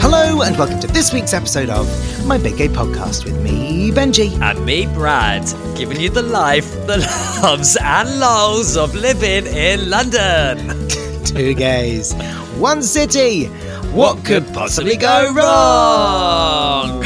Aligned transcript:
Hello, 0.00 0.40
and 0.40 0.56
welcome 0.56 0.80
to 0.80 0.86
this 0.86 1.12
week's 1.12 1.34
episode 1.34 1.68
of 1.68 1.86
My 2.24 2.38
Big 2.38 2.56
Gay 2.56 2.68
Podcast 2.68 3.26
with 3.26 3.38
me, 3.42 3.90
Benji. 3.90 4.40
And 4.40 4.64
me, 4.64 4.86
Brad, 4.86 5.44
giving 5.76 6.00
you 6.00 6.08
the 6.08 6.22
life, 6.22 6.70
the 6.86 6.96
loves, 7.42 7.76
and 7.78 8.18
lows 8.18 8.78
of 8.78 8.94
living 8.94 9.46
in 9.46 9.90
London. 9.90 10.88
Two 11.24 11.52
gays, 11.52 12.14
one 12.56 12.82
city. 12.82 13.50
What 13.96 14.26
could 14.26 14.46
possibly 14.52 14.94
go 14.98 15.32
wrong? 15.32 17.02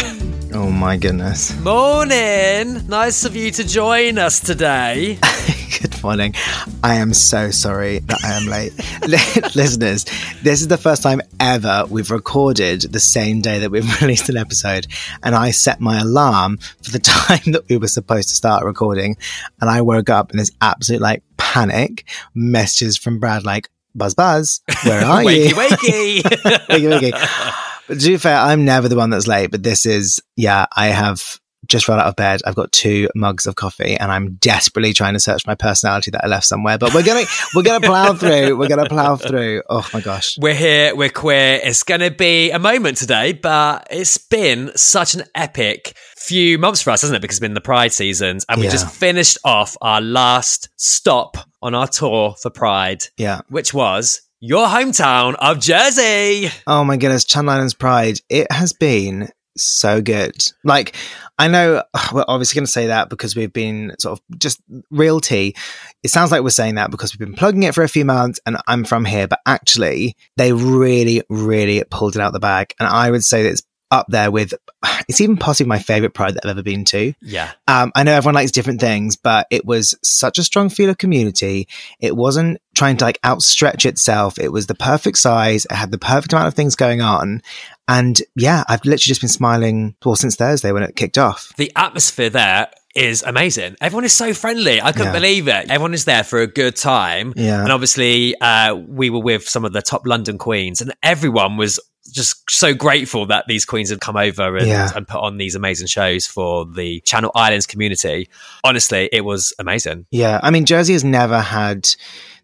Oh 0.53 0.73
my 0.73 0.97
goodness. 0.97 1.57
Morning. 1.61 2.85
Nice 2.89 3.25
of 3.25 3.37
you 3.37 3.53
to 3.53 3.65
join 3.65 4.19
us 4.19 4.41
today. 4.41 5.17
Good 5.81 6.03
morning. 6.03 6.35
I 6.83 6.97
am 6.97 7.15
so 7.15 7.53
sorry 7.53 8.01
that 8.01 8.19
I 8.25 8.33
am 8.33 8.47
late. 8.49 8.73
Listeners, 9.55 10.05
this 10.43 10.63
is 10.63 10.67
the 10.67 10.77
first 10.77 11.05
time 11.05 11.21
ever 11.39 11.85
we've 11.89 12.11
recorded 12.11 12.81
the 12.81 12.99
same 12.99 13.41
day 13.41 13.61
that 13.61 13.71
we've 13.71 14.01
released 14.03 14.29
an 14.29 14.37
episode. 14.37 14.89
And 15.23 15.37
I 15.37 15.53
set 15.53 15.81
my 15.81 16.01
alarm 16.01 16.57
for 16.83 16.91
the 16.91 16.99
time 16.99 17.53
that 17.53 17.69
we 17.69 17.77
were 17.77 17.87
supposed 17.87 18.31
to 18.31 18.35
start 18.35 18.65
recording. 18.65 19.17
And 19.61 19.71
I 19.71 19.81
woke 19.83 20.11
up 20.11 20.33
in 20.33 20.39
this 20.39 20.51
absolute 20.61 21.01
like 21.01 21.23
panic 21.37 22.05
messages 22.35 22.97
from 22.97 23.21
Brad 23.21 23.45
like, 23.45 23.71
Buzz 23.95 24.15
Buzz, 24.15 24.61
where 24.85 25.05
are 25.05 25.23
wakey, 25.25 25.49
you? 25.49 25.55
wakey. 25.55 26.23
wakey, 26.23 27.11
wakey. 27.11 27.61
But 27.89 28.01
to 28.01 28.07
be 28.09 28.17
fair, 28.19 28.37
I'm 28.37 28.65
never 28.65 28.89
the 28.89 28.97
one 28.97 29.11
that's 29.11 29.27
late, 29.27 29.51
but 29.51 29.63
this 29.63 29.85
is, 29.87 30.23
yeah, 30.37 30.67
I 30.77 30.89
have 30.89 31.41
just 31.69 31.89
run 31.89 31.99
out 32.01 32.07
of 32.07 32.17
bed. 32.17 32.41
I've 32.47 32.55
got 32.55 32.73
two 32.73 33.09
mugs 33.15 33.47
of 33.47 33.55
coffee 33.55 33.95
and 33.97 34.11
I'm 34.11 34.35
desperately 34.35 34.93
trying 34.93 35.13
to 35.15 35.21
search 35.21 35.47
my 35.47 35.55
personality 35.55 36.11
that 36.13 36.25
I 36.25 36.27
left 36.29 36.47
somewhere, 36.47 36.79
but 36.79 36.95
we're 36.95 37.03
going 37.05 37.25
to, 37.27 37.31
we're 37.55 37.63
going 37.63 37.81
to 37.81 37.87
plow 37.87 38.15
through. 38.15 38.57
We're 38.57 38.69
going 38.69 38.83
to 38.83 38.89
plow 38.89 39.17
through. 39.17 39.63
Oh 39.69 39.87
my 39.93 40.01
gosh. 40.01 40.37
We're 40.39 40.55
here, 40.55 40.95
we're 40.97 41.11
queer. 41.11 41.61
It's 41.63 41.83
going 41.83 42.01
to 42.01 42.11
be 42.11 42.51
a 42.51 42.59
moment 42.59 42.97
today, 42.97 43.33
but 43.35 43.87
it's 43.91 44.17
been 44.19 44.71
such 44.77 45.15
an 45.15 45.23
epic 45.35 45.95
few 46.17 46.59
months 46.59 46.83
for 46.83 46.91
us, 46.91 47.03
hasn't 47.03 47.17
it? 47.17 47.21
Because 47.23 47.37
it's 47.37 47.41
been 47.41 47.55
the 47.55 47.61
Pride 47.61 47.93
seasons, 47.93 48.45
and 48.49 48.59
we 48.61 48.67
Yeah. 48.67 48.73
just 48.73 48.95
finished 48.95 49.39
off 49.45 49.77
our 49.81 50.01
last 50.01 50.69
stop 50.77 51.37
on 51.63 51.75
our 51.75 51.87
tour 51.89 52.35
for 52.41 52.51
Pride, 52.51 53.03
Yeah. 53.17 53.41
which 53.49 53.73
was 53.75 54.21
your 54.41 54.67
hometown 54.69 55.35
of 55.39 55.59
Jersey. 55.61 56.49
Oh 56.67 56.85
my 56.85 56.97
goodness. 56.97 57.25
Channel 57.25 57.51
Islands 57.51 57.75
Pride. 57.75 58.19
It 58.29 58.51
has 58.53 58.73
been 58.73 59.29
so 59.65 60.01
good. 60.01 60.35
Like, 60.65 60.97
I 61.39 61.49
know 61.49 61.83
we're 62.13 62.25
obviously 62.29 62.59
going 62.59 62.67
to 62.67 62.73
say 62.73 62.89
that 62.89 63.09
because 63.09 63.35
we've 63.35 63.53
been 63.53 63.95
sort 63.99 64.19
of 64.19 64.39
just 64.39 64.61
real 64.91 65.21
tea. 65.21 65.57
It 66.03 66.11
sounds 66.11 66.31
like 66.31 66.43
we're 66.43 66.51
saying 66.51 66.77
that 66.77 66.91
because 66.91 67.13
we've 67.13 67.27
been 67.27 67.37
plugging 67.37 67.63
it 67.63 67.75
for 67.75 67.83
a 67.83 67.89
few 67.89 68.05
months 68.05 68.41
and 68.47 68.59
I'm 68.67 68.85
from 68.85 69.05
here, 69.05 69.27
but 69.27 69.41
actually, 69.47 70.17
they 70.37 70.53
really, 70.53 71.23
really 71.29 71.83
pulled 71.91 72.17
it 72.17 72.23
out 72.23 72.33
the 72.33 72.41
bag. 72.41 72.75
And 72.79 72.89
I 72.89 73.11
would 73.11 73.25
say 73.25 73.43
that 73.43 73.51
it's 73.51 73.63
up 73.91 74.07
there 74.09 74.31
with, 74.31 74.55
it's 75.09 75.21
even 75.21 75.37
possibly 75.37 75.69
my 75.69 75.79
favorite 75.79 76.15
Pride 76.15 76.35
that 76.35 76.45
I've 76.45 76.51
ever 76.51 76.63
been 76.63 76.85
to. 76.87 77.13
Yeah. 77.21 77.53
Um, 77.67 77.93
I 77.95 78.03
know 78.03 78.13
everyone 78.13 78.35
likes 78.35 78.53
different 78.53 78.81
things, 78.81 79.17
but 79.17 79.47
it 79.51 79.65
was 79.65 79.97
such 80.03 80.39
a 80.39 80.45
strong 80.45 80.69
feel 80.69 80.91
of 80.91 80.99
community. 80.99 81.69
It 81.99 82.17
wasn't 82.17 82.59
trying 82.75 82.97
to 82.99 83.05
like 83.05 83.19
outstretch 83.25 83.87
itself. 83.87 84.39
It 84.39 84.53
was 84.53 84.67
the 84.67 84.75
perfect 84.75 85.19
size. 85.19 85.67
It 85.67 85.75
had 85.75 85.91
the 85.91 85.99
perfect 85.99 86.33
amount 86.33 86.49
of 86.49 86.55
things 86.55 86.77
going 86.77 87.01
on. 87.01 87.43
And 87.91 88.21
yeah, 88.37 88.65
I've 88.69 88.85
literally 88.85 88.99
just 89.11 89.21
been 89.21 89.29
smiling 89.29 89.95
well 90.05 90.17
since 90.17 90.37
Thursday 90.37 90.73
when 90.73 90.83
it 90.83 90.97
kicked 90.97 91.19
off. 91.19 91.53
The 91.57 91.73
atmosphere 91.77 92.31
there 92.31 92.69
is 92.97 93.23
amazing. 93.23 93.77
Everyone 93.81 94.05
is 94.05 94.13
so 94.13 94.35
friendly. 94.35 94.81
I 94.83 94.93
couldn't 94.93 95.09
Yeah. 95.09 95.13
believe 95.13 95.47
it. 95.49 95.71
Everyone 95.71 95.95
is 95.95 96.05
there 96.07 96.25
for 96.25 96.41
a 96.41 96.47
good 96.47 96.75
time. 96.77 97.33
Yeah. 97.37 97.63
And 97.63 97.71
obviously, 97.71 98.35
uh, 98.41 98.75
we 98.75 99.11
were 99.11 99.21
with 99.21 99.49
some 99.49 99.65
of 99.65 99.73
the 99.73 99.83
top 99.83 100.07
London 100.07 100.39
queens, 100.39 100.81
and 100.81 100.93
everyone 101.03 101.57
was 101.57 101.79
just 102.11 102.51
so 102.51 102.75
grateful 102.75 103.27
that 103.27 103.45
these 103.49 103.65
queens 103.65 103.91
have 103.91 104.01
come 104.01 104.17
over 104.17 104.57
and, 104.57 104.67
Yeah. 104.67 104.91
and 104.95 105.07
put 105.07 105.21
on 105.21 105.37
these 105.39 105.55
amazing 105.55 105.87
shows 105.87 106.27
for 106.27 106.67
the 106.67 107.01
Channel 107.01 107.31
Islands 107.35 107.67
community. 107.67 108.29
Honestly, 108.65 109.09
it 109.13 109.25
was 109.25 109.53
amazing. 109.59 110.07
Yeah. 110.11 110.41
I 110.43 110.51
mean, 110.51 110.65
Jersey 110.67 110.93
has 110.93 111.05
never 111.05 111.41
had. 111.41 111.89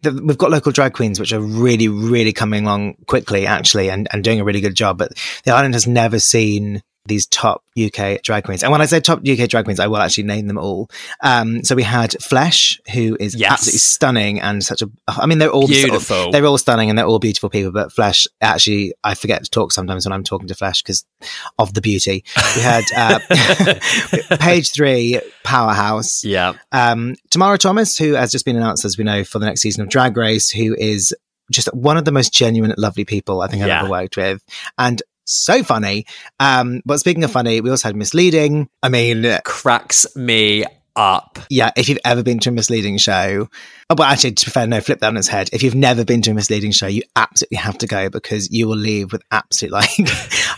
The, 0.02 0.12
we've 0.12 0.38
got 0.38 0.50
local 0.50 0.72
drag 0.72 0.92
queens, 0.92 1.18
which 1.18 1.32
are 1.32 1.40
really, 1.40 1.88
really 1.88 2.32
coming 2.32 2.64
along 2.64 2.96
quickly, 3.06 3.46
actually, 3.46 3.90
and, 3.90 4.06
and 4.12 4.22
doing 4.22 4.40
a 4.40 4.44
really 4.44 4.60
good 4.60 4.74
job. 4.74 4.98
But 4.98 5.12
the 5.44 5.52
island 5.52 5.74
has 5.74 5.86
never 5.86 6.18
seen 6.18 6.82
these 7.06 7.26
top 7.26 7.62
UK 7.78 8.22
drag 8.22 8.44
queens. 8.44 8.62
And 8.62 8.72
when 8.72 8.80
I 8.80 8.86
say 8.86 9.00
top 9.00 9.20
UK 9.26 9.48
drag 9.48 9.64
queens, 9.64 9.80
I 9.80 9.86
will 9.86 9.98
actually 9.98 10.24
name 10.24 10.46
them 10.46 10.58
all. 10.58 10.88
Um, 11.22 11.62
so 11.64 11.74
we 11.74 11.82
had 11.82 12.12
Flesh, 12.22 12.80
who 12.92 13.16
is 13.20 13.34
Yes. 13.34 13.52
absolutely 13.52 13.78
stunning 13.78 14.40
and 14.40 14.64
such 14.64 14.82
a. 14.82 14.90
I 15.08 15.26
mean, 15.26 15.38
they're 15.38 15.50
all 15.50 15.66
Beautiful. 15.66 16.30
they're 16.30 16.46
all 16.46 16.58
stunning 16.58 16.88
and 16.88 16.98
they're 16.98 17.06
all 17.06 17.18
beautiful 17.18 17.48
people. 17.50 17.70
But 17.72 17.92
Flesh, 17.92 18.26
actually, 18.40 18.94
I 19.04 19.14
forget 19.14 19.44
to 19.44 19.50
talk 19.50 19.72
sometimes 19.72 20.06
when 20.06 20.12
I'm 20.12 20.24
talking 20.24 20.48
to 20.48 20.54
Flesh 20.54 20.82
because 20.82 21.04
of 21.58 21.74
the 21.74 21.80
beauty. 21.80 22.24
We 22.56 22.62
had 22.62 22.84
uh, 22.96 23.18
Page 24.38 24.72
Three, 24.72 25.20
Powerhouse. 25.44 26.24
Yeah. 26.24 26.54
Um, 26.72 27.14
Tamara 27.30 27.58
Thomas, 27.58 27.96
who 27.98 28.14
has 28.14 28.32
just 28.32 28.44
been 28.44 28.56
announced, 28.56 28.84
as 28.84 28.96
we 28.98 29.04
know, 29.04 29.24
for 29.24 29.38
the 29.38 29.46
next 29.46 29.60
season 29.62 29.82
of 29.82 29.88
Drag 29.88 30.16
Race, 30.16 30.50
who 30.50 30.74
is 30.78 31.14
just 31.52 31.72
one 31.74 31.96
of 31.96 32.04
the 32.04 32.12
most 32.12 32.32
genuine, 32.32 32.74
lovely 32.76 33.04
people 33.04 33.40
I 33.40 33.46
think 33.48 33.62
I've 33.62 33.68
Yeah. 33.68 33.80
ever 33.82 33.90
worked 33.90 34.16
with. 34.16 34.42
And 34.78 35.00
so 35.26 35.62
funny. 35.62 36.06
Um, 36.40 36.82
but 36.84 36.98
speaking 36.98 37.24
of 37.24 37.30
funny, 37.30 37.60
we 37.60 37.70
also 37.70 37.88
had 37.88 37.96
misleading. 37.96 38.68
I 38.82 38.88
mean, 38.88 39.38
Cracks 39.44 40.06
me 40.16 40.64
up. 40.96 41.38
yeah, 41.50 41.70
if 41.76 41.88
you've 41.88 41.98
ever 42.04 42.22
been 42.22 42.38
to 42.40 42.48
a 42.48 42.52
misleading 42.52 42.96
show, 42.96 43.48
oh, 43.90 43.94
but 43.94 44.08
actually, 44.10 44.32
to 44.32 44.46
be 44.46 44.50
fair, 44.50 44.66
no, 44.66 44.80
flip 44.80 45.00
that 45.00 45.08
on 45.08 45.16
its 45.16 45.28
head. 45.28 45.50
If 45.52 45.62
you've 45.62 45.74
never 45.74 46.04
been 46.04 46.22
to 46.22 46.30
a 46.30 46.34
misleading 46.34 46.72
show, 46.72 46.86
you 46.86 47.02
absolutely 47.14 47.58
have 47.58 47.78
to 47.78 47.86
go 47.86 48.08
because 48.08 48.50
you 48.50 48.66
will 48.66 48.76
leave 48.76 49.12
with 49.12 49.22
absolute 49.30 49.72
like 49.72 49.90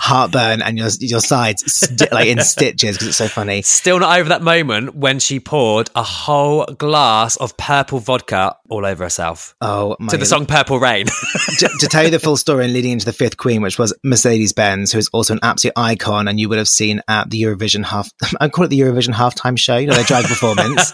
heartburn 0.08 0.62
and 0.62 0.78
your 0.78 0.88
your 1.00 1.20
sides 1.20 1.70
sti- 1.72 2.08
like 2.12 2.28
in 2.28 2.41
stitches 2.42 2.96
because 2.96 3.08
it's 3.08 3.16
so 3.19 3.28
funny. 3.28 3.62
Still 3.62 3.98
not 4.00 4.19
over 4.19 4.30
that 4.30 4.42
moment 4.42 4.94
when 4.94 5.19
she 5.19 5.38
poured 5.41 5.91
a 5.94 6.02
whole 6.02 6.64
glass 6.66 7.36
of 7.36 7.56
purple 7.56 7.98
vodka 8.00 8.56
all 8.70 8.84
over 8.84 9.04
herself 9.04 9.54
Oh, 9.60 9.96
my 9.98 10.08
to 10.08 10.16
the 10.16 10.26
song 10.26 10.46
Purple 10.46 10.78
Rain. 10.78 11.06
to, 11.58 11.69
to 11.80 11.86
tell 11.86 12.04
you 12.04 12.10
the 12.10 12.19
full 12.19 12.36
story 12.36 12.64
and 12.64 12.72
leading 12.72 12.92
into 12.92 13.04
the 13.04 13.12
fifth 13.12 13.36
queen, 13.36 13.62
which 13.62 13.78
was 13.78 13.94
Mercedes 14.02 14.52
Benz, 14.52 14.92
who 14.92 14.98
is 14.98 15.08
also 15.12 15.34
an 15.34 15.41
absolute 15.42 15.72
icon, 15.76 16.28
and 16.28 16.38
you 16.40 16.48
would 16.48 16.58
have 16.58 16.69
seen 16.69 17.00
at 17.08 17.30
the 17.30 17.42
Eurovision 17.42 17.84
half. 17.84 18.10
I 18.40 18.48
call 18.48 18.64
it 18.64 18.69
the 18.69 18.80
Eurovision 18.80 19.14
halftime 19.14 19.58
show. 19.58 19.76
You 19.76 19.88
know, 19.88 19.94
their 19.94 20.04
drag 20.04 20.25
performance. 20.26 20.92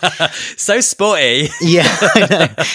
so 0.57 0.81
sporty. 0.81 1.49
yeah. 1.61 1.85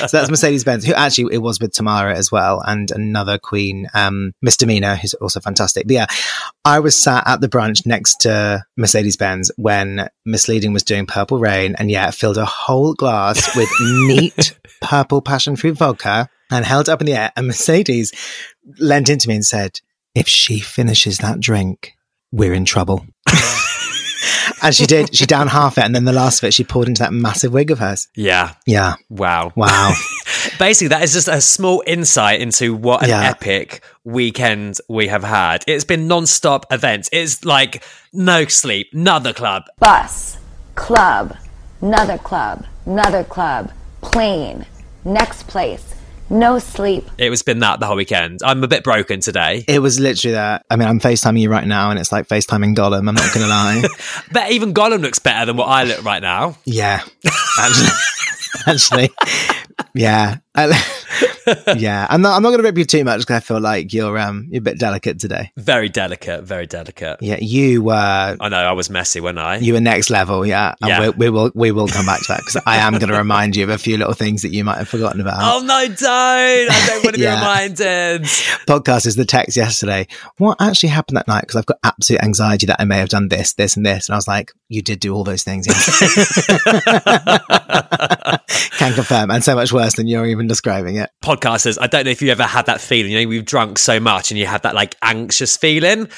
So 0.07 0.17
that's 0.17 0.29
Mercedes 0.29 0.63
Benz, 0.63 0.85
who 0.85 0.93
actually 0.93 1.33
it 1.33 1.39
was 1.39 1.59
with 1.59 1.71
Tamara 1.73 2.15
as 2.15 2.31
well, 2.31 2.61
and 2.65 2.91
another 2.91 3.37
queen, 3.37 3.87
um, 3.93 4.33
Misdemeanor, 4.41 4.95
who's 4.95 5.13
also 5.15 5.39
fantastic. 5.39 5.85
But 5.87 5.93
yeah, 5.93 6.05
I 6.65 6.79
was 6.79 6.97
sat 6.97 7.27
at 7.27 7.41
the 7.41 7.49
brunch 7.49 7.85
next 7.85 8.21
to 8.21 8.63
Mercedes 8.77 9.17
Benz 9.17 9.51
when 9.57 10.09
Misleading 10.25 10.73
was 10.73 10.83
doing 10.83 11.05
Purple 11.05 11.39
Rain, 11.39 11.75
and 11.77 11.89
yeah, 11.89 12.11
filled 12.11 12.37
a 12.37 12.45
whole 12.45 12.93
glass 12.93 13.55
with 13.55 13.69
neat 14.07 14.57
purple 14.81 15.21
passion 15.21 15.55
fruit 15.55 15.77
vodka 15.77 16.29
and 16.51 16.65
held 16.65 16.87
it 16.87 16.91
up 16.91 17.01
in 17.01 17.07
the 17.07 17.13
air. 17.13 17.31
And 17.35 17.47
Mercedes 17.47 18.11
leant 18.79 19.09
into 19.09 19.27
me 19.27 19.35
and 19.35 19.45
said, 19.45 19.79
"If 20.15 20.27
she 20.27 20.59
finishes 20.59 21.19
that 21.19 21.39
drink, 21.39 21.93
we're 22.31 22.53
in 22.53 22.65
trouble." 22.65 23.05
and 24.61 24.73
she 24.75 24.85
did. 24.85 25.15
She 25.15 25.25
down 25.25 25.47
half 25.47 25.77
it, 25.77 25.83
and 25.83 25.93
then 25.95 26.05
the 26.05 26.11
last 26.13 26.41
of 26.43 26.47
it 26.47 26.53
she 26.53 26.63
poured 26.63 26.87
into 26.87 27.01
that 27.03 27.13
massive 27.13 27.53
wig 27.53 27.71
of 27.71 27.79
hers. 27.79 28.07
Yeah. 28.15 28.53
Yeah. 28.65 28.95
Wow. 29.09 29.51
Wow. 29.55 29.93
Basically, 30.59 30.89
that 30.89 31.01
is 31.03 31.13
just 31.13 31.27
a 31.27 31.41
small 31.41 31.83
insight 31.87 32.41
into 32.41 32.73
what 32.75 33.03
an 33.03 33.09
Yeah. 33.09 33.29
epic 33.29 33.83
weekend 34.03 34.77
we 34.87 35.07
have 35.07 35.23
had. 35.23 35.63
It's 35.67 35.83
been 35.83 36.07
non-stop 36.07 36.65
events. 36.71 37.09
It's 37.11 37.45
like 37.45 37.83
no 38.13 38.45
sleep, 38.45 38.89
another 38.93 39.33
club. 39.33 39.63
bus, 39.79 40.37
club, 40.75 41.35
another 41.81 42.17
club, 42.17 42.65
another 42.85 43.23
club, 43.23 43.71
plane, 44.01 44.65
next 45.05 45.47
place, 45.47 45.93
no 46.29 46.59
sleep. 46.59 47.09
It 47.17 47.29
was 47.29 47.41
been 47.43 47.59
that 47.59 47.79
the 47.79 47.85
whole 47.85 47.95
weekend. 47.95 48.39
I'm 48.43 48.63
a 48.63 48.67
bit 48.67 48.83
broken 48.83 49.19
today. 49.19 49.63
It 49.67 49.79
was 49.79 49.99
literally 49.99 50.33
that. 50.33 50.65
I 50.69 50.75
mean, 50.75 50.87
I'm 50.87 50.99
FaceTiming 50.99 51.39
you 51.39 51.49
right 51.49 51.65
now, 51.67 51.89
and 51.91 51.99
it's 51.99 52.11
like 52.11 52.27
FaceTiming 52.27 52.75
Gollum. 52.75 53.07
I'm 53.09 53.15
not 53.15 53.33
going 53.33 53.45
to 53.45 53.47
lie. 53.47 53.83
But 54.31 54.51
even 54.51 54.73
Gollum 54.73 55.01
looks 55.01 55.19
better 55.19 55.45
than 55.45 55.57
what 55.57 55.65
I 55.67 55.83
look 55.85 56.03
right 56.03 56.21
now. 56.21 56.57
yeah, 56.65 57.01
actually, 57.59 57.89
actually, 58.67 59.09
yeah. 59.93 60.37
I- 60.55 60.95
yeah, 61.77 62.05
I'm 62.09 62.21
not. 62.21 62.35
I'm 62.35 62.43
not 62.43 62.49
going 62.49 62.59
to 62.59 62.63
rip 62.63 62.77
you 62.77 62.85
too 62.85 63.03
much 63.03 63.21
because 63.21 63.37
I 63.37 63.39
feel 63.39 63.59
like 63.59 63.93
you're 63.93 64.17
um 64.17 64.47
you're 64.51 64.59
a 64.59 64.61
bit 64.61 64.79
delicate 64.79 65.19
today. 65.19 65.51
Very 65.57 65.89
delicate, 65.89 66.43
very 66.43 66.65
delicate. 66.67 67.17
Yeah, 67.21 67.37
you 67.39 67.83
were. 67.83 68.37
I 68.39 68.49
know 68.49 68.57
I 68.57 68.71
was 68.73 68.89
messy, 68.89 69.19
wasn't 69.19 69.39
I? 69.39 69.57
You 69.57 69.73
were 69.73 69.81
next 69.81 70.09
level, 70.09 70.45
yeah. 70.45 70.75
And 70.81 70.89
Yeah. 70.89 71.09
We, 71.09 71.09
we 71.09 71.29
will 71.29 71.51
we 71.55 71.71
will 71.71 71.87
come 71.87 72.05
back 72.05 72.19
to 72.21 72.25
that 72.29 72.39
because 72.39 72.61
I 72.65 72.77
am 72.77 72.93
going 72.97 73.11
to 73.11 73.17
remind 73.17 73.55
you 73.55 73.63
of 73.63 73.69
a 73.69 73.77
few 73.77 73.97
little 73.97 74.13
things 74.13 74.41
that 74.43 74.49
you 74.49 74.63
might 74.63 74.77
have 74.77 74.89
forgotten 74.89 75.21
about. 75.21 75.39
Oh 75.41 75.59
no, 75.61 75.87
don't! 75.87 76.07
I 76.07 76.83
don't 76.87 77.03
want 77.03 77.15
to 77.15 77.21
Yeah. 77.21 77.35
be 77.35 77.41
reminded. 77.41 78.21
podcast 78.67 79.05
is 79.05 79.15
the 79.15 79.25
text 79.25 79.57
yesterday. 79.57 80.07
What 80.37 80.57
actually 80.61 80.89
happened 80.89 81.17
that 81.17 81.27
night? 81.27 81.41
Because 81.41 81.55
I've 81.57 81.65
got 81.65 81.77
absolute 81.83 82.23
anxiety 82.23 82.65
that 82.67 82.77
I 82.79 82.85
may 82.85 82.97
have 82.97 83.09
done 83.09 83.27
this, 83.29 83.53
this, 83.53 83.75
and 83.75 83.85
this. 83.85 84.07
And 84.07 84.15
I 84.15 84.17
was 84.17 84.27
like, 84.27 84.51
you 84.67 84.81
did 84.81 84.99
do 84.99 85.13
all 85.13 85.23
those 85.23 85.43
things. 85.43 85.67
Can 88.77 88.93
confirm. 88.93 89.31
And 89.31 89.43
so 89.43 89.55
much 89.55 89.71
worse 89.71 89.95
than 89.95 90.07
you're 90.07 90.25
even 90.25 90.47
describing 90.47 90.95
it. 90.95 91.09
Podcasters, 91.23 91.77
I 91.79 91.87
don't 91.87 92.05
know 92.05 92.11
if 92.11 92.21
you 92.21 92.31
ever 92.31 92.43
had 92.43 92.65
that 92.65 92.81
feeling. 92.81 93.11
You 93.11 93.21
know, 93.21 93.29
we've 93.29 93.45
drunk 93.45 93.77
so 93.77 93.99
much, 93.99 94.31
and 94.31 94.37
you 94.37 94.45
have 94.45 94.63
that 94.63 94.75
like 94.75 94.95
anxious 95.01 95.55
feeling. 95.57 96.09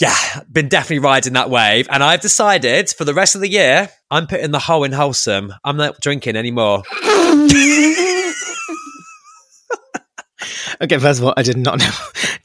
Yeah, 0.00 0.14
been 0.52 0.68
definitely 0.68 0.98
riding 0.98 1.32
that 1.34 1.48
wave, 1.48 1.88
and 1.90 2.02
I've 2.02 2.20
decided 2.20 2.90
for 2.90 3.04
the 3.04 3.14
rest 3.14 3.34
of 3.34 3.40
the 3.40 3.48
year, 3.48 3.88
I'm 4.10 4.26
putting 4.26 4.50
the 4.50 4.58
whole 4.58 4.84
in 4.84 4.92
wholesome. 4.92 5.54
I'm 5.64 5.76
not 5.76 6.00
drinking 6.00 6.36
anymore. 6.36 6.82
Okay, 10.80 10.98
first 10.98 11.20
of 11.20 11.26
all, 11.26 11.34
I 11.36 11.42
did 11.42 11.56
not 11.56 11.78
know, 11.78 11.90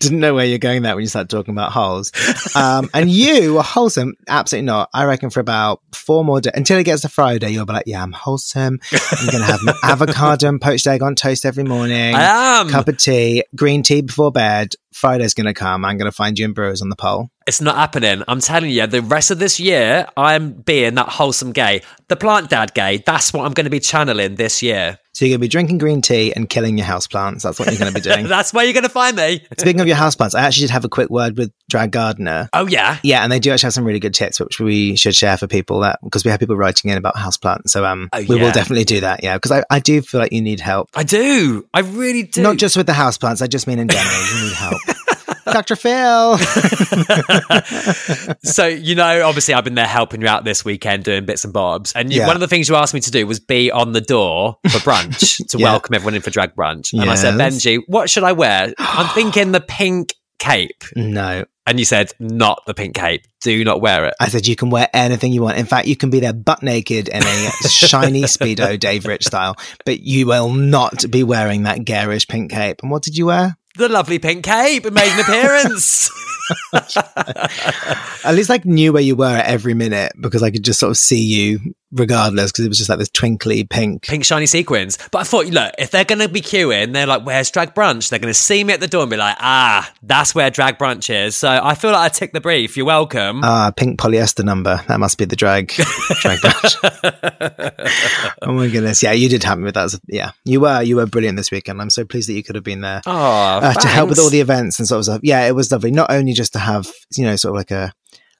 didn't 0.01 0.19
know 0.19 0.33
where 0.33 0.45
you're 0.45 0.57
going 0.57 0.81
there 0.81 0.95
when 0.95 1.03
you 1.03 1.07
started 1.07 1.29
talking 1.29 1.53
about 1.53 1.71
holes. 1.71 2.11
Um, 2.55 2.89
and 2.93 3.09
you 3.09 3.57
are 3.57 3.63
wholesome. 3.63 4.15
Absolutely 4.27 4.65
not. 4.65 4.89
I 4.93 5.05
reckon 5.05 5.29
for 5.29 5.39
about 5.39 5.81
four 5.93 6.25
more 6.25 6.41
days, 6.41 6.53
until 6.55 6.79
it 6.79 6.83
gets 6.83 7.03
to 7.03 7.09
Friday, 7.09 7.51
you'll 7.51 7.65
be 7.65 7.73
like, 7.73 7.87
yeah, 7.87 8.03
I'm 8.03 8.11
wholesome. 8.11 8.79
I'm 8.91 9.25
going 9.27 9.39
to 9.39 9.51
have 9.51 9.61
my 9.63 9.73
avocado 9.83 10.49
and 10.49 10.59
poached 10.59 10.87
egg 10.87 11.01
on 11.03 11.15
toast 11.15 11.45
every 11.45 11.63
morning. 11.63 12.15
I 12.15 12.59
am. 12.61 12.69
cup 12.69 12.87
of 12.87 12.97
tea, 12.97 13.43
green 13.55 13.83
tea 13.83 14.01
before 14.01 14.31
bed. 14.31 14.73
Friday's 14.91 15.33
going 15.33 15.45
to 15.45 15.53
come. 15.53 15.85
I'm 15.85 15.97
going 15.97 16.11
to 16.11 16.15
find 16.15 16.37
you 16.37 16.45
in 16.45 16.53
Brewers 16.53 16.81
on 16.81 16.89
the 16.89 16.95
pole. 16.95 17.29
It's 17.47 17.61
not 17.61 17.75
happening. 17.75 18.23
I'm 18.27 18.39
telling 18.39 18.69
you, 18.69 18.85
the 18.87 19.01
rest 19.01 19.31
of 19.31 19.39
this 19.39 19.59
year, 19.59 20.07
I'm 20.15 20.51
being 20.53 20.95
that 20.95 21.09
wholesome 21.09 21.51
gay, 21.51 21.81
the 22.07 22.15
plant 22.15 22.49
dad 22.49 22.73
gay. 22.73 22.97
That's 23.05 23.33
what 23.33 23.45
I'm 23.45 23.53
going 23.53 23.65
to 23.65 23.71
be 23.71 23.79
channeling 23.79 24.35
this 24.35 24.61
year. 24.61 24.99
So 25.13 25.25
you're 25.25 25.31
going 25.31 25.39
to 25.39 25.45
be 25.45 25.47
drinking 25.49 25.77
green 25.79 26.01
tea 26.01 26.31
and 26.33 26.47
killing 26.47 26.77
your 26.77 26.87
houseplants. 26.87 27.41
That's 27.41 27.59
what 27.59 27.69
you're 27.69 27.79
going 27.79 27.93
to 27.93 27.99
be 27.99 28.01
doing. 28.01 28.27
That's 28.29 28.53
where 28.53 28.63
you're 28.63 28.73
going 28.73 28.83
to 28.83 28.89
find 28.89 29.17
me. 29.17 29.45
Speaking 29.57 29.81
of 29.81 29.87
your 29.87 29.97
houseplants, 29.97 30.35
I 30.35 30.41
actually 30.41 30.67
did 30.67 30.71
have 30.71 30.85
a 30.85 30.89
quick 30.89 31.09
word 31.09 31.37
with 31.37 31.51
Drag 31.69 31.91
Gardener. 31.91 32.47
Oh 32.53 32.65
yeah. 32.67 32.97
Yeah, 33.03 33.21
and 33.21 33.29
they 33.31 33.39
do 33.39 33.51
actually 33.51 33.67
have 33.67 33.73
some 33.73 33.83
really 33.83 33.99
good 33.99 34.13
tips, 34.13 34.39
which 34.39 34.59
we 34.61 34.95
should 34.95 35.13
share 35.13 35.35
for 35.35 35.47
people 35.47 35.81
that 35.81 35.99
because 36.01 36.23
we 36.23 36.31
have 36.31 36.39
people 36.39 36.55
writing 36.55 36.91
in 36.91 36.97
about 36.97 37.15
houseplants. 37.15 37.69
So 37.69 37.83
um, 37.83 38.07
Oh, 38.13 38.23
we 38.29 38.37
will 38.39 38.51
definitely 38.51 38.85
do 38.85 39.01
that. 39.01 39.21
Yeah, 39.21 39.35
because 39.35 39.51
I, 39.51 39.63
I 39.69 39.79
do 39.79 40.01
feel 40.01 40.21
like 40.21 40.31
you 40.31 40.41
need 40.41 40.61
help. 40.61 40.89
I 40.95 41.03
do. 41.03 41.67
I 41.73 41.81
really 41.81 42.23
do. 42.23 42.41
Not 42.41 42.57
just 42.57 42.77
with 42.77 42.85
the 42.85 42.93
houseplants. 42.93 43.41
I 43.41 43.47
just 43.47 43.67
mean 43.67 43.79
in 43.79 43.89
general, 43.89 44.25
you 44.33 44.43
need 44.45 44.53
help. 44.53 44.77
Dr. 45.45 45.75
Phil. 45.75 46.37
so 48.43 48.65
you 48.67 48.95
know, 48.95 49.27
obviously, 49.27 49.53
I've 49.53 49.63
been 49.63 49.75
there 49.75 49.85
helping 49.85 50.21
you 50.21 50.27
out 50.27 50.43
this 50.43 50.63
weekend 50.65 51.03
doing 51.03 51.25
bits 51.25 51.43
and 51.43 51.53
bobs. 51.53 51.93
And 51.93 52.11
you, 52.11 52.21
Yeah. 52.21 52.27
one 52.27 52.35
of 52.35 52.39
the 52.41 52.47
things 52.47 52.69
you 52.69 52.75
asked 52.75 52.93
me 52.93 52.99
to 53.01 53.11
do 53.11 53.25
was 53.27 53.39
be 53.39 53.71
on 53.71 53.91
the 53.93 54.01
door 54.01 54.57
for 54.69 54.77
brunch 54.79 55.45
to 55.49 55.57
Yeah. 55.57 55.71
welcome 55.71 55.95
everyone 55.95 56.15
in 56.15 56.21
for 56.21 56.29
drag 56.29 56.55
brunch. 56.55 56.93
And 56.93 57.09
I 57.09 57.15
said, 57.15 57.35
Benji, 57.35 57.81
what 57.87 58.09
should 58.09 58.23
I 58.23 58.31
wear? 58.31 58.73
I'm 58.77 59.07
thinking 59.13 59.51
the 59.51 59.61
pink 59.61 60.13
cape. 60.39 60.83
no, 60.95 61.45
And 61.67 61.77
you 61.77 61.85
said, 61.85 62.11
not 62.19 62.63
the 62.65 62.73
pink 62.73 62.95
cape. 62.95 63.23
Do 63.41 63.63
not 63.63 63.81
wear 63.81 64.05
it. 64.05 64.15
I 64.19 64.29
said 64.29 64.47
you 64.47 64.55
can 64.55 64.69
wear 64.71 64.87
anything 64.93 65.31
you 65.31 65.41
want. 65.43 65.57
In 65.57 65.65
fact, 65.67 65.87
you 65.87 65.95
can 65.95 66.09
be 66.09 66.19
there 66.19 66.33
butt 66.33 66.63
naked 66.63 67.07
in 67.07 67.21
a 67.23 67.51
shiny 67.69 68.23
speedo, 68.23 68.79
Dave 68.79 69.05
Rich 69.05 69.25
style, 69.25 69.55
but 69.85 69.99
you 69.99 70.25
will 70.27 70.49
not 70.51 71.05
be 71.11 71.23
wearing 71.23 71.63
that 71.63 71.85
garish 71.85 72.27
pink 72.27 72.51
cape. 72.51 72.81
And 72.81 72.89
what 72.91 73.03
did 73.03 73.15
you 73.17 73.27
wear? 73.27 73.57
The 73.77 73.89
lovely 73.89 74.19
pink 74.19 74.43
cape 74.43 74.83
made 74.91 75.11
an 75.11 75.19
appearance. 75.19 76.09
At 76.73 78.35
least 78.35 78.49
I 78.49 78.59
knew 78.65 78.93
where 78.93 79.01
you 79.01 79.15
were 79.15 79.25
at 79.25 79.45
every 79.45 79.73
minute 79.73 80.13
because 80.19 80.43
I 80.43 80.51
could 80.51 80.63
just 80.63 80.79
sort 80.79 80.89
of 80.89 80.97
see 80.97 81.21
you 81.21 81.73
regardless 81.91 82.51
because 82.51 82.65
it 82.65 82.69
was 82.69 82.77
just 82.77 82.89
like 82.89 82.99
this 82.99 83.09
twinkly 83.09 83.63
pink. 83.63 84.03
pink 84.03 84.25
shiny 84.25 84.45
sequins. 84.45 84.97
But 85.11 85.19
I 85.19 85.23
thought, 85.23 85.47
look, 85.47 85.73
if 85.77 85.91
they're 85.91 86.05
going 86.05 86.19
to 86.19 86.29
be 86.29 86.41
queuing, 86.41 86.93
they're 86.93 87.05
like, 87.07 87.25
where's 87.25 87.51
drag 87.51 87.75
brunch? 87.75 88.09
They're 88.09 88.19
going 88.19 88.33
to 88.33 88.39
see 88.39 88.63
me 88.63 88.73
at 88.73 88.79
the 88.79 88.87
door 88.87 89.01
and 89.03 89.11
be 89.11 89.17
like, 89.17 89.35
ah, 89.39 89.91
that's 90.03 90.33
where 90.33 90.49
drag 90.49 90.77
brunch 90.77 91.13
is. 91.13 91.35
So 91.35 91.49
I 91.49 91.75
feel 91.75 91.91
like 91.91 91.99
I 91.99 92.09
ticked 92.09 92.33
the 92.33 92.41
brief. 92.41 92.77
You're 92.77 92.85
welcome. 92.85 93.41
Ah, 93.43 93.71
pink 93.75 93.99
polyester 93.99 94.43
number. 94.43 94.81
That 94.87 94.99
must 94.99 95.17
be 95.17 95.25
the 95.25 95.35
drag 95.35 95.73
drag 96.21 96.41
badge. 96.43 96.75
oh 98.41 98.53
my 98.53 98.67
goodness. 98.67 99.03
Yeah, 99.03 99.11
you 99.11 99.29
did 99.29 99.43
have 99.43 99.57
me 99.57 99.65
with 99.65 99.75
that. 99.75 99.99
Yeah, 100.07 100.31
you 100.45 100.61
were 100.61 100.81
you 100.81 100.95
were 100.95 101.05
brilliant 101.05 101.37
this 101.37 101.51
weekend. 101.51 101.81
I'm 101.81 101.89
so 101.89 102.05
pleased 102.05 102.29
that 102.29 102.33
you 102.33 102.43
could 102.43 102.55
have 102.55 102.63
been 102.63 102.81
there. 102.81 103.01
oh, 103.05 103.11
uh, 103.11 103.73
to 103.73 103.87
help 103.87 104.09
with 104.09 104.19
all 104.19 104.29
the 104.29 104.41
events 104.41 104.79
and 104.79 104.87
sort 104.87 104.99
of 104.99 105.05
stuff. 105.05 105.19
Yeah, 105.23 105.47
it 105.47 105.55
was 105.55 105.71
lovely. 105.71 105.91
Not 105.91 106.11
only 106.11 106.33
just 106.33 106.53
to 106.53 106.59
have, 106.59 106.87
you 107.15 107.25
know, 107.25 107.35
sort 107.35 107.51
of 107.51 107.57
like 107.57 107.71
a 107.71 107.93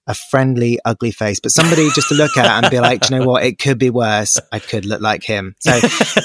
a 0.07 0.13
friendly, 0.13 0.79
ugly 0.83 1.11
face, 1.11 1.39
but 1.39 1.51
somebody 1.51 1.89
just 1.91 2.09
to 2.09 2.15
look 2.15 2.35
at 2.37 2.45
and 2.45 2.71
be 2.71 2.79
like, 2.79 3.01
"Do 3.01 3.13
you 3.13 3.19
know 3.19 3.27
what? 3.27 3.43
It 3.43 3.59
could 3.59 3.77
be 3.77 3.89
worse. 3.89 4.39
I 4.51 4.59
could 4.59 4.85
look 4.85 5.01
like 5.01 5.23
him. 5.23 5.55
So 5.59 5.79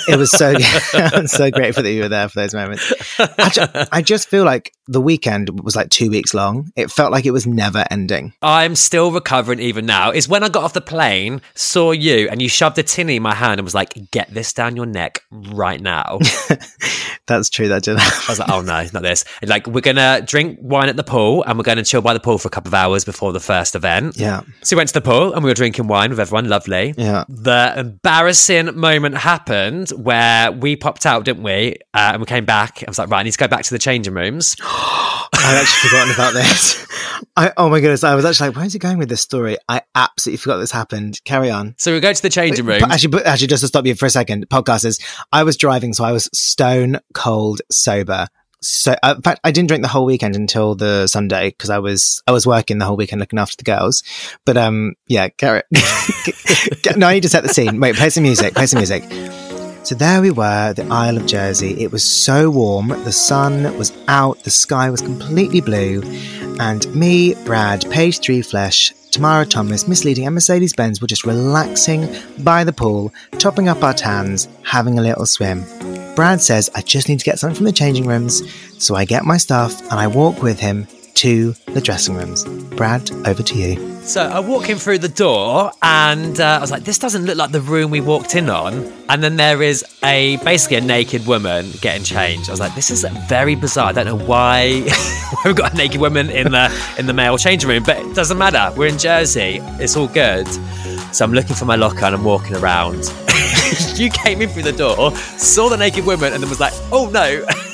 it 0.09 0.17
was 0.17 0.31
so, 0.31 0.55
I'm 0.95 1.27
so 1.27 1.51
grateful 1.51 1.83
that 1.83 1.93
you 1.93 2.03
were 2.03 2.09
there 2.09 2.29
for 2.29 2.41
those 2.41 2.55
moments. 2.55 2.93
Actually, 3.19 3.69
I 3.93 4.03
just 4.03 4.29
feel 4.29 4.45
like 4.45 4.73
the 4.89 5.01
weekend 5.01 5.61
was 5.61 5.77
like 5.77 5.91
two 5.91 6.11
weeks 6.11 6.33
long. 6.33 6.71
It 6.77 6.91
felt 6.91 7.13
like 7.13 7.27
it 7.27 7.33
was 7.33 7.47
never 7.47 7.85
ending. 7.91 8.33
I'm 8.41 8.77
still 8.77 9.11
recovering 9.11 9.61
even 9.61 9.87
now. 9.87 10.11
Is 10.11 10.29
when 10.29 10.43
I 10.43 10.49
got 10.49 10.65
off 10.65 10.73
the 10.73 10.81
plane, 10.81 11.43
saw 11.55 11.91
you, 11.91 12.29
and 12.29 12.41
you 12.41 12.49
shoved 12.49 12.79
a 12.79 12.83
tinny 12.83 13.17
in 13.17 13.23
my 13.23 13.35
hand 13.35 13.59
and 13.59 13.65
was 13.65 13.75
like, 13.75 14.11
get 14.11 14.33
this 14.33 14.53
down 14.53 14.77
your 14.77 14.87
neck 14.87 15.23
right 15.31 15.81
now. 15.81 16.19
That's 17.27 17.51
true. 17.51 17.69
That 17.69 17.83
did 17.83 17.97
I 17.99 18.25
was 18.29 18.39
like, 18.39 18.49
oh 18.49 18.61
no, 18.61 18.87
not 18.93 19.03
this. 19.03 19.25
And 19.41 19.51
like, 19.51 19.67
we're 19.67 19.81
going 19.81 19.97
to 19.97 20.23
drink 20.25 20.59
wine 20.63 20.89
at 20.89 20.97
the 20.97 21.05
pool 21.05 21.43
and 21.45 21.59
we're 21.59 21.65
going 21.65 21.79
to 21.79 21.85
chill 21.85 22.03
by 22.03 22.15
the 22.15 22.21
pool 22.21 22.39
for 22.39 22.49
a 22.49 22.51
couple 22.51 22.69
of 22.69 22.75
hours 22.75 23.05
before 23.05 23.33
the 23.33 23.41
first 23.41 23.66
event. 23.75 24.17
Yeah. 24.17 24.43
So 24.63 24.77
we 24.77 24.79
went 24.79 24.89
to 24.89 24.95
the 24.95 25.01
pool 25.01 25.33
and 25.33 25.43
we 25.43 25.51
were 25.51 25.55
drinking 25.55 25.89
wine 25.89 26.11
with 26.11 26.21
everyone. 26.21 26.49
Lovely. 26.49 26.95
Yeah. 26.97 27.25
The 27.29 27.75
embarrassing 27.77 28.79
moment 28.79 29.17
happened 29.17 29.91
where 29.91 30.53
we 30.53 30.77
popped 30.77 31.07
out, 31.07 31.25
didn't 31.25 31.43
we? 31.43 31.77
Uh, 31.95 32.13
and 32.13 32.21
we 32.21 32.27
came 32.27 32.45
back. 32.45 32.83
I 32.87 32.91
was 32.91 32.99
like, 32.99 33.09
right, 33.09 33.21
I 33.21 33.23
need 33.23 33.33
to 33.33 33.39
go 33.39 33.49
back 33.49 33.65
to 33.65 33.75
the 33.75 33.79
changing 33.79 34.15
rooms. 34.15 34.57
I'd 34.63 35.61
actually 35.61 35.89
forgotten 35.89 36.15
about 36.15 36.35
this. 36.35 36.87
I, 37.37 37.53
oh 37.57 37.69
my 37.69 37.81
goodness. 37.81 38.05
I 38.05 38.15
was 38.15 38.25
actually 38.25 38.49
like, 38.49 38.57
where's 38.57 38.73
he 38.73 38.79
going 38.79 38.99
with 38.99 39.09
this 39.09 39.21
story? 39.21 39.57
I 39.69 39.83
absolutely 39.95 40.39
forgot 40.39 40.59
this 40.59 40.73
happened. 40.73 41.21
Carry 41.25 41.51
on. 41.51 41.75
So 41.79 41.93
we 41.93 42.01
go 42.01 42.13
to 42.13 42.23
the 42.23 42.31
changing 42.31 42.67
room. 42.67 42.83
Actually, 42.83 43.11
but 43.11 43.27
actually, 43.27 43.49
just 43.49 43.63
to 43.63 43.69
stop 43.69 43.87
you 43.87 43.95
for 43.95 44.07
a 44.07 44.11
second, 44.11 44.49
podcasters, 44.49 45.03
I 45.33 45.43
was 45.43 45.57
driving, 45.57 45.93
so 45.93 46.05
I 46.05 46.13
was 46.13 46.29
stone 46.33 46.99
cold 47.15 47.61
sober. 47.71 48.29
So, 48.69 48.97
uh, 49.03 49.15
in 49.17 49.23
fact, 49.23 49.41
I 49.45 49.53
didn't 49.53 49.69
drink 49.69 49.83
the 49.83 49.89
whole 49.89 50.05
weekend 50.05 50.35
until 50.35 50.75
the 50.75 51.07
Sunday 51.07 51.51
because 51.51 51.71
I 51.71 51.79
was 51.79 52.21
I 52.27 52.33
was 52.33 52.47
working 52.47 52.79
the 52.79 52.85
whole 52.85 52.97
weekend 52.97 53.21
looking 53.21 53.39
after 53.39 53.57
the 53.57 53.63
girls. 53.63 54.03
But 54.45 54.57
um, 54.57 54.95
yeah, 55.07 55.29
Garrett. 55.37 55.67
no, 56.97 57.07
I 57.07 57.15
need 57.15 57.23
to 57.23 57.29
set 57.29 57.45
the 57.45 57.49
scene. 57.49 57.79
Wait, 57.79 57.95
play 57.95 58.11
some 58.11 58.25
music. 58.25 58.55
Play 58.55 58.67
some 58.67 58.81
music. 58.81 59.05
So 59.85 59.95
there 59.95 60.21
we 60.21 60.33
were, 60.33 60.73
the 60.73 60.85
Isle 60.91 61.17
of 61.17 61.27
Jersey. 61.27 61.81
It 61.81 61.93
was 61.93 62.03
so 62.03 62.51
warm. 62.51 62.89
The 62.89 63.13
sun 63.13 63.79
was 63.79 63.93
out. 64.09 64.43
The 64.43 64.51
sky 64.51 64.91
was 64.91 65.01
completely 65.01 65.61
blue. 65.61 66.03
And 66.59 66.93
me, 66.93 67.35
Brad, 67.45 67.89
Page 67.89 68.19
Three 68.19 68.43
Flesh, 68.43 68.93
Tamara 69.17 69.47
Thomas, 69.47 69.89
Misleading, 69.89 70.27
and 70.27 70.35
Mercedes 70.35 70.75
Benz 70.75 71.01
were 71.01 71.07
just 71.07 71.25
relaxing 71.25 72.07
by 72.45 72.65
the 72.65 72.73
pool, 72.73 73.15
topping 73.39 73.67
up 73.67 73.83
our 73.83 73.95
tans, 73.95 74.47
having 74.63 74.99
a 74.99 75.03
little 75.03 75.25
swim. 75.25 75.65
Brad 76.15 76.43
says, 76.43 76.69
I 76.75 76.83
just 76.83 77.09
need 77.09 77.19
to 77.21 77.25
get 77.25 77.39
something 77.39 77.57
from 77.57 77.65
the 77.65 77.73
changing 77.73 78.07
rooms. 78.07 78.43
So 78.79 78.95
I 78.95 79.07
get 79.07 79.25
my 79.25 79.39
stuff 79.39 79.81
and 79.91 79.95
I 79.95 80.07
walk 80.07 80.43
with 80.43 80.61
him 80.61 80.87
to 81.17 81.53
the 81.69 81.81
dressing 81.81 82.15
rooms. 82.15 82.45
Brad, 82.77 83.11
over 83.27 83.43
to 83.43 83.55
you. 83.55 83.97
So 84.03 84.23
I 84.23 84.39
walk 84.39 84.69
in 84.69 84.79
through 84.79 84.99
the 84.99 85.09
door, 85.09 85.73
and 85.83 86.39
uh, 86.39 86.59
I 86.59 86.61
was 86.61 86.71
like, 86.71 86.85
"This 86.85 86.99
doesn't 86.99 87.25
look 87.25 87.37
like 87.37 87.51
the 87.51 87.61
room 87.61 87.91
we 87.91 88.01
walked 88.01 88.35
in 88.37 88.49
on." 88.49 88.93
And 89.09 89.23
then 89.23 89.37
there 89.37 89.63
is 89.63 89.85
a 90.05 90.37
basically 90.45 90.77
a 90.77 90.81
naked 90.81 91.27
woman 91.27 91.73
getting 91.81 92.05
changed. 92.05 92.49
I 92.49 92.53
was 92.53 92.61
like, 92.61 92.75
"This 92.75 92.91
is 92.91 93.05
very 93.29 93.57
bizarre. 93.57 93.89
I 93.89 93.93
don't 93.93 94.07
know 94.07 94.27
why 94.27 94.87
we've 95.45 95.57
got 95.57 95.75
a 95.75 95.77
naked 95.77 96.01
woman 96.01 96.31
in 96.31 96.53
the 96.53 96.95
in 96.99 97.07
the 97.07 97.15
male 97.15 97.37
changing 97.37 97.69
room, 97.69 97.83
but 97.83 97.97
it 97.97 98.15
doesn't 98.15 98.39
matter. 98.39 98.73
We're 98.77 98.89
in 98.89 98.99
Jersey. 98.99 99.61
It's 99.81 99.97
all 99.97 100.09
good." 100.09 100.47
So 101.13 101.25
I'm 101.25 101.33
looking 101.33 101.57
for 101.57 101.65
my 101.65 101.77
locker 101.77 102.05
and 102.05 102.15
I'm 102.15 102.25
walking 102.25 102.57
around. 102.57 103.11
you 103.95 104.11
came 104.11 104.43
in 104.43 104.51
through 104.51 104.65
the 104.65 104.75
door, 104.77 105.17
saw 105.17 105.69
the 105.69 105.77
naked 105.77 106.05
woman, 106.05 106.33
and 106.33 106.43
then 106.43 106.49
was 106.51 106.61
like, 106.61 106.75
"Oh 106.93 107.09
no, 107.09 107.45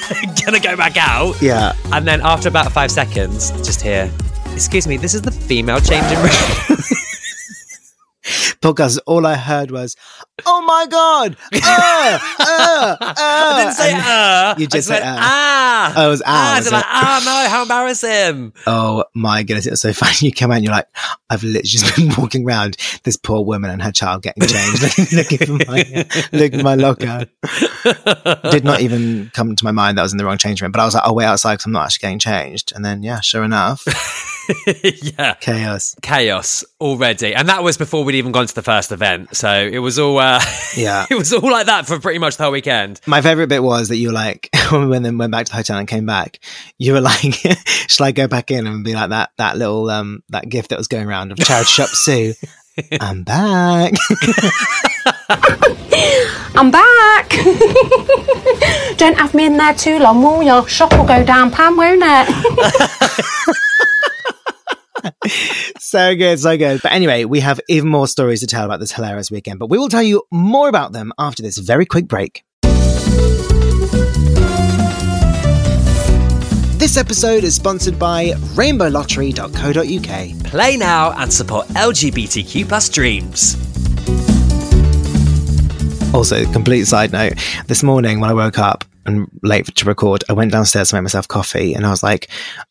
gonna 0.45 0.61
go 0.61 0.77
back 0.77 0.97
out." 0.97 1.41
Yeah. 1.41 1.73
And 1.93 2.07
then 2.07 2.21
after 2.23 2.49
about 2.49 2.73
five 2.73 2.91
seconds, 2.91 3.51
just 3.65 3.83
hear, 3.83 4.11
excuse 4.53 4.87
me, 4.87 4.97
this 4.97 5.15
is 5.15 5.23
the 5.23 5.31
female 5.31 5.81
changing 5.81 6.19
room. 6.19 6.79
podcast, 8.63 8.99
all 9.07 9.27
I 9.27 9.37
heard 9.37 9.71
was, 9.71 9.97
"Oh 10.47 10.63
my 10.63 10.87
god!" 10.87 11.37
Uh, 11.55 11.59
uh, 12.39 12.97
uh. 13.01 13.15
I 13.17 13.63
didn't 13.63 13.75
say 13.75 13.93
And 13.93 14.03
uh. 14.03 14.55
You 14.59 14.67
just 14.67 14.91
I 14.91 14.95
said 14.95 15.03
said 15.03 15.09
uh. 15.09 15.19
ah. 15.21 15.95
Oh, 15.97 16.07
it 16.07 16.11
was 16.11 16.23
ah, 16.25 16.27
ah. 16.27 16.59
was 16.59 16.67
so 16.67 16.73
like, 16.73 16.85
it? 16.85 16.91
ah, 16.91 17.23
no, 17.25 17.51
how 17.51 17.63
embarrassing. 17.63 18.53
Oh 18.67 19.05
my 19.15 19.43
goodness, 19.43 19.67
it 19.67 19.71
was 19.71 19.81
so 19.81 19.93
funny. 19.93 20.13
You 20.21 20.33
come 20.33 20.51
out 20.51 20.57
and 20.57 20.65
you're 20.65 20.73
like, 20.73 20.89
I've 21.31 21.43
literally 21.43 21.63
just 21.63 21.97
been 21.97 22.13
walking 22.19 22.47
around 22.47 22.77
this 23.05 23.17
poor 23.17 23.45
woman 23.45 23.71
and 23.71 23.83
her 23.83 23.93
child 23.93 24.23
getting 24.23 24.47
changed, 24.47 25.13
looking 25.13 25.39
for 25.39 25.71
my, 25.71 26.07
looking 26.33 26.59
for 26.61 26.65
my 26.65 26.75
locker. 26.75 27.27
Did 28.51 28.65
not 28.65 28.81
even 28.81 29.31
come 29.35 29.55
to 29.55 29.65
my 29.65 29.73
mind 29.73 29.99
that 29.99 30.03
I 30.03 30.05
was 30.05 30.13
in 30.13 30.19
the 30.19 30.25
wrong 30.25 30.39
change 30.39 30.63
room, 30.63 30.73
but 30.73 30.81
I 30.81 30.85
was 30.85 30.95
like, 30.95 31.05
I'll 31.05 31.15
wait 31.15 31.27
outside 31.27 31.55
because 31.55 31.67
I'm 31.67 31.73
not 31.73 31.87
actually 31.87 32.07
getting 32.07 32.19
changed. 32.19 32.73
And 32.75 32.85
then, 32.85 33.03
yeah, 33.03 33.21
sure 33.21 33.45
enough, 33.45 33.85
yeah. 35.03 35.35
chaos. 35.35 35.97
Chaos 36.03 36.65
already. 36.81 37.35
And 37.35 37.49
that 37.49 37.63
was 37.63 37.77
before 37.77 38.05
we'd 38.05 38.17
even 38.17 38.33
gone 38.33 38.47
to 38.53 38.61
the 38.61 38.63
first 38.63 38.93
event. 38.93 39.35
So 39.37 39.51
it 39.51 39.79
was 39.79 39.99
all, 39.99 40.19
uh, 40.19 40.41
Yeah. 40.77 41.07
it 41.11 41.15
was 41.15 41.33
all 41.33 41.51
like 41.51 41.67
that 41.67 41.87
for 41.87 41.99
pretty 41.99 42.19
much 42.19 42.37
the 42.37 42.45
whole 42.45 42.53
weekend. 42.53 43.01
My 43.07 43.21
favorite 43.23 43.49
bit 43.49 43.63
was 43.63 43.89
that 43.89 43.97
you 43.97 44.09
were 44.09 44.15
like, 44.15 44.49
when 44.71 44.89
we 44.89 44.99
then 44.99 45.19
went 45.19 45.33
back 45.33 45.47
to 45.47 45.51
the 45.53 45.57
hotel 45.57 45.79
and 45.79 45.89
came 45.89 46.07
back, 46.07 46.39
you 46.79 46.93
were 46.93 47.01
like, 47.01 47.35
shall 47.89 48.07
I 48.07 48.13
go 48.13 48.29
back 48.29 48.51
in 48.51 48.67
and 48.67 48.85
be 48.85 48.95
like 48.95 49.11
that, 49.11 49.31
that 49.39 49.57
little, 49.57 49.91
um, 49.91 50.23
that 50.29 50.49
gift 50.49 50.71
that 50.71 50.79
was 50.79 50.89
going 50.89 51.07
around 51.07 51.33
of 51.33 51.39
Charity 51.39 51.69
Shop 51.69 51.89
Sue? 51.89 52.35
I'm 53.01 53.23
back. 53.23 53.93
I'm 56.55 56.71
back. 56.71 57.29
Don't 58.97 59.19
have 59.19 59.35
me 59.35 59.45
in 59.45 59.59
there 59.59 59.75
too 59.75 59.99
long, 59.99 60.23
will 60.23 60.43
you? 60.43 60.67
Shop 60.69 60.91
will 60.97 61.05
go 61.05 61.23
down, 61.23 61.51
Pam, 61.51 61.77
won't 61.77 62.03
it? 62.03 63.57
So 65.83 66.15
good, 66.17 66.39
so 66.39 66.57
good. 66.57 66.81
But 66.83 66.93
anyway, 66.93 67.25
we 67.25 67.41
have 67.41 67.61
even 67.69 67.89
more 67.89 68.07
stories 68.07 68.41
to 68.41 68.47
tell 68.47 68.65
about 68.65 68.81
this 68.81 68.93
hilarious 68.93 69.31
weekend, 69.31 69.59
but 69.59 69.69
we 69.71 69.79
will 69.79 69.89
tell 69.89 70.03
you 70.03 70.23
more 70.31 70.69
about 70.69 70.93
them 70.93 71.13
after 71.19 71.43
this 71.43 71.59
very 71.59 71.87
quick 71.87 72.07
break. 72.07 72.45
This 76.79 76.97
episode 76.97 77.45
is 77.45 77.55
sponsored 77.55 77.99
by 77.99 78.33
rainbowlottery.co.uk. 78.55 80.51
Play 80.51 80.77
now 80.77 81.13
and 81.13 81.33
support 81.33 81.69
LGBTQ 81.69 82.67
plus 82.67 82.89
dreams. 82.89 83.57
Also, 86.13 86.45
complete 86.53 86.85
side 86.85 87.13
note, 87.13 87.35
this 87.69 87.83
morning 87.83 88.19
when 88.21 88.31
I 88.31 88.35
woke 88.35 88.59
up 88.59 88.85
and 89.07 89.29
late 89.43 89.67
to 89.67 89.85
record, 89.87 90.25
I 90.29 90.33
went 90.33 90.53
downstairs 90.53 90.91
to 90.91 90.97
make 90.97 91.03
myself 91.03 91.29
coffee 91.29 91.75
and 91.75 91.85
I 91.85 91.91
was 91.91 92.03
like, 92.03 92.29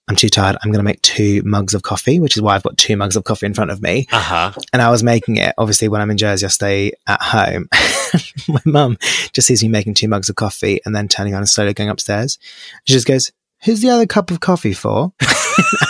I'm 0.07 0.15
too 0.15 0.29
tired. 0.29 0.57
I'm 0.61 0.71
going 0.71 0.79
to 0.79 0.83
make 0.83 1.01
two 1.01 1.41
mugs 1.43 1.73
of 1.73 1.83
coffee, 1.83 2.19
which 2.19 2.35
is 2.35 2.41
why 2.41 2.55
I've 2.55 2.63
got 2.63 2.77
two 2.77 2.97
mugs 2.97 3.15
of 3.15 3.23
coffee 3.23 3.45
in 3.45 3.53
front 3.53 3.71
of 3.71 3.81
me. 3.81 4.07
Uh 4.11 4.19
huh. 4.19 4.51
And 4.73 4.81
I 4.81 4.89
was 4.89 5.03
making 5.03 5.37
it, 5.37 5.53
obviously, 5.57 5.87
when 5.87 6.01
I'm 6.01 6.11
in 6.11 6.17
Jersey, 6.17 6.45
I 6.45 6.49
stay 6.49 6.93
at 7.07 7.21
home. 7.21 7.67
My 8.47 8.61
mum 8.65 8.97
just 9.33 9.47
sees 9.47 9.63
me 9.63 9.69
making 9.69 9.93
two 9.93 10.07
mugs 10.07 10.29
of 10.29 10.35
coffee 10.35 10.79
and 10.85 10.95
then 10.95 11.07
turning 11.07 11.33
on 11.33 11.39
and 11.39 11.49
slowly 11.49 11.73
going 11.73 11.89
upstairs. 11.89 12.37
She 12.85 12.93
just 12.93 13.07
goes, 13.07 13.31
Who's 13.63 13.81
the 13.81 13.91
other 13.91 14.07
cup 14.07 14.31
of 14.31 14.39
coffee 14.39 14.73
for? 14.73 15.13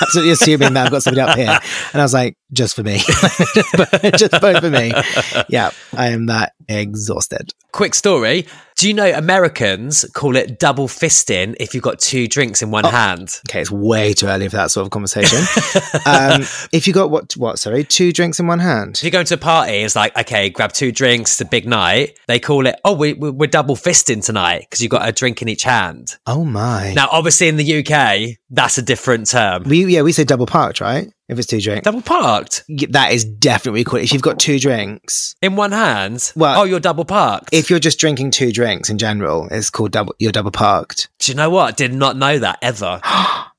Absolutely 0.01 0.33
assuming 0.33 0.73
that 0.73 0.85
I've 0.85 0.91
got 0.91 1.03
somebody 1.03 1.21
up 1.21 1.37
here. 1.37 1.57
And 1.93 2.01
I 2.01 2.03
was 2.03 2.13
like, 2.13 2.37
Just 2.51 2.75
for 2.75 2.83
me. 2.83 2.97
just, 2.97 4.17
just 4.17 4.41
both 4.41 4.59
for 4.59 4.69
me. 4.69 4.91
Yeah, 5.47 5.71
I 5.93 6.09
am 6.09 6.25
that 6.25 6.53
exhausted. 6.67 7.53
Quick 7.71 7.95
story. 7.95 8.45
Do 8.81 8.87
you 8.87 8.95
know 8.95 9.11
Americans 9.15 10.05
call 10.15 10.35
it 10.35 10.57
double 10.57 10.87
fisting 10.87 11.55
if 11.59 11.75
you've 11.75 11.83
got 11.83 11.99
two 11.99 12.27
drinks 12.27 12.63
in 12.63 12.71
one 12.71 12.83
hand? 12.83 13.39
Okay, 13.47 13.61
it's 13.61 13.69
way 13.69 14.11
too 14.13 14.25
early 14.25 14.49
for 14.49 14.55
that 14.55 14.71
sort 14.71 14.87
of 14.87 14.89
conversation. 14.89 15.37
um, 16.07 16.41
if 16.71 16.87
you 16.87 16.93
got 16.93 17.11
what, 17.11 17.37
what, 17.37 17.59
sorry, 17.59 17.83
two 17.83 18.11
drinks 18.11 18.39
in 18.39 18.47
one 18.47 18.57
hand? 18.57 18.95
If 18.97 19.03
you 19.03 19.11
go 19.11 19.21
to 19.21 19.35
a 19.35 19.37
party, 19.37 19.73
it's 19.73 19.95
like, 19.95 20.17
okay, 20.17 20.49
grab 20.49 20.73
two 20.73 20.91
drinks, 20.91 21.33
it's 21.33 21.41
a 21.41 21.45
big 21.45 21.67
night. 21.67 22.17
They 22.25 22.39
call 22.39 22.65
it, 22.65 22.75
oh, 22.83 22.95
we, 22.95 23.13
we- 23.13 23.29
we're 23.29 23.45
double 23.45 23.75
fisting 23.75 24.25
tonight 24.25 24.61
because 24.61 24.81
you've 24.81 24.89
got 24.89 25.07
a 25.07 25.11
drink 25.11 25.43
in 25.43 25.47
each 25.47 25.61
hand. 25.61 26.15
Oh 26.25 26.43
my. 26.43 26.95
Now, 26.95 27.07
obviously, 27.11 27.49
in 27.49 27.57
the 27.57 27.85
UK, 27.85 28.39
that's 28.49 28.79
a 28.79 28.81
different 28.81 29.27
term. 29.29 29.61
we, 29.65 29.85
yeah, 29.85 30.01
we 30.01 30.11
say 30.11 30.23
double 30.23 30.47
parked, 30.47 30.81
right? 30.81 31.07
If 31.31 31.39
it's 31.39 31.47
two 31.47 31.61
drinks. 31.61 31.85
Double 31.85 32.01
parked 32.01 32.63
that 32.89 33.13
is 33.13 33.23
definitely 33.23 33.85
if 34.01 34.11
you've 34.11 34.21
got 34.21 34.37
two 34.37 34.59
drinks, 34.59 35.35
in 35.41 35.55
one 35.55 35.71
hand. 35.71 36.31
Well, 36.35 36.59
oh, 36.61 36.63
you're 36.65 36.79
double 36.81 37.05
parked. 37.05 37.49
if 37.53 37.69
you're 37.69 37.79
just 37.79 37.99
drinking 37.99 38.31
two 38.31 38.51
drinks 38.51 38.89
in 38.89 38.97
general, 38.97 39.47
it's 39.49 39.69
called 39.69 39.91
double. 39.91 40.13
You're 40.19 40.33
double 40.33 40.51
parked. 40.51 41.09
Do 41.19 41.31
you 41.31 41.35
know 41.37 41.49
what? 41.49 41.67
I 41.69 41.71
did 41.71 41.93
not 41.93 42.17
know 42.17 42.37
that 42.39 42.59
ever. 42.61 42.99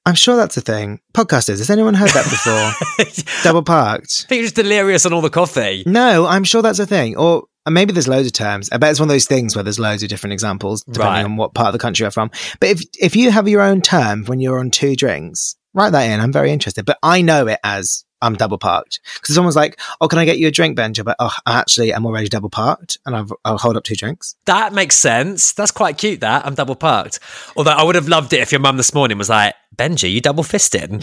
I'm 0.04 0.14
sure 0.16 0.36
that's 0.36 0.56
a 0.56 0.60
thing. 0.60 1.00
Podcasters, 1.14 1.58
has 1.58 1.70
anyone 1.70 1.94
heard 1.94 2.10
that 2.10 2.24
before? 2.24 3.34
double 3.44 3.62
parked. 3.62 4.24
I 4.26 4.28
think 4.28 4.38
you're 4.40 4.46
just 4.46 4.56
delirious 4.56 5.06
on 5.06 5.12
all 5.12 5.20
the 5.22 5.30
coffee. 5.30 5.84
No, 5.86 6.26
I'm 6.26 6.44
sure 6.44 6.60
that's 6.60 6.80
a 6.80 6.86
thing. 6.86 7.16
Or 7.16 7.44
uh, 7.66 7.70
maybe 7.70 7.92
there's 7.92 8.08
loads 8.08 8.26
of 8.26 8.32
terms. 8.32 8.68
I 8.72 8.78
bet 8.78 8.90
it's 8.90 8.98
one 9.00 9.08
of 9.08 9.14
those 9.14 9.26
things 9.28 9.54
where 9.54 9.62
there's 9.62 9.78
loads 9.78 10.02
of 10.02 10.08
different 10.08 10.32
examples 10.32 10.82
depending 10.84 11.12
Right. 11.14 11.24
on 11.24 11.36
what 11.36 11.54
part 11.54 11.68
of 11.68 11.72
the 11.72 11.78
country 11.78 12.02
you're 12.04 12.10
from. 12.10 12.30
But 12.60 12.70
if 12.70 12.82
if 13.00 13.14
you 13.16 13.30
have 13.30 13.46
your 13.48 13.60
own 13.62 13.80
term 13.80 14.24
when 14.24 14.40
you're 14.40 14.58
on 14.58 14.72
two 14.72 14.96
drinks, 14.96 15.54
write 15.74 15.90
that 15.90 16.02
in. 16.04 16.20
I'm 16.20 16.32
very 16.32 16.52
interested. 16.52 16.84
But 16.84 16.98
I 17.02 17.22
know 17.22 17.46
it 17.46 17.58
as 17.64 18.04
I'm 18.20 18.34
double 18.34 18.58
parked 18.58 19.00
because 19.14 19.34
someone's 19.34 19.56
like, 19.56 19.80
"Oh, 20.00 20.08
can 20.08 20.18
I 20.18 20.24
get 20.24 20.38
you 20.38 20.46
a 20.46 20.50
drink, 20.50 20.78
Benja?" 20.78 21.04
But 21.04 21.16
oh, 21.18 21.32
I 21.44 21.58
actually, 21.58 21.92
I'm 21.92 22.06
already 22.06 22.28
double 22.28 22.50
parked, 22.50 22.98
and 23.04 23.16
I've, 23.16 23.32
I'll 23.44 23.58
hold 23.58 23.76
up 23.76 23.84
two 23.84 23.96
drinks. 23.96 24.36
That 24.46 24.72
makes 24.72 24.96
sense. 24.96 25.52
That's 25.52 25.72
quite 25.72 25.98
cute. 25.98 26.20
That 26.20 26.46
I'm 26.46 26.54
double 26.54 26.76
parked. 26.76 27.18
Although 27.56 27.72
I 27.72 27.82
would 27.82 27.96
have 27.96 28.08
loved 28.08 28.32
it 28.32 28.40
if 28.40 28.52
your 28.52 28.60
mum 28.60 28.76
this 28.76 28.94
morning 28.94 29.18
was 29.18 29.28
like, 29.28 29.54
Benji, 29.76 30.12
you 30.12 30.20
double 30.20 30.44
fisting. 30.44 31.02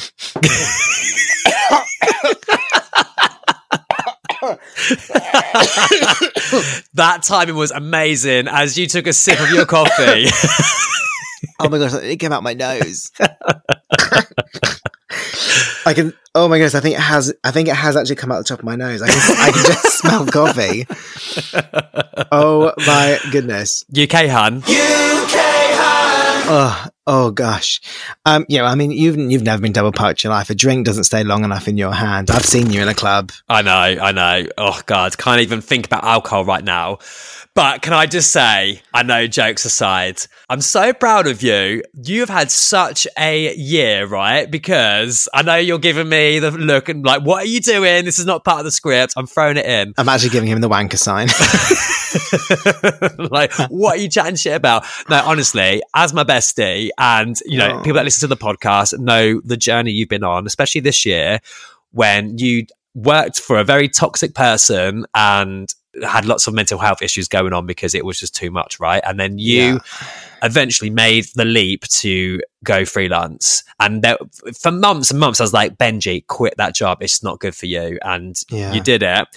that 6.94 7.24
timing 7.24 7.56
was 7.56 7.72
amazing 7.72 8.48
as 8.48 8.78
you 8.78 8.88
took 8.88 9.08
a 9.08 9.14
sip 9.14 9.40
of 9.40 9.52
your 9.52 9.66
coffee. 9.66 10.28
Oh 11.62 11.68
my 11.68 11.78
gosh, 11.78 11.94
it 11.94 12.18
came 12.18 12.32
out 12.32 12.42
my 12.42 12.54
nose. 12.54 13.12
I 15.86 15.94
can. 15.94 16.14
Oh 16.36 16.48
my 16.48 16.58
goodness! 16.58 16.76
I 16.76 16.80
think 16.82 16.96
it 16.96 17.02
has. 17.02 17.34
I 17.44 17.52
think 17.52 17.68
it 17.68 17.76
has 17.76 17.96
actually 17.96 18.16
come 18.18 18.32
out 18.32 18.38
the 18.40 18.44
top 18.44 18.60
of 18.60 18.66
my 18.66 18.76
nose. 18.76 19.02
I 19.02 19.08
can. 19.08 19.38
I 19.38 19.52
can 19.52 19.66
just 19.66 20.00
smell 20.00 20.26
coffee. 20.28 20.86
Oh 22.32 22.74
my 22.86 23.20
goodness. 23.32 23.86
UK 23.92 24.28
hun. 24.28 24.58
UK 24.58 24.66
hun. 24.68 26.46
Oh, 26.52 26.88
oh 27.08 27.32
gosh. 27.32 27.82
Um, 28.26 28.46
yeah, 28.50 28.66
I 28.66 28.76
mean, 28.76 28.92
you've 28.92 29.18
you've 29.18 29.44
never 29.44 29.62
been 29.62 29.72
double 29.72 29.92
parked 29.92 30.24
in 30.24 30.30
your 30.30 30.36
life. 30.38 30.50
A 30.50 30.56
drink 30.56 30.86
doesn't 30.86 31.06
stay 31.06 31.24
long 31.24 31.44
enough 31.44 31.68
in 31.68 31.78
your 31.78 31.94
hand. 31.94 32.30
I've 32.30 32.46
seen 32.46 32.72
you 32.72 32.82
in 32.82 32.88
a 32.88 32.96
club. 32.96 33.32
I 33.48 33.62
know, 33.62 33.72
I 33.72 34.12
know. 34.12 34.48
Oh 34.58 34.80
God, 34.86 35.18
can't 35.18 35.42
even 35.42 35.62
think 35.62 35.86
about 35.88 36.04
alcohol 36.04 36.46
right 36.46 36.64
now. 36.64 37.00
But 37.60 37.82
can 37.82 37.92
I 37.92 38.06
just 38.06 38.32
say, 38.32 38.82
I 38.94 39.04
know 39.04 39.28
jokes 39.28 39.66
aside, 39.66 40.22
I'm 40.50 40.62
so 40.62 40.94
proud 40.94 41.28
of 41.28 41.44
you. 41.44 41.84
You've 41.94 42.30
had 42.30 42.52
such 42.52 43.06
a 43.18 43.54
year, 43.54 44.08
right? 44.08 44.50
Because 44.50 45.28
I 45.34 45.42
know 45.42 45.58
you're 45.58 45.78
giving 45.78 46.08
me 46.08 46.40
the 46.40 46.52
look 46.52 46.88
and 46.88 47.04
like, 47.04 47.24
what 47.24 47.44
are 47.44 47.48
you 47.50 47.60
doing? 47.60 48.06
This 48.06 48.18
is 48.18 48.26
not 48.26 48.46
part 48.46 48.60
of 48.60 48.64
the 48.64 48.72
script. 48.72 49.12
I'm 49.18 49.28
throwing 49.28 49.58
it 49.58 49.66
in. 49.66 49.94
I'm 49.98 50.08
actually 50.08 50.30
giving 50.30 50.48
him 50.48 50.62
the 50.62 50.70
wanker 50.70 50.98
sign. 50.98 51.28
like, 53.30 53.52
what 53.70 53.98
are 53.98 54.02
you 54.02 54.08
chatting 54.08 54.38
shit 54.38 54.56
about? 54.56 54.86
No, 55.10 55.22
honestly, 55.26 55.82
as 55.94 56.14
my 56.14 56.24
bestie, 56.24 56.92
and 56.98 57.36
you 57.46 57.58
know, 57.58 57.80
Oh. 57.80 57.84
people 57.84 57.96
that 57.96 58.06
listen 58.06 58.22
to 58.30 58.34
the 58.34 58.42
podcast 58.42 58.98
know 58.98 59.42
the 59.44 59.58
journey 59.58 59.92
you've 59.92 60.08
been 60.08 60.24
on, 60.24 60.48
especially 60.48 60.80
this 60.80 61.06
year 61.06 61.40
when 61.92 62.38
you 62.38 62.68
worked 62.96 63.42
for 63.42 63.60
a 63.60 63.66
very 63.66 63.90
toxic 63.90 64.34
person 64.34 65.06
and 65.14 65.68
had 66.04 66.26
lots 66.26 66.46
of 66.48 66.54
mental 66.54 66.78
health 66.78 67.02
issues 67.02 67.28
going 67.28 67.52
on 67.54 67.66
because 67.66 67.96
it 67.96 68.06
was 68.06 68.20
just 68.20 68.36
too 68.36 68.52
much, 68.52 68.80
right? 68.80 69.02
And 69.06 69.20
then 69.20 69.38
you 69.40 69.76
Yeah. 69.76 69.80
eventually 70.44 70.90
made 70.90 71.26
the 71.36 71.46
leap 71.46 71.84
to 71.88 72.40
go 72.64 72.86
freelance. 72.86 73.64
And 73.80 74.02
there, 74.04 74.18
for 74.60 74.72
months 74.72 75.10
and 75.12 75.20
months, 75.20 75.40
I 75.40 75.44
was 75.44 75.54
like, 75.54 75.78
Benji, 75.78 76.26
quit 76.28 76.56
that 76.58 76.76
job. 76.76 77.00
It's 77.02 77.24
not 77.24 77.40
good 77.40 77.56
for 77.56 77.66
you. 77.66 77.98
And 78.04 78.40
Yeah. 78.50 78.72
you 78.74 78.82
did 78.82 79.02
it. 79.04 79.28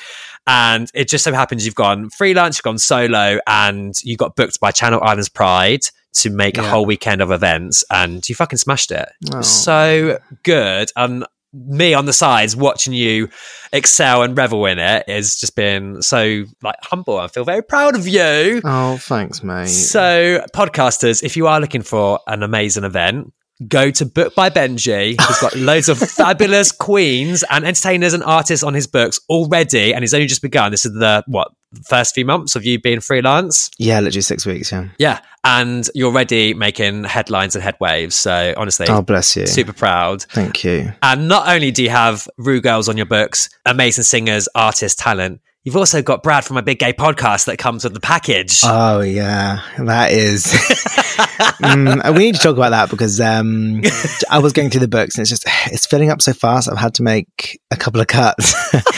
And 0.47 0.91
it 0.95 1.09
just 1.09 1.25
so 1.25 1.33
happens 1.33 1.65
you've 1.65 1.75
gone 1.75 2.11
freelance, 2.11 2.59
you've 2.59 2.65
gone 2.65 2.79
solo, 2.79 3.39
and 3.47 3.95
you 4.03 4.17
got 4.17 4.37
booked 4.37 4.61
by 4.61 4.73
Channel 4.73 5.01
Islands 5.03 5.29
Pride 5.29 5.87
to 6.15 6.29
make 6.31 6.59
a 6.59 6.63
whole 6.69 6.85
weekend 6.85 7.23
of 7.23 7.31
events. 7.31 7.85
And 7.91 8.29
you 8.29 8.35
fucking 8.35 8.59
smashed 8.59 8.91
it. 8.91 9.09
It 9.23 9.35
Oh. 9.35 9.41
so 9.43 10.19
good. 10.43 10.91
And 10.97 11.25
me 11.53 11.95
on 11.95 12.07
the 12.07 12.13
sides 12.13 12.57
watching 12.57 12.93
you 12.93 13.29
excel 13.73 14.23
and 14.23 14.37
revel 14.37 14.65
in 14.67 14.79
it 14.79 15.09
has 15.09 15.37
just 15.37 15.55
been 15.55 16.01
so 16.03 16.45
like 16.63 16.77
humble. 16.83 17.19
I 17.19 17.29
feel 17.29 17.45
very 17.45 17.63
proud 17.63 17.95
of 17.95 18.09
you. 18.09 18.61
oh, 18.65 18.97
thanks, 18.99 19.43
mate. 19.43 19.67
So, 19.67 20.45
podcasters, 20.55 21.23
if 21.23 21.37
you 21.37 21.47
are 21.47 21.61
looking 21.61 21.83
for 21.83 22.21
an 22.27 22.43
amazing 22.43 22.85
event, 22.85 23.33
go 23.69 23.91
to 23.91 24.07
Book 24.07 24.35
by 24.35 24.51
Benji. 24.51 25.21
He's 25.21 25.41
got 25.41 25.55
loads 25.57 25.89
of 25.89 25.99
fabulous 25.99 26.73
queens 26.73 27.45
and 27.51 27.65
entertainers 27.65 28.15
and 28.15 28.23
artists 28.25 28.63
on 28.63 28.75
his 28.75 28.87
books 28.87 29.21
already, 29.29 29.93
and 29.95 30.03
he's 30.03 30.15
only 30.15 30.27
just 30.27 30.43
begun. 30.43 30.71
This 30.71 30.85
is 30.85 30.93
the 30.93 31.23
what 31.27 31.53
first 31.85 32.15
few 32.15 32.25
months 32.25 32.57
of 32.57 32.65
you 32.65 32.81
being 32.81 33.01
freelance. 33.01 33.71
yeah, 33.79 34.01
literally 34.01 34.21
six 34.23 34.47
weeks. 34.47 34.71
Yeah. 34.73 34.89
Yeah, 34.99 35.21
and 35.45 35.89
you're 35.95 36.11
already 36.11 36.55
making 36.55 37.05
headlines 37.05 37.57
and 37.57 37.65
headwaves. 37.65 38.13
So 38.15 38.55
honestly, 38.57 38.87
Oh, 38.89 39.03
bless 39.03 39.37
you. 39.37 39.47
super 39.47 39.73
proud. 39.73 40.23
Thank 40.23 40.65
you. 40.65 40.93
And 41.03 41.29
not 41.29 41.49
only 41.49 41.71
do 41.71 41.83
you 41.83 41.91
have 41.91 42.29
Ru 42.39 42.61
Girls 42.61 42.89
on 42.89 42.97
your 42.97 43.07
books, 43.07 43.49
amazing 43.67 44.05
singers, 44.05 44.49
artists, 44.55 45.01
talent, 45.03 45.41
You've 45.65 45.77
also 45.77 46.03
got 46.03 46.25
Brad 46.25 46.45
from 46.45 46.57
a 46.57 46.63
big 46.63 46.81
gay 46.81 46.93
podcast 46.93 47.45
that 47.45 47.57
comes 47.57 47.85
with 47.85 47.95
the 47.95 48.01
package. 48.01 48.63
Oh 48.65 49.01
yeah, 49.01 49.61
that 49.79 50.11
is. 50.11 50.47
mm, 50.47 52.15
we 52.15 52.19
need 52.19 52.35
to 52.35 52.41
talk 52.41 52.57
about 52.57 52.71
that 52.71 52.91
because 52.91 53.21
um, 53.21 53.81
I 54.29 54.41
was 54.41 54.53
going 54.53 54.71
through 54.71 54.81
the 54.81 54.89
books 54.89 55.17
and 55.17 55.23
it's 55.23 55.31
just 55.31 55.45
it's 55.67 55.87
filling 55.87 56.11
up 56.11 56.21
so 56.21 56.33
fast. 56.33 56.69
I've 56.69 56.79
had 56.79 56.95
to 56.95 57.05
make 57.05 57.61
a 57.71 57.77
couple 57.77 58.01
of 58.01 58.09
cuts, 58.09 58.55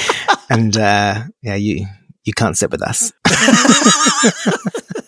and 0.50 0.74
uh, 0.78 1.24
yeah, 1.42 1.54
you 1.56 1.86
you 2.24 2.32
can't 2.32 2.56
sit 2.56 2.70
with 2.70 2.82
us. 2.82 3.12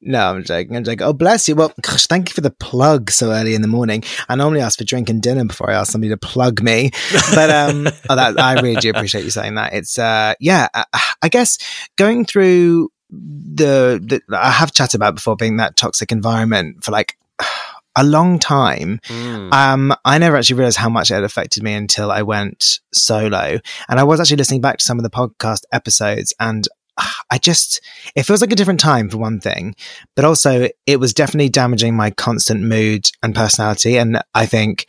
no, 0.00 0.30
I'm 0.30 0.44
joking. 0.44 0.76
I'm 0.76 0.84
joking. 0.84 1.02
Oh, 1.02 1.12
bless 1.12 1.48
you. 1.48 1.54
Well, 1.54 1.72
gosh, 1.82 2.06
thank 2.06 2.30
you 2.30 2.34
for 2.34 2.40
the 2.40 2.50
plug 2.50 3.10
so 3.10 3.32
early 3.32 3.54
in 3.54 3.62
the 3.62 3.68
morning. 3.68 4.04
I 4.28 4.36
normally 4.36 4.60
ask 4.60 4.78
for 4.78 4.84
drink 4.84 5.10
and 5.10 5.22
dinner 5.22 5.44
before 5.44 5.70
I 5.70 5.74
ask 5.74 5.92
somebody 5.92 6.10
to 6.10 6.16
plug 6.16 6.62
me, 6.62 6.90
but 7.34 7.50
um, 7.50 7.88
oh, 8.08 8.16
that, 8.16 8.38
I 8.38 8.60
really 8.60 8.76
do 8.76 8.90
appreciate 8.90 9.24
you 9.24 9.30
saying 9.30 9.56
that. 9.56 9.72
It's 9.72 9.98
uh, 9.98 10.34
yeah, 10.40 10.68
I, 10.74 10.84
I 11.22 11.28
guess 11.28 11.58
going 11.96 12.24
through 12.24 12.90
the, 13.10 14.00
the 14.02 14.36
I 14.36 14.50
have 14.50 14.72
chatted 14.72 14.96
about 14.96 15.16
before 15.16 15.36
being 15.36 15.56
that 15.56 15.76
toxic 15.76 16.12
environment 16.12 16.84
for 16.84 16.92
like 16.92 17.16
a 18.00 18.04
long 18.04 18.38
time. 18.38 18.98
Mm. 19.08 19.52
Um, 19.52 19.94
I 20.04 20.18
never 20.18 20.36
actually 20.36 20.56
realized 20.56 20.78
how 20.78 20.88
much 20.88 21.10
it 21.10 21.14
had 21.14 21.24
affected 21.24 21.62
me 21.62 21.74
until 21.74 22.10
I 22.10 22.22
went 22.22 22.80
solo. 22.92 23.60
And 23.88 24.00
I 24.00 24.04
was 24.04 24.20
actually 24.20 24.38
listening 24.38 24.62
back 24.62 24.78
to 24.78 24.84
some 24.84 24.98
of 24.98 25.02
the 25.02 25.10
podcast 25.10 25.62
episodes 25.72 26.32
and 26.40 26.66
I 27.30 27.38
just, 27.38 27.80
it 28.14 28.24
feels 28.24 28.40
like 28.40 28.52
a 28.52 28.56
different 28.56 28.80
time 28.80 29.08
for 29.08 29.18
one 29.18 29.40
thing, 29.40 29.74
but 30.16 30.24
also 30.24 30.68
it 30.86 31.00
was 31.00 31.14
definitely 31.14 31.48
damaging 31.48 31.94
my 31.94 32.10
constant 32.10 32.62
mood 32.62 33.10
and 33.22 33.34
personality. 33.34 33.96
And 33.96 34.20
I 34.34 34.46
think, 34.46 34.86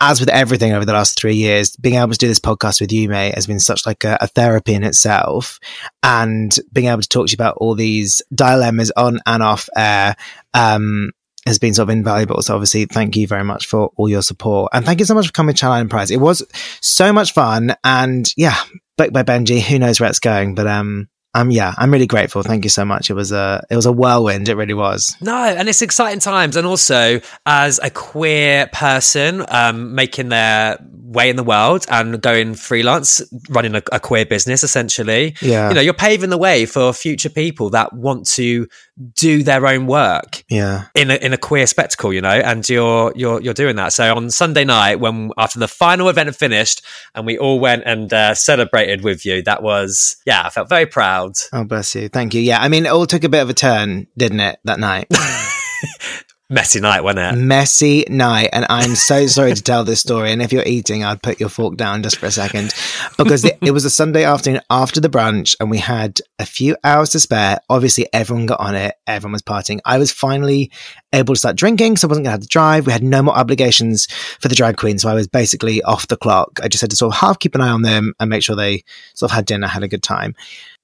as 0.00 0.20
with 0.20 0.28
everything 0.28 0.72
over 0.72 0.84
the 0.84 0.92
last 0.92 1.18
three 1.18 1.34
years, 1.34 1.74
being 1.76 1.96
able 1.96 2.12
to 2.12 2.18
do 2.18 2.28
this 2.28 2.38
podcast 2.38 2.80
with 2.80 2.92
you, 2.92 3.08
mate, 3.08 3.34
has 3.34 3.46
been 3.46 3.60
such 3.60 3.86
like 3.86 4.04
a, 4.04 4.18
a 4.20 4.26
therapy 4.26 4.74
in 4.74 4.84
itself. 4.84 5.58
And 6.02 6.56
being 6.72 6.88
able 6.88 7.02
to 7.02 7.08
talk 7.08 7.26
to 7.26 7.32
you 7.32 7.36
about 7.36 7.56
all 7.56 7.74
these 7.74 8.22
dilemmas 8.34 8.92
on 8.96 9.20
and 9.26 9.42
off 9.42 9.68
air, 9.76 10.16
um, 10.54 11.12
has 11.46 11.58
been 11.58 11.74
sort 11.74 11.88
of 11.88 11.90
invaluable. 11.90 12.42
So 12.42 12.54
obviously, 12.54 12.84
thank 12.84 13.16
you 13.16 13.26
very 13.26 13.44
much 13.44 13.66
for 13.66 13.90
all 13.96 14.08
your 14.08 14.22
support. 14.22 14.70
And 14.72 14.84
thank 14.84 15.00
you 15.00 15.06
so 15.06 15.14
much 15.14 15.26
for 15.26 15.32
coming 15.32 15.54
to 15.54 15.60
Channel 15.60 15.88
Pride. 15.88 16.10
It 16.10 16.18
was 16.18 16.44
so 16.80 17.12
much 17.12 17.32
fun. 17.32 17.74
And 17.84 18.30
yeah, 18.36 18.56
Booked 18.96 19.12
by 19.12 19.22
Benji, 19.22 19.60
who 19.60 19.78
knows 19.78 20.00
where 20.00 20.10
it's 20.10 20.18
going, 20.18 20.54
but, 20.54 20.66
um, 20.66 21.08
um, 21.32 21.50
yeah, 21.50 21.72
I'm 21.78 21.92
really 21.92 22.08
grateful. 22.08 22.42
Thank 22.42 22.64
you 22.64 22.70
so 22.70 22.84
much. 22.84 23.08
It 23.08 23.14
was 23.14 23.30
a 23.30 23.64
it 23.70 23.76
was 23.76 23.86
a 23.86 23.92
whirlwind. 23.92 24.48
It 24.48 24.56
really 24.56 24.74
was. 24.74 25.14
No, 25.20 25.44
and 25.44 25.68
it's 25.68 25.80
exciting 25.80 26.18
times. 26.18 26.56
And 26.56 26.66
also, 26.66 27.20
as 27.46 27.78
a 27.82 27.88
queer 27.88 28.66
person, 28.72 29.44
um, 29.48 29.94
making 29.94 30.30
their 30.30 30.78
way 31.10 31.30
in 31.30 31.36
the 31.36 31.44
world 31.44 31.86
and 31.88 32.20
going 32.20 32.54
freelance, 32.54 33.20
running 33.48 33.74
a, 33.74 33.82
a, 33.90 33.98
queer 33.98 34.24
business, 34.24 34.62
essentially. 34.62 35.36
Yeah, 35.40 35.68
you 35.68 35.74
know, 35.76 35.80
you're 35.80 35.94
paving 35.94 36.30
the 36.30 36.38
way 36.38 36.66
for 36.66 36.92
future 36.92 37.30
people 37.30 37.70
that 37.70 37.92
want 37.92 38.26
to 38.30 38.66
do 39.14 39.42
their 39.42 39.66
own 39.66 39.86
work. 39.86 40.44
Yeah, 40.48 40.86
in 40.94 41.10
a 41.10 41.14
in 41.14 41.32
a 41.32 41.38
queer 41.38 41.66
spectacle, 41.66 42.12
you 42.12 42.20
know, 42.20 42.28
and 42.28 42.68
you're 42.68 43.12
you're 43.16 43.40
you're 43.40 43.54
doing 43.54 43.76
that. 43.76 43.92
So 43.92 44.14
on 44.14 44.30
Sunday 44.30 44.64
night, 44.64 45.00
when 45.00 45.30
after 45.38 45.58
the 45.58 45.68
final 45.68 46.08
event 46.08 46.34
finished, 46.34 46.82
and 47.14 47.26
we 47.26 47.38
all 47.38 47.60
went 47.60 47.82
and 47.86 48.12
uh, 48.12 48.34
celebrated 48.34 49.02
with 49.02 49.24
you, 49.24 49.42
that 49.42 49.62
was 49.62 50.16
yeah, 50.26 50.42
I 50.44 50.50
felt 50.50 50.68
very 50.68 50.86
proud. 50.86 51.32
Oh, 51.52 51.64
bless 51.64 51.94
you. 51.94 52.08
Thank 52.08 52.34
you. 52.34 52.40
Yeah, 52.40 52.60
I 52.60 52.68
mean, 52.68 52.86
it 52.86 52.90
all 52.90 53.06
took 53.06 53.24
a 53.24 53.28
bit 53.28 53.42
of 53.42 53.50
a 53.50 53.54
turn, 53.54 54.06
didn't 54.16 54.40
it, 54.40 54.58
that 54.64 54.78
night? 54.78 55.06
Messy 56.52 56.80
night, 56.80 57.04
wasn't 57.04 57.20
it? 57.20 57.40
Messy 57.40 58.04
night. 58.08 58.48
And 58.52 58.66
I'm 58.68 58.96
so 58.96 59.28
sorry 59.28 59.54
to 59.54 59.62
tell 59.62 59.84
this 59.84 60.00
story. 60.00 60.32
And 60.32 60.42
if 60.42 60.52
you're 60.52 60.64
eating, 60.66 61.04
I'd 61.04 61.22
put 61.22 61.38
your 61.38 61.48
fork 61.48 61.76
down 61.76 62.02
just 62.02 62.16
for 62.16 62.26
a 62.26 62.30
second 62.32 62.74
because 63.16 63.44
it, 63.44 63.56
it, 63.62 63.70
was 63.70 63.84
a 63.84 63.90
Sunday 63.90 64.24
afternoon 64.24 64.60
after 64.68 65.00
the 65.00 65.08
brunch 65.08 65.54
and 65.60 65.70
we 65.70 65.78
had 65.78 66.18
a 66.40 66.44
few 66.44 66.76
hours 66.82 67.10
to 67.10 67.20
spare. 67.20 67.60
Obviously, 67.70 68.08
everyone 68.12 68.46
got 68.46 68.58
on 68.58 68.74
it. 68.74 68.96
Everyone 69.06 69.34
was 69.34 69.42
partying. 69.42 69.78
I 69.84 69.98
was 69.98 70.10
finally 70.10 70.72
able 71.12 71.34
to 71.34 71.38
start 71.38 71.54
drinking. 71.54 71.98
So 71.98 72.08
I 72.08 72.10
wasn't 72.10 72.24
going 72.24 72.32
to 72.32 72.40
have 72.40 72.40
to 72.40 72.48
drive. 72.48 72.84
We 72.84 72.92
had 72.92 73.04
no 73.04 73.22
more 73.22 73.36
obligations 73.36 74.08
for 74.40 74.48
the 74.48 74.56
drag 74.56 74.76
queen. 74.76 74.98
So 74.98 75.08
I 75.08 75.14
was 75.14 75.28
basically 75.28 75.84
off 75.84 76.08
the 76.08 76.16
clock. 76.16 76.58
I 76.60 76.66
just 76.66 76.80
had 76.80 76.90
to 76.90 76.96
sort 76.96 77.14
of 77.14 77.20
half 77.20 77.38
keep 77.38 77.54
an 77.54 77.60
eye 77.60 77.70
on 77.70 77.82
them 77.82 78.12
and 78.18 78.28
make 78.28 78.42
sure 78.42 78.56
they 78.56 78.82
sort 79.14 79.30
of 79.30 79.36
had 79.36 79.46
dinner, 79.46 79.68
had 79.68 79.84
a 79.84 79.88
good 79.88 80.02
time 80.02 80.34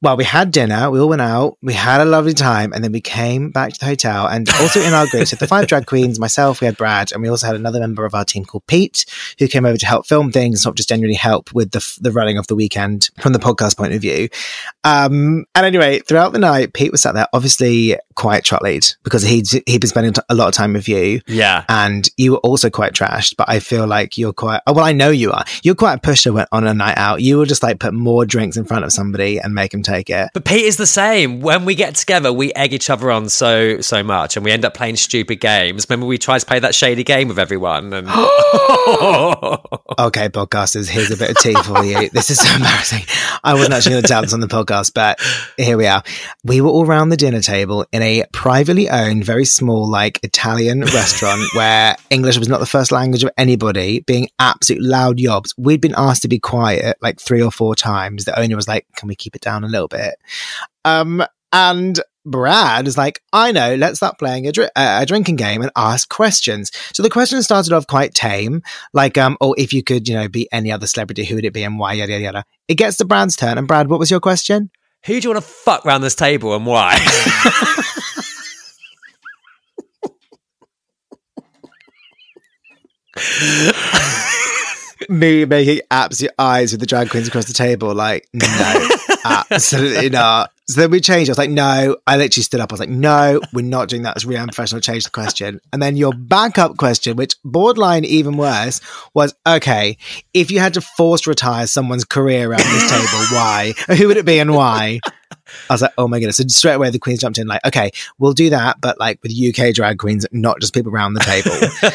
well, 0.07 0.17
we 0.17 0.23
had 0.23 0.53
dinner, 0.53 0.89
we 0.89 1.01
all 1.01 1.09
went 1.09 1.21
out, 1.21 1.59
we 1.63 1.73
had 1.73 2.01
a 2.01 2.05
lovely 2.05 2.33
time, 2.33 2.73
and 2.73 2.85
then 2.85 2.93
we 2.93 3.01
came 3.01 3.51
back 3.51 3.73
to 3.73 3.79
the 3.81 3.87
hotel. 3.87 4.29
And 4.29 4.49
also 4.61 4.81
in 4.81 4.95
our 4.95 5.05
group, 5.09 5.27
so 5.27 5.35
the 5.35 5.49
five 5.49 5.67
drag 5.67 5.87
queens, 5.87 6.21
myself, 6.21 6.61
we 6.61 6.67
had 6.67 6.77
Brad, 6.77 7.11
and 7.11 7.21
we 7.21 7.29
also 7.29 7.49
had 7.49 7.57
another 7.57 7.81
member 7.81 8.05
of 8.05 8.15
our 8.15 8.25
team 8.25 8.45
called 8.45 8.65
Pete, 8.69 9.05
who 9.41 9.49
came 9.49 9.67
over 9.67 9.77
to 9.77 9.85
help 9.85 10.07
film 10.07 10.31
things, 10.31 10.65
not 10.65 10.77
just 10.77 10.91
genuinely 10.91 11.17
help 11.17 11.53
with 11.53 11.73
the, 11.73 11.99
the 12.01 12.13
running 12.13 12.39
of 12.39 12.47
the 12.47 12.55
weekend 12.55 13.11
from 13.19 13.33
the 13.33 13.41
podcast 13.41 13.77
point 13.77 13.95
of 13.95 14.01
view. 14.01 14.29
Um, 14.85 15.45
and 15.57 15.67
anyway, 15.67 15.99
throughout 15.99 16.33
the 16.33 16.39
night, 16.39 16.73
Pete 16.73 16.93
was 16.93 17.03
sat 17.03 17.15
there, 17.15 17.27
obviously 17.33 17.97
quite 18.17 18.45
trolleyed 18.45 18.87
because 19.05 19.23
he'd, 19.23 19.49
he'd 19.67 19.81
been 19.81 19.89
spending 19.89 20.15
a 20.29 20.35
lot 20.35 20.49
of 20.49 20.55
time 20.55 20.73
with 20.73 20.89
you. 20.89 21.21
Yeah. 21.27 21.65
And 21.69 22.09
you 22.17 22.33
were 22.33 22.39
also 22.39 22.71
quite 22.71 22.93
trashed, 22.93 23.37
but 23.37 23.49
I 23.49 23.61
feel 23.61 23.87
like 23.87 24.19
you're 24.19 24.33
quite, 24.33 24.61
oh, 24.67 24.73
well, 24.73 24.85
I 24.85 24.93
know 24.93 25.11
you 25.11 25.31
are. 25.33 25.45
You're 25.63 25.75
quite 25.75 25.95
a 25.95 26.01
pusher 26.01 26.47
on 26.53 26.67
a 26.67 26.75
night 26.75 26.99
out. 26.99 27.23
You 27.23 27.39
will 27.39 27.45
just 27.45 27.63
like 27.63 27.79
put 27.79 27.95
more 27.95 28.27
drinks 28.27 28.57
in 28.57 28.65
front 28.65 28.85
of 28.85 28.93
somebody 28.93 29.39
and 29.39 29.55
make 29.55 29.71
them 29.71 29.83
take 29.83 30.11
it. 30.11 30.31
But 30.35 30.45
Pete 30.45 30.65
is 30.65 30.77
the 30.77 30.87
same. 30.87 31.41
When 31.41 31.65
we 31.65 31.75
get 31.75 31.95
together, 31.95 32.33
we 32.33 32.53
egg 32.55 32.73
each 32.73 32.91
other 32.91 33.11
on 33.11 33.29
so 33.29 33.81
so 33.81 34.03
much, 34.03 34.37
and 34.37 34.45
we 34.45 34.51
end 34.53 34.65
up 34.65 34.75
playing 34.75 34.97
stupid 34.97 35.41
games. 35.41 35.87
Remember, 35.89 36.07
we 36.07 36.19
tried 36.19 36.41
to 36.41 36.47
play 36.47 36.59
that 36.59 36.75
shady 36.75 37.05
game 37.05 37.29
with 37.29 37.39
everyone. 37.39 37.93
And 37.93 38.09
okay, 39.99 40.29
podcasters, 40.29 40.89
here's 40.89 41.11
a 41.11 41.17
bit 41.17 41.31
of 41.31 41.37
tea 41.39 41.55
for 41.63 41.85
you. 41.85 42.09
This 42.11 42.31
is 42.31 42.39
so 42.39 42.55
embarrassing. 42.55 43.03
I 43.43 43.55
wasn't 43.55 43.75
actually 43.75 43.93
going 43.93 44.03
to 44.03 44.09
tell 44.09 44.23
this 44.23 44.33
on 44.33 44.41
the 44.41 44.47
podcast, 44.47 44.93
but 44.95 45.21
here 45.57 45.77
we 45.77 45.87
are. 45.87 46.03
We 46.45 46.61
were 46.61 46.71
all 46.71 46.87
around 46.87 47.11
the 47.11 47.17
dinner 47.17 47.41
table 47.41 47.87
in 47.93 48.03
a 48.03 48.06
privately 48.33 48.89
owned, 48.89 49.25
very 49.25 49.45
small, 49.45 49.89
like 49.89 50.21
Italian 50.23 50.81
restaurant 50.95 51.43
where 51.55 51.97
English 52.11 52.39
was 52.39 52.49
not 52.49 52.61
the 52.61 52.67
first 52.67 52.93
language 52.93 53.25
of 53.25 53.31
anybody, 53.37 54.01
being 54.01 54.29
absolute 54.39 54.83
loud 54.83 55.19
yobs. 55.19 55.51
We'd 55.57 55.81
been 55.81 55.95
asked 55.97 56.23
to 56.23 56.29
be 56.29 56.39
quiet 56.39 56.97
like 57.01 57.21
three 57.21 57.43
or 57.43 57.51
four 57.51 57.75
times. 57.75 58.25
The 58.25 58.39
owner 58.39 58.57
was 58.57 58.69
like, 58.69 58.87
"Can 58.97 59.09
we 59.09 59.15
keep 59.15 59.35
it 59.35 59.43
down 59.43 59.65
a 59.65 59.69
little 59.69 59.89
bit?" 59.89 60.17
Um, 60.85 61.25
and 61.53 62.01
Brad 62.27 62.89
is 62.89 62.99
like, 62.99 63.23
I 63.33 63.53
know, 63.53 63.77
let's 63.77 63.99
start 63.99 64.19
playing 64.19 64.47
a, 64.47 64.53
dr- 64.53 64.71
a, 64.77 65.07
drinking 65.07 65.37
game 65.37 65.63
and 65.63 65.71
ask 65.77 66.09
questions. 66.09 66.71
So 66.93 67.03
the 67.03 67.09
questions 67.09 67.45
started 67.45 67.73
off 67.73 67.87
quite 67.87 68.15
tame, 68.15 68.63
like, 68.93 69.17
um, 69.17 69.37
oh, 69.41 69.55
if 69.55 69.73
you 69.73 69.83
could, 69.83 70.09
you 70.09 70.15
know, 70.17 70.29
be 70.29 70.49
any 70.53 70.73
other 70.73 70.89
celebrity, 70.89 71.25
who 71.25 71.37
would 71.37 71.45
it 71.45 71.55
be 71.55 71.63
and 71.63 71.79
why, 71.79 71.93
yada, 71.93 72.13
yada, 72.13 72.25
yada. 72.25 72.45
It 72.69 72.75
gets 72.75 72.97
to 72.99 73.05
Brad's 73.05 73.37
turn. 73.37 73.59
And 73.59 73.69
Brad, 73.69 73.89
what 73.89 74.01
was 74.01 74.11
your 74.11 74.21
question? 74.21 74.71
Who 75.07 75.21
do 75.21 75.29
you 75.29 75.35
want 75.35 75.45
to 75.45 75.51
fuck 75.51 75.87
around 75.87 76.01
this 76.01 76.17
table 76.17 76.57
and 76.57 76.67
why? 76.67 76.99
Me 85.09 85.45
making 85.45 85.83
absolute 85.93 86.33
eyes 86.37 86.73
with 86.73 86.81
the 86.81 86.87
drag 86.87 87.11
queens 87.11 87.29
across 87.29 87.45
the 87.45 87.53
table, 87.53 87.95
like, 87.95 88.29
no, 88.33 88.89
absolutely 89.25 90.11
not. 90.11 90.51
So 90.69 90.81
then 90.81 90.91
we 90.91 91.01
changed. 91.01 91.31
I 91.31 91.33
was 91.33 91.39
like, 91.39 91.51
no, 91.51 91.97
I 92.09 92.17
literally 92.17 92.43
stood 92.43 92.59
up. 92.59 92.73
I 92.73 92.75
was 92.75 92.81
like, 92.81 92.89
no, 92.89 93.41
we're 93.53 93.65
not 93.65 93.89
doing 93.89 94.03
that. 94.03 94.17
It's 94.17 94.25
really 94.25 94.41
unprofessional. 94.41 94.81
Change 94.81 95.05
the 95.05 95.11
question. 95.11 95.61
And 95.73 95.81
then 95.81 95.97
your 95.97 96.13
backup 96.13 96.77
question, 96.77 97.17
which 97.17 97.37
borderline 97.45 98.05
even 98.05 98.37
worse, 98.37 98.81
was 99.15 99.33
okay, 99.47 99.97
if 100.35 100.51
you 100.51 100.59
had 100.59 100.75
to 100.75 100.81
force 100.81 101.27
retire 101.29 101.69
someone's 101.69 102.05
career 102.05 102.51
around 102.51 102.65
this 102.65 102.91
table, 102.91 103.25
why? 103.33 103.75
Who 103.97 104.09
would 104.09 104.17
it 104.17 104.27
be 104.27 104.41
and 104.41 104.55
why? 104.55 104.99
I 105.71 105.75
was 105.75 105.83
like, 105.83 105.93
oh 105.99 106.09
my 106.09 106.19
goodness. 106.19 106.39
So 106.39 106.45
straight 106.49 106.75
away, 106.75 106.91
the 106.91 106.99
queens 106.99 107.21
jumped 107.21 107.39
in, 107.39 107.47
like, 107.47 107.65
okay, 107.65 107.93
we'll 108.19 108.33
do 108.33 108.51
that, 108.51 108.81
but 108.81 108.99
like 108.99 109.21
with 109.23 109.33
UK 109.33 109.73
drag 109.73 109.99
queens, 109.99 110.27
not 110.33 110.61
just 110.61 110.75
people 110.75 110.93
around 110.93 111.15
the 111.15 111.21
table, 111.21 111.53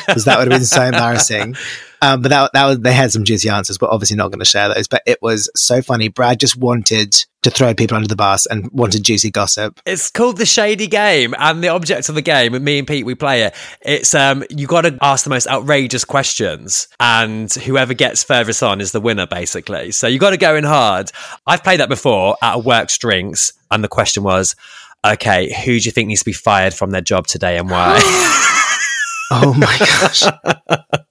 because 0.07 0.23
that 0.23 0.37
would 0.39 0.49
have 0.49 0.59
been 0.59 0.65
so 0.65 0.83
embarrassing. 0.83 1.55
Um, 2.01 2.21
but 2.21 2.29
that, 2.29 2.51
that 2.53 2.65
was, 2.65 2.79
they 2.79 2.93
had 2.93 3.11
some 3.11 3.23
juicy 3.23 3.49
answers, 3.49 3.77
but 3.77 3.91
obviously 3.91 4.17
not 4.17 4.29
going 4.31 4.39
to 4.39 4.45
share 4.45 4.73
those. 4.73 4.87
But 4.87 5.03
it 5.05 5.21
was 5.21 5.49
so 5.55 5.81
funny. 5.81 6.07
Brad 6.07 6.39
just 6.39 6.57
wanted 6.57 7.13
to 7.43 7.49
throw 7.49 7.73
people 7.73 7.95
under 7.95 8.07
the 8.07 8.15
bus 8.15 8.45
and 8.45 8.69
wanted 8.71 9.03
juicy 9.03 9.31
gossip. 9.31 9.79
It's 9.85 10.09
called 10.09 10.37
the 10.37 10.45
Shady 10.45 10.87
Game, 10.87 11.35
and 11.37 11.63
the 11.63 11.69
object 11.69 12.09
of 12.09 12.15
the 12.15 12.21
game, 12.21 12.53
and 12.53 12.63
me 12.63 12.79
and 12.79 12.87
Pete, 12.87 13.05
we 13.05 13.15
play 13.15 13.43
it. 13.43 13.55
It's 13.81 14.13
um, 14.13 14.43
you 14.49 14.67
got 14.67 14.81
to 14.81 14.97
ask 15.01 15.23
the 15.23 15.29
most 15.29 15.47
outrageous 15.47 16.05
questions, 16.05 16.87
and 16.99 17.51
whoever 17.53 17.93
gets 17.93 18.23
furthest 18.23 18.63
on 18.63 18.81
is 18.81 18.91
the 18.91 19.01
winner, 19.01 19.27
basically. 19.27 19.91
So 19.91 20.07
you 20.07 20.19
got 20.19 20.31
to 20.31 20.37
go 20.37 20.55
in 20.55 20.63
hard. 20.63 21.11
I've 21.45 21.63
played 21.63 21.79
that 21.79 21.89
before 21.89 22.35
at 22.41 22.55
a 22.55 22.59
work 22.59 22.89
drinks, 22.89 23.53
and 23.69 23.83
the 23.83 23.87
question 23.87 24.23
was, 24.23 24.55
okay, 25.05 25.53
who 25.65 25.79
do 25.79 25.85
you 25.85 25.91
think 25.91 26.07
needs 26.07 26.21
to 26.21 26.25
be 26.25 26.33
fired 26.33 26.73
from 26.73 26.91
their 26.91 27.01
job 27.01 27.27
today, 27.27 27.57
and 27.57 27.69
why? 27.69 27.97
oh 29.31 29.53
my 29.57 29.77
gosh! 29.79 30.97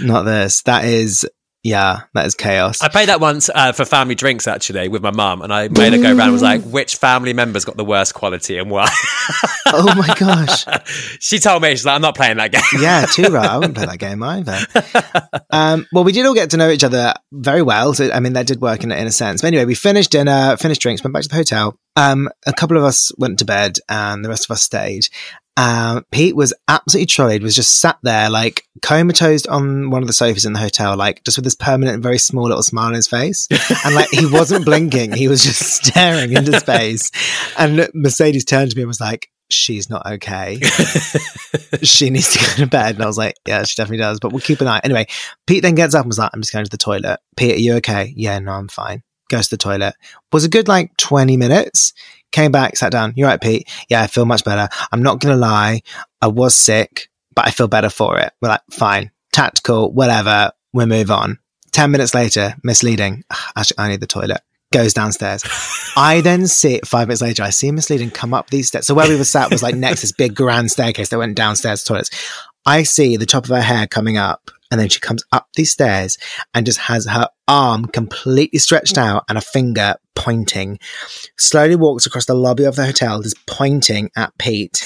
Not 0.00 0.22
this. 0.22 0.62
That 0.62 0.84
is 0.84 1.28
Yeah, 1.62 2.02
that 2.14 2.26
is 2.26 2.34
chaos. 2.34 2.80
I 2.80 2.88
played 2.88 3.08
that 3.08 3.20
once 3.20 3.50
uh, 3.52 3.72
for 3.72 3.84
family 3.84 4.14
drinks 4.14 4.46
actually 4.46 4.88
with 4.88 5.02
my 5.02 5.10
mum, 5.10 5.42
and 5.42 5.52
I 5.52 5.68
made 5.68 5.92
her 5.94 5.98
go 5.98 6.08
around. 6.10 6.20
and 6.20 6.32
Was 6.32 6.42
like, 6.42 6.62
which 6.62 6.96
family 6.96 7.32
members 7.32 7.64
got 7.64 7.76
the 7.76 7.84
worst 7.84 8.14
quality 8.14 8.56
and 8.58 8.70
why? 8.70 8.88
oh 9.66 9.92
my 9.96 10.14
gosh. 10.14 10.64
she 11.20 11.38
told 11.40 11.62
me 11.62 11.70
she's 11.70 11.84
like, 11.84 11.96
I'm 11.96 12.02
not 12.02 12.14
playing 12.14 12.36
that 12.36 12.52
game. 12.52 12.80
Yeah, 12.80 13.06
too 13.10 13.24
right. 13.24 13.48
I 13.48 13.56
wouldn't 13.58 13.74
play 13.76 13.86
that 13.86 13.98
game 13.98 14.22
either. 14.22 14.58
Um, 15.50 15.86
well, 15.92 16.04
we 16.04 16.12
did 16.12 16.24
all 16.24 16.34
get 16.34 16.50
to 16.50 16.56
know 16.56 16.70
each 16.70 16.84
other 16.84 17.14
very 17.32 17.62
well. 17.62 17.94
So, 17.94 18.12
I 18.12 18.20
mean, 18.20 18.34
that 18.34 18.46
did 18.46 18.60
work 18.60 18.84
in, 18.84 18.92
in 18.92 19.06
a 19.06 19.10
sense. 19.12 19.40
But 19.40 19.48
anyway, 19.48 19.64
we 19.64 19.74
finished 19.74 20.12
dinner, 20.12 20.56
finished 20.56 20.80
drinks, 20.80 21.02
went 21.02 21.14
back 21.14 21.24
to 21.24 21.28
the 21.28 21.34
hotel. 21.34 21.78
Um, 21.96 22.28
a 22.46 22.52
couple 22.52 22.76
of 22.76 22.84
us 22.84 23.10
went 23.18 23.40
to 23.40 23.44
bed 23.44 23.78
and 23.88 24.24
the 24.24 24.28
rest 24.28 24.44
of 24.48 24.54
us 24.54 24.62
stayed. 24.62 25.08
Um, 25.56 26.04
Pete 26.10 26.36
was 26.36 26.52
absolutely 26.68 27.06
trolleyed, 27.06 27.42
was 27.42 27.54
just 27.54 27.80
sat 27.80 27.98
there 28.02 28.28
like 28.28 28.64
comatose 28.82 29.46
on 29.46 29.90
one 29.90 30.02
of 30.02 30.06
the 30.06 30.12
sofas 30.12 30.44
in 30.44 30.52
the 30.52 30.58
hotel, 30.58 30.96
like 30.96 31.24
just 31.24 31.38
with 31.38 31.44
this 31.44 31.54
permanent, 31.54 32.02
very 32.02 32.18
small 32.18 32.44
little 32.44 32.62
smile 32.62 32.88
on 32.88 32.94
his 32.94 33.08
face. 33.08 33.48
And 33.84 33.94
like 33.94 34.08
he 34.10 34.26
wasn't 34.26 34.64
blinking. 34.64 35.12
He 35.12 35.28
was 35.28 35.42
just 35.44 35.60
staring 35.86 36.32
into 36.32 36.58
space. 36.58 37.10
And 37.56 37.88
Mercedes 37.94 38.44
turned 38.44 38.70
to 38.70 38.76
me 38.76 38.82
and 38.82 38.88
was 38.88 39.00
like, 39.00 39.30
she's 39.48 39.88
not 39.88 40.06
okay. 40.06 40.58
she 41.82 42.10
needs 42.10 42.32
to 42.32 42.38
go 42.38 42.64
to 42.64 42.66
bed. 42.66 42.96
And 42.96 43.04
I 43.04 43.06
was 43.06 43.18
like, 43.18 43.36
yeah, 43.46 43.62
she 43.64 43.76
definitely 43.76 43.98
does, 43.98 44.18
but 44.20 44.32
we'll 44.32 44.40
keep 44.40 44.60
an 44.60 44.68
eye. 44.68 44.80
Anyway, 44.82 45.06
Pete 45.46 45.62
then 45.62 45.74
gets 45.74 45.94
up 45.94 46.02
and 46.02 46.08
was 46.08 46.18
like, 46.18 46.30
I'm 46.32 46.40
just 46.40 46.52
going 46.52 46.64
to 46.64 46.70
the 46.70 46.76
toilet. 46.76 47.20
Pete, 47.36 47.56
are 47.56 47.60
you 47.60 47.74
okay? 47.74 48.12
Yeah, 48.16 48.38
no, 48.38 48.52
I'm 48.52 48.68
fine. 48.68 49.02
Goes 49.28 49.48
to 49.48 49.56
the 49.56 49.62
toilet. 49.62 49.94
Was 50.32 50.44
a 50.44 50.48
good 50.48 50.68
like 50.68 50.96
20 50.96 51.36
minutes. 51.36 51.92
Came 52.32 52.52
back, 52.52 52.76
sat 52.76 52.92
down. 52.92 53.14
You're 53.16 53.28
right, 53.28 53.40
Pete. 53.40 53.68
Yeah, 53.88 54.02
I 54.02 54.06
feel 54.06 54.26
much 54.26 54.44
better. 54.44 54.68
I'm 54.92 55.02
not 55.02 55.20
going 55.20 55.34
to 55.34 55.40
lie. 55.40 55.82
I 56.20 56.26
was 56.26 56.54
sick, 56.54 57.08
but 57.34 57.46
I 57.46 57.50
feel 57.50 57.68
better 57.68 57.88
for 57.88 58.18
it. 58.18 58.32
We're 58.40 58.48
like, 58.48 58.62
fine, 58.70 59.10
tactical, 59.32 59.92
whatever. 59.92 60.52
We'll 60.72 60.86
move 60.86 61.10
on. 61.10 61.38
10 61.72 61.90
minutes 61.90 62.14
later, 62.14 62.54
misleading. 62.62 63.22
Actually, 63.56 63.78
I 63.78 63.88
need 63.88 64.00
the 64.00 64.06
toilet. 64.06 64.40
Goes 64.72 64.94
downstairs. 64.94 65.42
I 65.96 66.20
then 66.20 66.46
see 66.46 66.80
five 66.84 67.08
minutes 67.08 67.22
later, 67.22 67.42
I 67.42 67.50
see 67.50 67.70
misleading 67.70 68.10
come 68.10 68.34
up 68.34 68.50
these 68.50 68.68
steps. 68.68 68.86
So 68.86 68.94
where 68.94 69.08
we 69.08 69.16
were 69.16 69.24
sat 69.24 69.50
was 69.50 69.62
like 69.62 69.74
next 69.74 70.00
to 70.00 70.06
this 70.06 70.12
big 70.12 70.34
grand 70.34 70.70
staircase 70.70 71.08
that 71.10 71.18
went 71.18 71.36
downstairs 71.36 71.82
to 71.82 71.88
toilets. 71.88 72.10
I 72.66 72.82
see 72.82 73.16
the 73.16 73.26
top 73.26 73.44
of 73.44 73.50
her 73.50 73.62
hair 73.62 73.86
coming 73.86 74.16
up 74.16 74.50
and 74.70 74.80
then 74.80 74.88
she 74.88 75.00
comes 75.00 75.24
up 75.32 75.48
these 75.54 75.72
stairs 75.72 76.18
and 76.52 76.66
just 76.66 76.78
has 76.78 77.06
her 77.06 77.28
arm 77.46 77.86
completely 77.86 78.58
stretched 78.58 78.98
out 78.98 79.24
and 79.28 79.38
a 79.38 79.40
finger 79.40 79.94
pointing. 80.14 80.78
Slowly 81.38 81.76
walks 81.76 82.06
across 82.06 82.26
the 82.26 82.34
lobby 82.34 82.64
of 82.64 82.76
the 82.76 82.86
hotel, 82.86 83.22
just 83.22 83.46
pointing 83.46 84.10
at 84.16 84.36
Pete. 84.38 84.84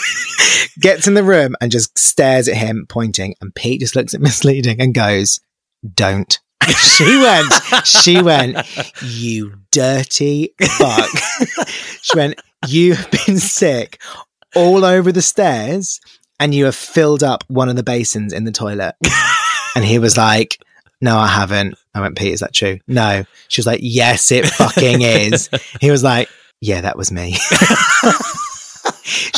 Gets 0.80 1.08
in 1.08 1.14
the 1.14 1.24
room 1.24 1.56
and 1.60 1.72
just 1.72 1.98
stares 1.98 2.48
at 2.48 2.56
him, 2.56 2.86
pointing. 2.88 3.34
And 3.40 3.54
Pete 3.54 3.80
just 3.80 3.96
looks 3.96 4.14
at 4.14 4.20
misleading 4.20 4.80
and 4.80 4.94
goes, 4.94 5.40
Don't. 5.94 6.38
she 6.78 7.16
went, 7.16 7.52
she 7.84 8.22
went, 8.22 8.56
You 9.02 9.54
dirty 9.72 10.54
fuck. 10.78 11.10
she 12.02 12.16
went, 12.16 12.40
You've 12.68 13.10
been 13.10 13.38
sick 13.38 14.00
all 14.54 14.84
over 14.84 15.10
the 15.10 15.22
stairs 15.22 16.00
and 16.42 16.52
you 16.54 16.64
have 16.64 16.74
filled 16.74 17.22
up 17.22 17.44
one 17.48 17.68
of 17.68 17.76
the 17.76 17.82
basins 17.84 18.32
in 18.32 18.42
the 18.44 18.50
toilet. 18.52 18.94
and 19.76 19.84
he 19.84 19.98
was 19.98 20.16
like, 20.16 20.58
No, 21.00 21.16
I 21.16 21.28
haven't. 21.28 21.76
I 21.94 22.00
went, 22.00 22.16
Pete, 22.18 22.32
is 22.34 22.40
that 22.40 22.52
true? 22.52 22.78
No. 22.88 23.24
She 23.48 23.60
was 23.60 23.66
like, 23.66 23.80
Yes, 23.82 24.30
it 24.32 24.46
fucking 24.46 25.02
is. 25.02 25.48
He 25.80 25.90
was 25.90 26.02
like, 26.02 26.28
Yeah, 26.60 26.80
that 26.80 26.96
was 26.96 27.12
me. 27.12 27.36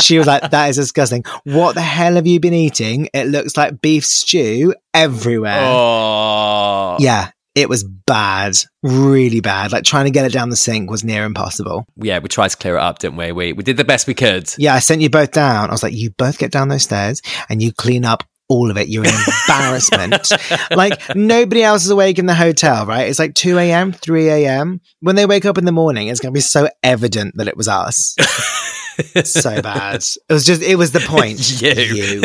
she 0.01 0.19
was 0.19 0.27
like, 0.27 0.51
That 0.51 0.71
is 0.71 0.77
disgusting. 0.77 1.25
What 1.45 1.75
the 1.75 1.81
hell 1.83 2.15
have 2.15 2.27
you 2.27 2.41
been 2.41 2.55
eating? 2.55 3.09
It 3.13 3.27
looks 3.29 3.57
like 3.57 3.81
beef 3.81 4.05
stew 4.05 4.75
everywhere. 4.93 5.61
Oh, 5.61 6.97
Yeah, 7.01 7.31
it 7.55 7.69
was 7.69 7.85
bad. 7.85 8.57
Really 8.83 9.41
bad. 9.41 9.73
Like 9.73 9.85
trying 9.85 10.07
to 10.07 10.11
get 10.11 10.25
it 10.27 10.33
down 10.33 10.51
the 10.51 10.57
sink 10.57 10.91
was 10.91 11.05
near 11.05 11.25
impossible. 11.25 11.87
yeah. 11.97 12.19
We 12.19 12.29
tried 12.29 12.49
to 12.49 12.57
clear 12.57 12.77
it 12.77 12.81
up, 12.83 12.99
didn't 12.99 13.17
we? 13.17 13.33
We 13.33 13.53
we 13.53 13.63
did 13.63 13.77
the 13.77 13.85
best 13.85 14.07
we 14.07 14.15
could. 14.15 14.53
Yeah, 14.59 14.75
I 14.75 14.81
sent 14.81 15.01
you 15.01 15.11
both 15.11 15.33
down. 15.33 15.69
I 15.69 15.73
was 15.73 15.83
like, 15.83 15.95
you 15.95 16.11
both 16.11 16.39
get 16.39 16.51
down 16.51 16.69
those 16.69 16.83
stairs 16.83 17.23
and 17.49 17.63
you 17.63 17.73
clean 17.73 18.05
up 18.05 18.25
all 18.49 18.71
of 18.71 18.77
it. 18.77 18.89
You're 18.89 19.07
an 19.07 19.15
embarrassment. 19.49 20.31
like 20.71 21.17
nobody 21.17 21.63
else 21.63 21.85
is 21.85 21.91
awake 21.91 22.19
in 22.19 22.27
the 22.27 22.35
hotel, 22.35 22.87
right? 22.87 23.09
It's 23.09 23.19
like 23.19 23.35
2 23.35 23.59
a.m., 23.59 23.93
3 23.93 24.29
a.m. 24.29 24.81
When 25.01 25.17
they 25.17 25.27
wake 25.27 25.45
up 25.47 25.59
in 25.59 25.65
the 25.65 25.73
morning, 25.73 26.09
it's 26.09 26.21
going 26.21 26.33
to 26.33 26.37
be 26.37 26.43
so 26.43 26.69
evident 26.83 27.37
that 27.37 27.49
it 27.49 27.57
was 27.57 27.69
us. 27.69 28.15
so 29.25 29.63
bad. 29.63 29.97
It 29.97 30.33
was 30.33 30.45
just, 30.45 30.63
it 30.63 30.77
was 30.77 30.93
the 30.93 31.01
point. 31.01 31.63
You. 31.65 32.23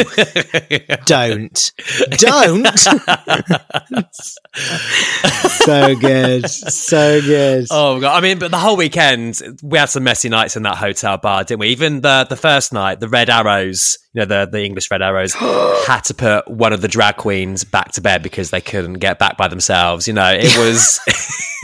Don't. 1.06 1.72
Don't. 2.18 2.68
so 4.54 5.96
good. 5.96 6.50
So 6.50 7.22
good. 7.22 7.68
Oh 7.72 8.00
god! 8.00 8.18
I 8.18 8.22
mean, 8.22 8.40
but 8.40 8.52
the 8.52 8.58
whole 8.58 8.78
weekend 8.78 9.42
we 9.64 9.78
had 9.78 9.90
some 9.90 10.04
messy 10.04 10.30
nights 10.30 10.56
in 10.56 10.64
that 10.64 10.78
hotel 10.78 11.18
bar, 11.18 11.44
didn't 11.44 11.60
we? 11.60 11.70
Even 11.70 12.02
the 12.02 12.26
the 12.30 12.36
first 12.36 12.74
night, 12.74 13.00
the 13.00 13.08
Red 13.08 13.30
Arrows, 13.30 13.98
you 14.14 14.20
know, 14.20 14.26
the 14.26 14.50
the 14.52 14.64
English 14.64 14.90
Red 14.92 15.02
Arrows, 15.02 15.34
had 15.88 16.02
to 16.06 16.14
put 16.14 16.48
one 16.48 16.74
of 16.74 16.82
the 16.82 16.88
drag 16.88 17.18
queens 17.18 17.64
back 17.64 17.92
to 17.94 18.02
bed 18.02 18.24
because 18.24 18.50
they 18.50 18.62
couldn't 18.62 18.96
get 18.96 19.20
back 19.20 19.38
by 19.38 19.48
themselves. 19.48 20.08
You 20.08 20.14
know, 20.14 20.32
it 20.32 20.58
was 20.58 21.00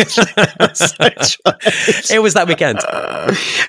it 2.09 2.21
was 2.21 2.33
that 2.33 2.47
weekend. 2.47 2.79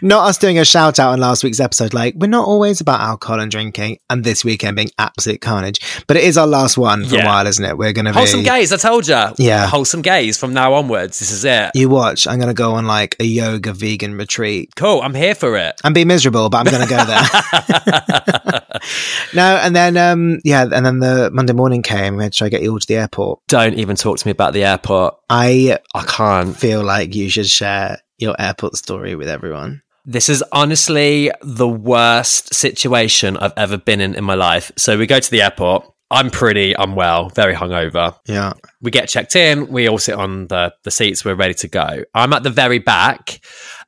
Not 0.03 0.29
us 0.29 0.39
doing 0.39 0.59
a 0.59 0.65
shout 0.65 0.99
out 0.99 1.13
on 1.13 1.21
last 1.27 1.45
week's 1.45 1.61
episode. 1.61 1.93
Like, 1.93 2.15
we're 2.17 2.27
not 2.29 2.47
always 2.47 2.81
about 2.81 3.01
alcohol 3.01 3.41
and 3.41 3.51
drinking, 3.51 3.99
and 4.09 4.23
this 4.25 4.45
weekend 4.45 4.77
being 4.77 4.91
absolute 4.99 5.41
carnage. 5.41 5.81
But 6.07 6.17
it 6.17 6.25
is 6.25 6.39
our 6.39 6.47
last 6.47 6.79
one 6.79 7.05
for 7.05 7.17
Yeah. 7.17 7.23
a 7.25 7.27
while, 7.27 7.47
isn't 7.47 7.65
it? 7.65 7.77
We're 7.77 7.93
going 7.93 8.05
to 8.07 8.13
be. 8.13 8.19
Wholesome 8.19 8.43
gays, 8.43 8.73
I 8.73 8.77
told 8.77 9.07
you. 9.09 9.23
Yeah. 9.39 9.67
wholesome 9.67 10.03
gays 10.03 10.39
from 10.39 10.53
now 10.55 10.75
onwards. 10.75 11.19
This 11.19 11.31
is 11.31 11.45
it. 11.45 11.71
You 11.75 11.89
watch. 11.89 12.27
I'm 12.27 12.37
going 12.39 12.49
to 12.49 12.55
go 12.55 12.73
on 12.75 12.87
like 12.87 13.17
a 13.21 13.25
yoga 13.25 13.73
vegan 13.73 14.17
retreat 14.17 14.75
Cool. 14.77 15.01
I'm 15.03 15.15
here 15.15 15.35
for 15.35 15.57
it. 15.57 15.81
and 15.85 15.95
be 15.95 16.05
miserable, 16.05 16.49
but 16.51 16.59
I'm 16.59 16.73
going 16.73 16.87
to 16.87 16.89
go 16.89 17.05
there. 17.05 18.61
no, 19.35 19.57
and 19.63 19.75
then 19.75 19.97
um, 19.97 20.39
yeah, 20.45 20.63
and 20.63 20.85
then 20.87 21.01
the 21.01 21.31
Monday 21.33 21.53
morning 21.53 21.83
came. 21.83 22.17
We 22.17 22.25
had 22.25 22.33
to 22.33 22.39
try 22.39 22.49
get 22.49 22.63
you 22.63 22.73
all 22.73 22.79
to 22.79 22.87
the 22.87 22.97
airport. 22.97 23.41
Don't 23.49 23.75
even 23.75 23.97
talk 23.97 24.19
to 24.19 24.27
me 24.27 24.33
about 24.33 24.53
the 24.53 24.65
airport. 24.65 25.15
I 25.29 25.79
I 25.95 26.03
can't. 26.05 26.57
feel 26.57 26.83
like 26.85 27.15
you 27.15 27.29
should 27.29 27.47
share 27.47 27.99
your 28.19 28.35
airport 28.39 28.77
story 28.77 29.15
with 29.15 29.29
everyone. 29.29 29.83
This 30.09 30.29
is 30.29 30.43
honestly 30.53 31.33
the 31.43 31.67
worst 31.67 32.55
situation 32.55 33.37
I've 33.37 33.53
ever 33.57 33.77
been 33.77 34.01
in 34.01 34.15
in 34.15 34.23
my 34.23 34.35
life. 34.35 34.71
So 34.77 34.97
we 34.97 35.09
go 35.09 35.19
to 35.19 35.31
the 35.31 35.43
airport. 35.43 35.85
I'm 36.13 36.31
pretty 36.31 36.75
unwell, 36.75 37.31
very 37.31 37.55
hungover. 37.55 38.17
Yeah. 38.29 38.53
We 38.81 38.93
get 38.93 39.09
checked 39.09 39.35
in. 39.35 39.67
We 39.67 39.89
all 39.89 39.99
sit 39.99 40.15
on 40.15 40.47
the, 40.47 40.73
the 40.85 40.93
seats. 40.93 41.25
We're 41.25 41.35
ready 41.35 41.55
to 41.55 41.67
go. 41.67 42.05
I'm 42.15 42.33
at 42.33 42.45
the 42.45 42.51
very 42.51 42.79
back 42.79 43.41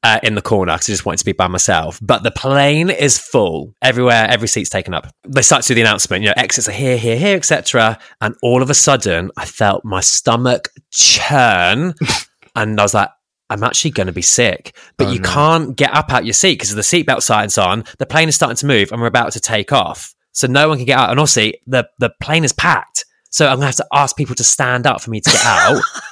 uh, 0.02 0.18
in 0.24 0.34
the 0.34 0.42
corner 0.42 0.72
because 0.74 0.88
I 0.88 0.92
just 0.94 1.06
wanted 1.06 1.18
to 1.18 1.24
be 1.24 1.30
by 1.30 1.46
myself. 1.46 2.00
But 2.02 2.24
the 2.24 2.32
plane 2.32 2.90
is 2.90 3.16
full 3.16 3.74
everywhere. 3.80 4.26
Every 4.28 4.48
seat's 4.48 4.70
taken 4.70 4.94
up. 4.94 5.06
They 5.28 5.42
start 5.42 5.62
to 5.62 5.68
do 5.68 5.74
the 5.76 5.82
announcement. 5.82 6.24
You 6.24 6.30
know, 6.30 6.34
exits 6.36 6.68
are 6.68 6.72
here, 6.72 6.96
here, 6.96 7.16
here, 7.16 7.36
etc. 7.36 7.96
And 8.20 8.34
all 8.42 8.60
of 8.60 8.70
a 8.70 8.74
sudden, 8.74 9.30
I 9.36 9.44
felt 9.44 9.84
my 9.84 10.00
stomach 10.00 10.70
churn, 10.90 11.94
and 12.56 12.80
I 12.80 12.82
was 12.82 12.94
like. 12.94 13.10
I'm 13.50 13.62
actually 13.64 13.92
going 13.92 14.06
to 14.08 14.12
be 14.12 14.22
sick, 14.22 14.76
but 14.96 15.06
Oh, 15.08 15.10
you 15.12 15.20
no. 15.20 15.28
can't 15.28 15.76
get 15.76 15.94
up 15.94 16.12
out 16.12 16.24
your 16.26 16.34
seat 16.34 16.54
because 16.54 16.70
of 16.70 16.76
the 16.76 16.82
seatbelt 16.82 17.22
signs 17.22 17.56
on. 17.58 17.84
The 17.98 18.06
plane 18.06 18.28
is 18.28 18.34
starting 18.34 18.56
to 18.56 18.66
move, 18.66 18.92
and 18.92 19.00
we're 19.00 19.06
about 19.06 19.32
to 19.32 19.40
take 19.40 19.72
off. 19.72 20.14
So 20.32 20.46
no 20.46 20.68
one 20.68 20.76
can 20.78 20.86
get 20.86 20.98
out. 20.98 21.10
And 21.10 21.18
also, 21.18 21.50
the 21.66 21.88
the 21.98 22.10
plane 22.20 22.44
is 22.44 22.52
packed. 22.52 23.04
So 23.30 23.46
I'm 23.46 23.56
going 23.56 23.60
to 23.60 23.66
have 23.66 23.76
to 23.76 23.86
ask 23.92 24.16
people 24.16 24.34
to 24.36 24.44
stand 24.44 24.86
up 24.86 25.00
for 25.02 25.10
me 25.10 25.20
to 25.20 25.30
get 25.30 25.44
out. 25.44 25.82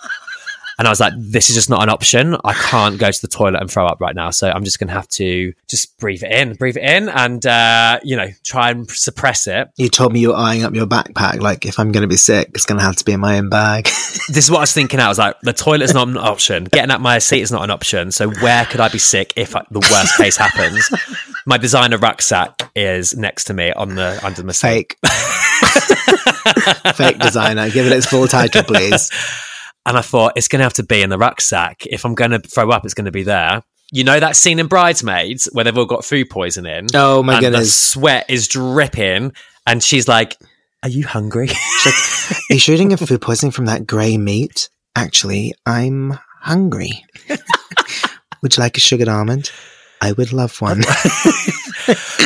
and 0.78 0.86
I 0.86 0.90
was 0.90 1.00
like, 1.00 1.14
this 1.16 1.48
is 1.48 1.56
just 1.56 1.70
not 1.70 1.82
an 1.82 1.88
option. 1.88 2.36
I 2.44 2.52
can't 2.52 2.98
go 2.98 3.10
to 3.10 3.20
the 3.20 3.28
toilet 3.28 3.60
and 3.60 3.70
throw 3.70 3.86
up 3.86 4.00
right 4.00 4.14
now. 4.14 4.30
So 4.30 4.50
I'm 4.50 4.64
just 4.64 4.78
going 4.78 4.88
to 4.88 4.94
have 4.94 5.08
to 5.08 5.54
just 5.68 5.96
breathe 5.98 6.22
it 6.22 6.30
in, 6.30 6.54
breathe 6.54 6.76
it 6.76 6.82
in, 6.82 7.08
and 7.08 7.44
uh, 7.46 7.98
you 8.02 8.16
know, 8.16 8.28
try 8.44 8.70
and 8.70 8.88
suppress 8.90 9.46
it. 9.46 9.70
You 9.76 9.88
told 9.88 10.12
me 10.12 10.20
you 10.20 10.28
were 10.28 10.36
eyeing 10.36 10.64
up 10.64 10.74
your 10.74 10.86
backpack. 10.86 11.40
Like, 11.40 11.64
if 11.64 11.78
I'm 11.78 11.92
going 11.92 12.02
to 12.02 12.08
be 12.08 12.16
sick, 12.16 12.50
it's 12.54 12.66
going 12.66 12.78
to 12.78 12.84
have 12.84 12.96
to 12.96 13.04
be 13.04 13.12
in 13.12 13.20
my 13.20 13.38
own 13.38 13.48
bag. 13.48 13.88
This 14.28 14.44
is 14.44 14.50
what 14.50 14.58
I 14.58 14.62
was 14.62 14.72
thinking. 14.72 14.98
I 14.98 15.06
was 15.08 15.18
like, 15.18 15.40
the 15.42 15.52
toilet's 15.52 15.94
not 15.94 16.08
an 16.08 16.16
option. 16.16 16.64
Getting 16.64 16.90
out 16.90 17.00
my 17.00 17.18
seat 17.18 17.42
is 17.42 17.52
not 17.52 17.62
an 17.62 17.70
option. 17.70 18.10
So 18.10 18.28
where 18.28 18.64
could 18.64 18.80
I 18.80 18.88
be 18.88 18.98
sick 18.98 19.32
if 19.36 19.54
uh, 19.54 19.62
the 19.70 19.78
worst 19.78 20.16
case 20.16 20.36
happens? 20.36 20.90
My 21.46 21.58
designer 21.58 21.96
rucksack 21.96 22.72
is 22.74 23.16
next 23.16 23.44
to 23.44 23.54
me 23.54 23.70
on 23.70 23.94
the 23.94 24.18
under 24.24 24.42
the 24.42 24.52
seat. 24.52 24.96
Fake. 24.98 24.98
Fake 26.96 27.20
designer. 27.20 27.70
Give 27.70 27.86
it 27.86 27.92
its 27.92 28.06
full 28.06 28.26
title, 28.26 28.64
please. 28.64 29.12
And 29.87 29.96
I 29.96 30.03
thought 30.03 30.33
it's 30.37 30.49
going 30.49 30.59
to 30.59 30.64
have 30.64 30.75
to 30.75 30.83
be 30.83 31.01
in 31.01 31.11
the 31.11 31.16
rucksack. 31.16 31.87
If 31.87 32.05
I'm 32.05 32.14
going 32.14 32.33
to 32.33 32.40
throw 32.40 32.70
up, 32.70 32.85
it's 32.85 32.92
going 32.92 33.05
to 33.05 33.12
be 33.12 33.22
there. 33.22 33.62
You 33.92 34.03
know 34.03 34.18
that 34.18 34.35
scene 34.35 34.59
in 34.59 34.66
Bridesmaids 34.66 35.49
where 35.53 35.64
they've 35.64 35.79
all 35.79 35.87
got 35.87 36.05
food 36.05 36.29
poisoning? 36.29 36.88
Oh 36.92 37.22
my 37.22 37.38
and 37.38 37.55
the 37.55 37.64
sweat 37.64 38.27
is 38.29 38.49
dripping. 38.49 39.33
And 39.64 39.83
she's 39.83 40.09
like, 40.09 40.37
Are 40.83 40.88
you 40.88 41.07
hungry? 41.07 41.49
Are 41.51 42.38
you 42.51 42.59
shooting 42.59 42.92
of 42.92 43.01
food 43.01 43.22
poisoning 43.22 43.53
from 43.53 43.66
that 43.66 43.87
grey 43.87 44.18
meat? 44.18 44.68
Actually, 44.96 45.55
I'm 45.64 46.18
hungry. 46.40 47.05
Would 48.42 48.57
you 48.57 48.61
like 48.61 48.77
a 48.77 48.81
sugared 48.81 49.09
almond? 49.09 49.53
I 50.00 50.12
would 50.12 50.32
love 50.32 50.61
one. 50.61 50.82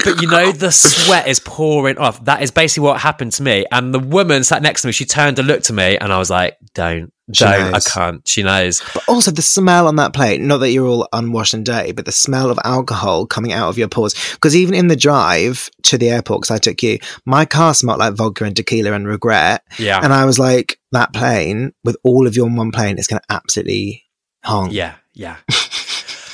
But 0.05 0.23
you 0.23 0.29
know, 0.29 0.53
the 0.53 0.71
sweat 0.71 1.29
is 1.29 1.41
pouring 1.41 1.99
off. 1.99 2.25
That 2.25 2.43
is 2.43 2.51
basically 2.51 2.85
what 2.87 3.01
happened 3.01 3.33
to 3.33 3.43
me. 3.43 3.67
And 3.71 3.93
the 3.93 3.99
woman 3.99 4.45
sat 4.45 4.63
next 4.63 4.83
to 4.83 4.89
me, 4.89 4.93
she 4.93 5.05
turned 5.05 5.39
and 5.39 5.47
looked 5.47 5.69
at 5.69 5.77
me, 5.77 5.99
and 5.99 6.13
I 6.13 6.19
was 6.19 6.31
like, 6.31 6.57
don't, 6.75 7.13
She 7.33 7.45
don't, 7.45 7.75
I 7.75 7.81
can't. 7.81 8.27
She 8.27 8.43
knows. 8.43 8.81
But 8.95 9.05
also 9.09 9.31
the 9.31 9.43
smell 9.43 9.87
on 9.87 9.97
that 9.97 10.13
plate, 10.15 10.41
not 10.41 10.59
that 10.59 10.71
you're 10.71 10.87
all 10.87 11.09
unwashed 11.13 11.55
and 11.55 11.65
dirty, 11.67 11.93
but 11.93 12.07
the 12.07 12.13
smell 12.13 12.51
of 12.51 12.59
alcohol 12.65 13.27
coming 13.27 13.53
out 13.53 13.69
of 13.69 13.79
your 13.79 13.89
pores. 13.89 14.15
Because 14.33 14.57
even 14.57 14.75
in 14.75 14.87
the 14.87 14.97
drive 14.97 15.71
to 15.85 15.99
the 15.99 16.11
airport, 16.11 16.43
because 16.43 16.55
I 16.55 16.59
took 16.59 16.83
you, 16.83 16.99
my 17.27 17.45
car 17.45 17.75
smelled 17.75 17.99
like 17.99 18.15
vodka 18.15 18.45
and 18.45 18.57
tequila 18.57 18.93
and 18.93 19.07
regret. 19.07 19.63
Yeah. 19.79 20.01
And 20.03 20.13
I 20.13 20.25
was 20.25 20.39
like, 20.39 20.79
that 20.93 21.13
plane 21.13 21.73
with 21.85 21.97
all 22.03 22.27
of 22.27 22.37
you 22.37 22.45
on 22.45 22.57
one 22.57 22.73
plane 22.73 22.99
is 22.99 23.07
going 23.07 23.21
to 23.21 23.35
absolutely 23.35 24.05
honk. 24.43 24.73
Yeah, 24.73 24.95
yeah. 25.13 25.37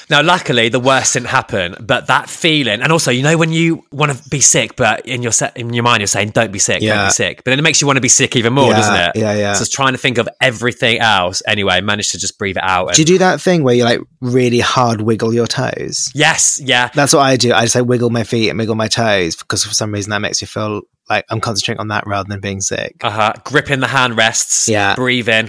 now, 0.09 0.23
luckily, 0.23 0.69
the 0.69 0.79
worst 0.81 1.15
didn't 1.15 1.29
happen, 1.29 1.75
but 1.81 2.07
that 2.07 2.29
feeling, 2.31 2.81
and 2.83 2.93
also, 2.93 3.11
you 3.11 3.23
know, 3.23 3.37
when 3.37 3.53
you 3.53 3.85
want 3.93 4.13
to 4.17 4.29
be 4.29 4.41
sick, 4.41 4.77
but 4.77 5.05
in 5.07 5.23
your 5.23 5.33
se- 5.33 5.53
in 5.57 5.73
your 5.73 5.83
mind, 5.83 6.01
you're 6.01 6.07
saying, 6.07 6.31
"Don't 6.31 6.53
be 6.53 6.59
sick, 6.59 6.81
don't 6.81 7.07
be 7.09 7.11
sick," 7.13 7.39
but 7.45 7.51
then 7.51 7.59
it 7.59 7.63
makes 7.63 7.81
you 7.81 7.87
want 7.87 7.97
to 7.97 8.01
be 8.01 8.09
sick 8.09 8.37
even 8.37 8.53
more, 8.53 8.71
Yeah, 8.71 8.77
doesn't 8.77 8.95
it? 8.95 9.13
yeah, 9.17 9.35
yeah. 9.35 9.53
So 9.55 9.63
it's 9.63 9.71
trying 9.71 9.93
to 9.93 9.99
think 9.99 10.19
of 10.19 10.29
everything 10.41 10.99
else. 10.99 11.43
Anyway, 11.47 11.81
managed 11.81 12.13
to 12.13 12.19
just 12.19 12.39
breathe 12.39 12.57
it 12.57 12.63
out. 12.65 12.95
Do 12.95 13.03
you 13.03 13.07
do 13.07 13.19
that 13.19 13.41
thing 13.41 13.63
where 13.65 13.75
you 13.75 13.85
like 13.85 14.01
really 14.21 14.61
hard 14.61 15.01
wiggle 15.01 15.35
your 15.35 15.47
toes? 15.47 16.11
yes, 16.15 16.61
yeah, 16.63 16.91
That's 16.95 17.13
what 17.13 17.23
I 17.23 17.37
do. 17.37 17.53
I 17.53 17.63
just 17.63 17.75
like 17.75 17.87
wiggle 17.87 18.11
my 18.11 18.25
feet 18.25 18.49
and 18.51 18.59
wiggle 18.59 18.75
my 18.77 18.89
toes 18.89 19.37
because 19.37 19.65
for 19.65 19.75
some 19.75 19.93
reason 19.93 20.11
that 20.11 20.21
makes 20.21 20.41
me 20.43 20.47
feel 20.47 20.83
like 21.09 21.25
I'm 21.31 21.41
concentrating 21.41 21.81
on 21.81 21.89
that 21.89 22.05
rather 22.07 22.29
than 22.29 22.41
being 22.41 22.61
sick. 22.61 22.97
uh 23.03 23.11
huh. 23.11 23.33
Gripping 23.45 23.81
the 23.81 23.87
hand 23.89 24.17
rests. 24.17 24.69
Yeah. 24.69 24.95
breathing. 24.95 25.49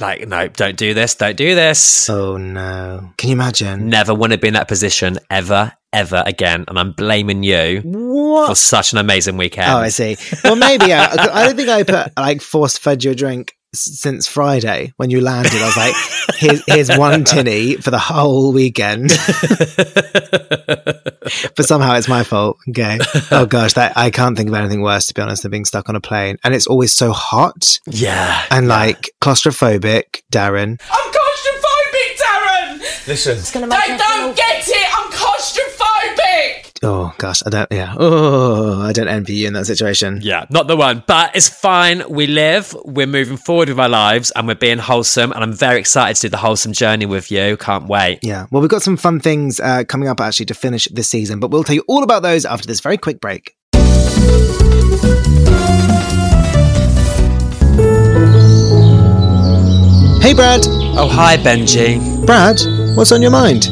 Like, 0.00 0.28
no, 0.28 0.48
don't 0.48 0.76
do 0.76 0.94
this. 0.94 1.14
Don't 1.14 1.36
do 1.36 1.54
this. 1.54 2.08
Oh 2.10 2.36
no. 2.36 3.10
Can 3.16 3.30
you 3.30 3.34
imagine? 3.34 3.88
Never 3.88 4.14
want 4.14 4.32
to 4.32 4.38
be 4.38 4.48
in 4.48 4.54
that 4.54 4.68
position 4.68 5.18
ever, 5.30 5.72
ever 5.92 6.22
again. 6.26 6.64
And 6.68 6.78
I'm 6.78 6.92
blaming 6.92 7.42
you 7.42 7.80
What? 7.84 8.48
for 8.48 8.54
such 8.54 8.92
an 8.92 8.98
amazing 8.98 9.36
weekend. 9.36 9.70
Oh, 9.70 9.78
I 9.78 9.88
see. 9.88 10.16
Well, 10.44 10.56
maybe 10.56 10.92
I, 10.92 11.06
I 11.12 11.44
don't 11.46 11.56
think 11.56 11.68
I 11.68 11.82
put 11.82 12.12
like 12.16 12.42
forced 12.42 12.80
fed 12.80 13.02
you 13.04 13.12
a 13.12 13.14
drink 13.14 13.55
since 13.74 14.26
Friday 14.26 14.92
when 14.96 15.10
you 15.10 15.20
landed. 15.20 15.60
I 15.60 15.66
was 15.66 15.76
like, 15.76 15.94
here's, 16.36 16.62
here's 16.66 16.96
one 16.96 17.24
tinny 17.24 17.76
for 17.76 17.90
the 17.90 17.98
whole 17.98 18.52
weekend. 18.52 19.08
but 21.56 21.64
somehow 21.66 21.94
it's 21.94 22.08
my 22.08 22.22
fault. 22.22 22.58
Okay. 22.68 22.98
Oh 23.30 23.46
gosh, 23.46 23.74
that 23.74 23.96
I 23.96 24.10
can't 24.10 24.36
think 24.36 24.48
of 24.48 24.54
anything 24.54 24.82
worse 24.82 25.06
to 25.06 25.14
be 25.14 25.22
honest 25.22 25.42
than 25.42 25.50
being 25.50 25.64
stuck 25.64 25.88
on 25.88 25.96
a 25.96 26.00
plane, 26.00 26.36
and 26.44 26.54
it's 26.54 26.66
always 26.66 26.94
so 26.94 27.12
hot 27.12 27.80
yeah. 27.86 28.44
and 28.50 28.68
like 28.68 29.10
claustrophobic. 29.20 30.22
Darren, 30.32 30.80
I'm 30.90 31.12
claustrophobic, 31.12 32.18
Darren! 32.18 33.08
Listen. 33.08 33.38
it's 33.38 33.52
gonna 33.52 33.66
make 33.66 33.78
They 33.80 33.96
don't 33.96 34.36
get 34.36 34.64
it! 34.66 34.85
I'm 36.82 36.88
claustrophobic! 36.88 37.12
oh 37.12 37.14
gosh, 37.18 37.42
I 37.46 37.50
don't. 37.50 37.72
Yeah. 37.72 37.94
Oh, 37.96 38.80
I 38.80 38.92
don't 38.92 39.08
envy 39.08 39.34
you 39.34 39.46
in 39.48 39.52
that 39.54 39.66
situation. 39.66 40.20
Yeah, 40.22 40.46
not 40.50 40.66
the 40.66 40.76
one, 40.76 41.02
but 41.06 41.34
it's 41.34 41.48
fine. 41.48 42.02
We 42.08 42.26
live, 42.26 42.74
we're 42.84 43.06
moving 43.06 43.36
forward 43.36 43.68
with 43.68 43.78
our 43.78 43.88
lives, 43.88 44.32
and 44.34 44.46
we're 44.46 44.54
being 44.54 44.78
wholesome. 44.78 45.32
And 45.32 45.42
I'm 45.42 45.52
very 45.52 45.78
excited 45.80 46.16
to 46.16 46.22
do 46.22 46.28
the 46.30 46.36
wholesome 46.38 46.72
journey 46.72 47.06
with 47.06 47.30
you. 47.30 47.56
Can't 47.56 47.86
wait. 47.86 48.20
Yeah. 48.22 48.46
Well, 48.50 48.60
we've 48.60 48.70
got 48.70 48.82
some 48.82 48.96
fun 48.96 49.20
things 49.20 49.60
uh, 49.60 49.84
coming 49.84 50.08
up 50.08 50.20
actually 50.20 50.46
to 50.46 50.54
finish 50.54 50.86
this 50.86 51.08
season, 51.08 51.40
but 51.40 51.50
we'll 51.50 51.64
tell 51.64 51.76
you 51.76 51.84
all 51.88 52.02
about 52.02 52.22
those 52.22 52.44
after 52.44 52.66
this 52.66 52.80
very 52.80 52.98
quick 52.98 53.20
break. 53.20 53.56
Hey, 60.22 60.34
Brad. 60.34 60.62
Oh, 60.98 61.08
hi, 61.08 61.36
Benji. 61.36 62.26
Brad, 62.26 62.58
what's 62.96 63.12
on 63.12 63.22
your 63.22 63.30
mind? 63.30 63.68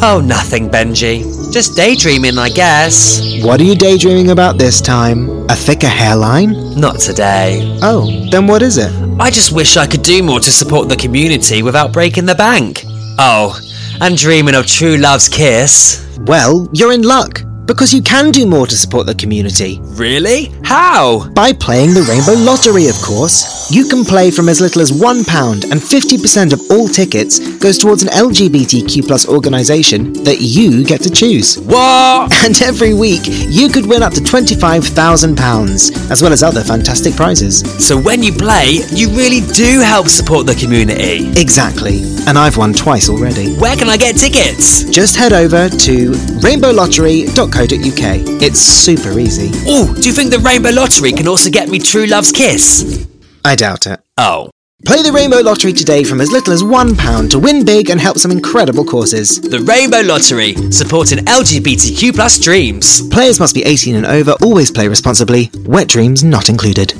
Oh, 0.00 0.22
nothing, 0.24 0.70
Benji. 0.70 1.37
Just 1.50 1.76
daydreaming, 1.76 2.36
I 2.36 2.50
guess. 2.50 3.20
What 3.42 3.58
are 3.60 3.64
you 3.64 3.74
daydreaming 3.74 4.30
about 4.30 4.58
this 4.58 4.82
time? 4.82 5.28
A 5.50 5.56
thicker 5.56 5.88
hairline? 5.88 6.78
Not 6.78 6.98
today. 7.00 7.78
Oh, 7.82 8.28
then 8.30 8.46
what 8.46 8.60
is 8.60 8.76
it? 8.76 8.92
I 9.18 9.30
just 9.30 9.52
wish 9.52 9.78
I 9.78 9.86
could 9.86 10.02
do 10.02 10.22
more 10.22 10.40
to 10.40 10.50
support 10.50 10.90
the 10.90 10.96
community 10.96 11.62
without 11.62 11.92
breaking 11.92 12.26
the 12.26 12.34
bank. 12.34 12.82
Oh, 13.18 13.58
and 14.02 14.16
dreaming 14.16 14.54
of 14.54 14.66
true 14.66 14.98
love's 14.98 15.28
kiss. 15.28 16.06
Well, 16.20 16.68
you're 16.74 16.92
in 16.92 17.02
luck 17.02 17.42
because 17.64 17.94
you 17.94 18.02
can 18.02 18.30
do 18.30 18.46
more 18.46 18.66
to 18.66 18.76
support 18.76 19.06
the 19.06 19.14
community. 19.14 19.80
Really? 19.82 20.52
How? 20.68 21.26
By 21.30 21.54
playing 21.54 21.94
the 21.94 22.02
Rainbow 22.02 22.34
Lottery, 22.44 22.88
of 22.88 22.96
course. 23.00 23.70
You 23.72 23.88
can 23.88 24.04
play 24.04 24.30
from 24.30 24.50
as 24.50 24.60
little 24.60 24.82
as 24.82 24.92
£1 24.92 25.64
and 25.70 25.80
50% 25.80 26.52
of 26.52 26.60
all 26.70 26.86
tickets 26.86 27.38
goes 27.56 27.78
towards 27.78 28.02
an 28.02 28.10
LGBTQ 28.10 29.06
plus 29.06 29.26
organisation 29.26 30.12
that 30.24 30.42
you 30.42 30.84
get 30.84 31.00
to 31.04 31.10
choose. 31.10 31.58
What? 31.58 32.34
And 32.48 32.60
every 32.62 32.94
week, 32.94 33.22
you 33.24 33.68
could 33.68 33.86
win 33.86 34.02
up 34.02 34.12
to 34.14 34.20
£25,000, 34.20 36.10
as 36.10 36.22
well 36.22 36.32
as 36.32 36.42
other 36.42 36.62
fantastic 36.62 37.14
prizes. 37.14 37.60
So 37.84 37.98
when 37.98 38.22
you 38.22 38.32
play, 38.32 38.80
you 38.90 39.08
really 39.10 39.40
do 39.52 39.80
help 39.80 40.08
support 40.08 40.46
the 40.46 40.54
community. 40.54 41.28
Exactly. 41.40 42.00
And 42.26 42.38
I've 42.38 42.56
won 42.56 42.72
twice 42.72 43.08
already. 43.08 43.54
Where 43.56 43.76
can 43.76 43.88
I 43.88 43.96
get 43.96 44.16
tickets? 44.16 44.84
Just 44.84 45.16
head 45.16 45.32
over 45.32 45.68
to 45.68 46.12
rainbowlottery.co.uk. 46.44 48.42
It's 48.42 48.60
super 48.60 49.18
easy. 49.18 49.50
Oh, 49.66 49.92
do 49.94 50.08
you 50.08 50.12
think 50.14 50.30
the 50.30 50.38
Rainbow 50.38 50.57
Lottery 50.66 51.12
can 51.12 51.28
also 51.28 51.50
get 51.50 51.68
me 51.68 51.78
true 51.78 52.06
love's 52.06 52.32
kiss? 52.32 53.06
I 53.44 53.54
doubt 53.54 53.86
it. 53.86 54.00
Oh, 54.16 54.50
Play 54.86 55.02
the 55.02 55.12
Rainbow 55.12 55.40
Lottery 55.40 55.72
today 55.72 56.04
from 56.04 56.20
as 56.20 56.30
little 56.30 56.52
as 56.52 56.62
£1 56.62 57.30
to 57.30 57.38
win 57.38 57.64
big 57.64 57.90
and 57.90 58.00
help 58.00 58.16
some 58.16 58.30
incredible 58.30 58.84
causes. 58.84 59.40
the 59.40 59.58
Rainbow 59.60 60.02
Lottery, 60.02 60.54
supporting 60.70 61.18
LGBTQ 61.18 62.14
plus 62.14 62.38
dreams. 62.38 63.06
Players 63.08 63.40
must 63.40 63.54
be 63.56 63.64
18 63.64 63.96
and 63.96 64.06
over, 64.06 64.32
always 64.40 64.70
play 64.70 64.86
responsibly. 64.86 65.50
Wet 65.64 65.88
dreams 65.88 66.22
not 66.22 66.48
included. 66.48 66.94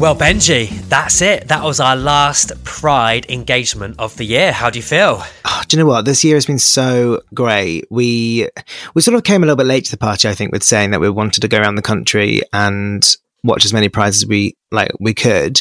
Well, 0.00 0.16
Benji, 0.16 0.70
that's 0.88 1.20
it. 1.20 1.48
That 1.48 1.62
was 1.62 1.78
our 1.78 1.94
last 1.94 2.52
Pride 2.64 3.30
engagement 3.30 3.96
of 3.98 4.16
the 4.16 4.24
year. 4.24 4.50
How 4.50 4.70
do 4.70 4.78
you 4.78 4.82
feel? 4.82 5.22
Oh, 5.44 5.62
do 5.68 5.76
you 5.76 5.82
know 5.82 5.86
what? 5.86 6.06
This 6.06 6.24
year 6.24 6.36
has 6.36 6.46
been 6.46 6.58
so 6.58 7.20
great. 7.34 7.84
We 7.90 8.48
we 8.94 9.02
sort 9.02 9.14
of 9.14 9.24
came 9.24 9.42
a 9.42 9.46
little 9.46 9.58
bit 9.58 9.66
late 9.66 9.84
to 9.84 9.90
the 9.90 9.98
party, 9.98 10.26
I 10.26 10.34
think, 10.34 10.52
with 10.52 10.62
saying 10.62 10.92
that 10.92 11.02
we 11.02 11.10
wanted 11.10 11.42
to 11.42 11.48
go 11.48 11.58
around 11.58 11.74
the 11.74 11.82
country 11.82 12.40
and 12.50 13.04
watch 13.44 13.66
as 13.66 13.74
many 13.74 13.90
prizes 13.90 14.22
as 14.22 14.28
we 14.28 14.56
like 14.72 14.90
we 14.98 15.12
could. 15.12 15.60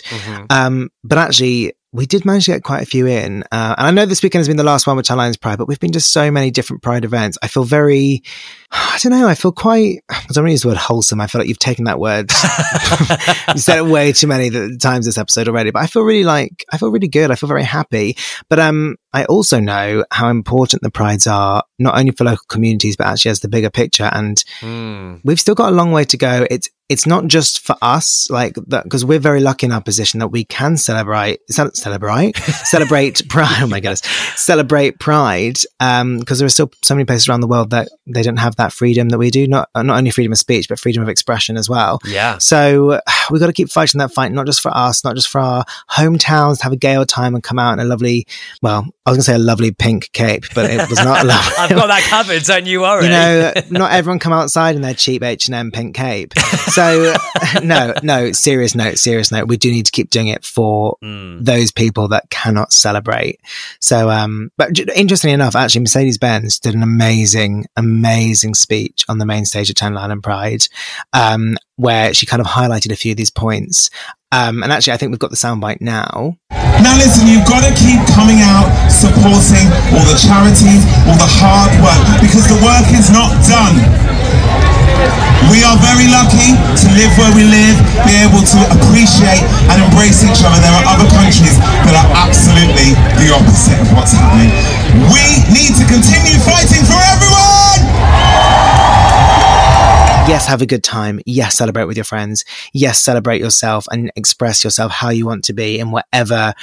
Um, 0.49 0.89
but 1.03 1.17
actually, 1.17 1.73
we 1.91 2.05
did 2.05 2.23
manage 2.23 2.45
to 2.45 2.51
get 2.51 2.63
quite 2.63 2.83
a 2.83 2.85
few 2.85 3.07
in. 3.07 3.43
Uh, 3.51 3.73
and 3.77 3.87
I 3.87 3.91
know 3.91 4.05
this 4.05 4.21
weekend 4.21 4.41
has 4.41 4.47
been 4.47 4.57
the 4.57 4.63
last 4.63 4.85
one 4.85 4.95
with 4.95 5.07
Channel 5.07 5.21
Islands 5.21 5.37
Pride, 5.37 5.57
but 5.57 5.67
we've 5.67 5.79
been 5.79 5.91
to 5.93 5.99
so 5.99 6.29
many 6.29 6.51
different 6.51 6.83
Pride 6.83 7.03
events. 7.03 7.37
I 7.41 7.47
feel 7.47 7.63
very, 7.63 8.21
I 8.71 8.99
don't 9.01 9.11
know, 9.11 9.27
I 9.27 9.33
feel 9.33 9.51
quite, 9.51 10.03
I 10.09 10.21
don't 10.31 10.43
want 10.43 10.49
to 10.49 10.51
use 10.51 10.61
the 10.61 10.67
word 10.67 10.77
wholesome. 10.77 11.19
I 11.19 11.25
feel 11.25 11.39
like 11.39 11.47
you've 11.47 11.57
taken 11.57 11.85
that 11.85 11.99
word. 11.99 12.31
you 13.55 13.59
said 13.59 13.79
it 13.79 13.85
way 13.85 14.11
too 14.11 14.27
many 14.27 14.77
times 14.77 15.07
this 15.07 15.17
episode 15.17 15.47
already, 15.47 15.71
but 15.71 15.81
I 15.81 15.87
feel 15.87 16.03
really 16.03 16.23
like, 16.23 16.63
I 16.71 16.77
feel 16.77 16.91
really 16.91 17.07
good. 17.07 17.31
I 17.31 17.35
feel 17.35 17.49
very 17.49 17.63
happy. 17.63 18.17
But 18.49 18.59
um, 18.59 18.95
I 19.13 19.25
also 19.25 19.59
know 19.59 20.05
how 20.11 20.29
important 20.29 20.83
the 20.83 20.91
prides 20.91 21.27
are, 21.27 21.63
not 21.79 21.97
only 21.97 22.11
for 22.11 22.23
local 22.25 22.45
communities, 22.47 22.95
but 22.95 23.07
actually 23.07 23.31
as 23.31 23.39
the 23.39 23.47
bigger 23.47 23.69
picture. 23.69 24.09
And 24.11 24.43
we've 25.23 25.39
still 25.39 25.55
got 25.55 25.71
a 25.71 25.75
long 25.75 25.91
way 25.91 26.03
to 26.05 26.17
go. 26.17 26.45
It's 26.49 26.69
it's 26.89 27.05
not 27.05 27.27
just 27.27 27.59
for 27.59 27.75
us, 27.83 28.27
like 28.31 28.55
that, 28.67 28.83
because 28.83 29.05
we're 29.05 29.19
very 29.19 29.39
lucky 29.39 29.67
in 29.67 29.71
our 29.71 29.81
position 29.81 30.19
that 30.21 30.29
we 30.29 30.43
can 30.43 30.75
celebrate, 30.75 31.39
ce- 31.47 31.75
celebrate, 31.75 32.35
celebrate 32.65 33.29
Pride. 33.29 33.61
Oh 33.61 33.67
my 33.67 33.79
goodness, 33.79 34.01
celebrate 34.35 34.99
Pride. 34.99 35.59
Um, 35.79 36.17
because 36.17 36.39
there 36.39 36.47
are 36.47 36.49
still 36.49 36.71
so 36.81 36.95
many 36.95 37.05
places 37.05 37.29
around 37.29 37.41
the 37.41 37.47
world 37.47 37.69
that 37.69 37.89
they 38.07 38.23
don't 38.23 38.37
have 38.37 38.55
that 38.55 38.73
freedom 38.73 39.09
that 39.09 39.19
we 39.19 39.29
do. 39.29 39.47
Not 39.47 39.69
not 39.75 39.97
only 39.97 40.09
freedom 40.09 40.31
of 40.31 40.39
speech, 40.39 40.67
but 40.67 40.79
freedom 40.79 41.03
of 41.03 41.09
expression 41.09 41.57
as 41.57 41.69
well. 41.69 41.99
Yeah. 42.05 42.39
So 42.39 42.99
we've 43.29 43.39
got 43.39 43.47
to 43.47 43.53
keep 43.53 43.69
fighting 43.69 43.99
that 43.99 44.11
fight, 44.11 44.31
not 44.31 44.47
just 44.47 44.61
for 44.61 44.75
us, 44.75 45.03
not 45.03 45.15
just 45.15 45.29
for 45.29 45.39
our 45.39 45.65
hometowns 45.91 46.57
to 46.57 46.63
have 46.63 46.73
a 46.73 46.77
gay 46.77 46.97
old 46.97 47.07
time 47.09 47.35
and 47.35 47.43
come 47.43 47.59
out 47.59 47.73
in 47.73 47.79
a 47.79 47.85
lovely, 47.85 48.25
well, 48.63 48.87
I 49.09 49.11
was 49.11 49.17
going 49.17 49.21
to 49.21 49.31
say 49.31 49.35
a 49.35 49.39
lovely 49.39 49.71
pink 49.71 50.11
cape, 50.13 50.45
but 50.53 50.69
it 50.69 50.87
was 50.87 50.99
not 50.99 51.25
lovely. 51.25 51.55
I've 51.57 51.71
got 51.71 51.87
that 51.87 52.03
covered, 52.03 52.43
don't 52.43 52.67
you 52.67 52.81
worry. 52.81 53.05
You 53.05 53.09
know, 53.09 53.53
not 53.71 53.91
everyone 53.91 54.19
come 54.19 54.33
outside 54.33 54.75
in 54.75 54.83
their 54.83 54.93
cheap 54.93 55.23
H 55.23 55.47
and 55.47 55.55
M 55.55 55.71
pink 55.71 55.95
cape. 55.95 56.37
So 56.37 57.15
no, 57.63 57.95
no, 58.03 58.31
serious 58.33 58.75
note, 58.75 58.99
serious 58.99 59.31
note. 59.31 59.47
We 59.47 59.57
do 59.57 59.71
need 59.71 59.87
to 59.87 59.91
keep 59.91 60.11
doing 60.11 60.27
it 60.27 60.45
for 60.45 60.95
those 61.01 61.71
people 61.71 62.09
that 62.09 62.29
cannot 62.29 62.71
celebrate. 62.71 63.39
So, 63.79 64.11
um, 64.11 64.51
but 64.57 64.77
interestingly 64.95 65.33
enough, 65.33 65.55
actually, 65.55 65.81
Mercedes 65.81 66.19
Benz 66.19 66.59
did 66.59 66.75
an 66.75 66.83
amazing, 66.83 67.65
amazing 67.75 68.53
speech 68.53 69.05
on 69.09 69.17
the 69.17 69.25
main 69.25 69.45
stage 69.45 69.71
of 69.71 69.75
Ten 69.75 69.97
Island 69.97 70.21
Pride, 70.21 70.61
um, 71.13 71.57
where 71.79 72.11
she 72.11 72.27
kind 72.27 72.43
of 72.43 72.47
highlighted 72.59 72.91
a 72.91 72.99
few 72.99 73.15
of 73.15 73.17
these 73.17 73.31
points. 73.31 73.87
Um, 74.35 74.61
and 74.61 74.69
actually, 74.69 74.93
I 74.93 74.97
think 74.99 75.15
we've 75.15 75.23
got 75.23 75.31
the 75.31 75.39
soundbite 75.39 75.79
now. 75.79 76.35
Now 76.83 76.99
listen, 76.99 77.23
you've 77.23 77.47
got 77.47 77.63
to 77.63 77.71
keep 77.71 78.03
coming 78.11 78.43
out, 78.43 78.67
supporting 78.91 79.63
all 79.95 80.03
the 80.03 80.19
charities, 80.19 80.83
all 81.07 81.15
the 81.15 81.31
hard 81.39 81.71
work, 81.79 82.03
because 82.19 82.51
the 82.51 82.59
work 82.59 82.83
is 82.91 83.07
not 83.15 83.31
done. 83.47 83.79
We 85.47 85.63
are 85.63 85.79
very 85.79 86.11
lucky 86.11 86.51
to 86.51 86.85
live 86.99 87.15
where 87.15 87.31
we 87.31 87.47
live, 87.47 87.79
be 88.03 88.27
able 88.27 88.43
to 88.43 88.59
appreciate 88.75 89.41
and 89.71 89.79
embrace 89.79 90.21
each 90.27 90.43
other. 90.43 90.59
There 90.59 90.75
are 90.75 90.83
other 90.83 91.07
countries 91.15 91.55
that 91.87 91.95
are 91.95 92.27
absolutely 92.27 92.91
the 93.23 93.31
opposite 93.31 93.79
of 93.79 93.87
what's 93.95 94.11
happening. 94.11 94.51
We 95.09 95.47
need 95.55 95.79
to 95.79 95.87
continue 95.87 96.37
fighting 96.43 96.83
for 96.83 96.99
everyone! 97.07 97.38
Yes, 100.29 100.45
have 100.45 100.61
a 100.61 100.67
good 100.67 100.83
time. 100.83 101.19
Yes, 101.25 101.57
celebrate 101.57 101.85
with 101.85 101.97
your 101.97 102.03
friends. 102.03 102.45
Yes, 102.71 103.01
celebrate 103.01 103.41
yourself 103.41 103.87
and 103.91 104.11
express 104.15 104.63
yourself 104.63 104.91
how 104.91 105.09
you 105.09 105.25
want 105.25 105.43
to 105.45 105.53
be 105.53 105.79
in 105.79 105.89
whatever 105.89 106.53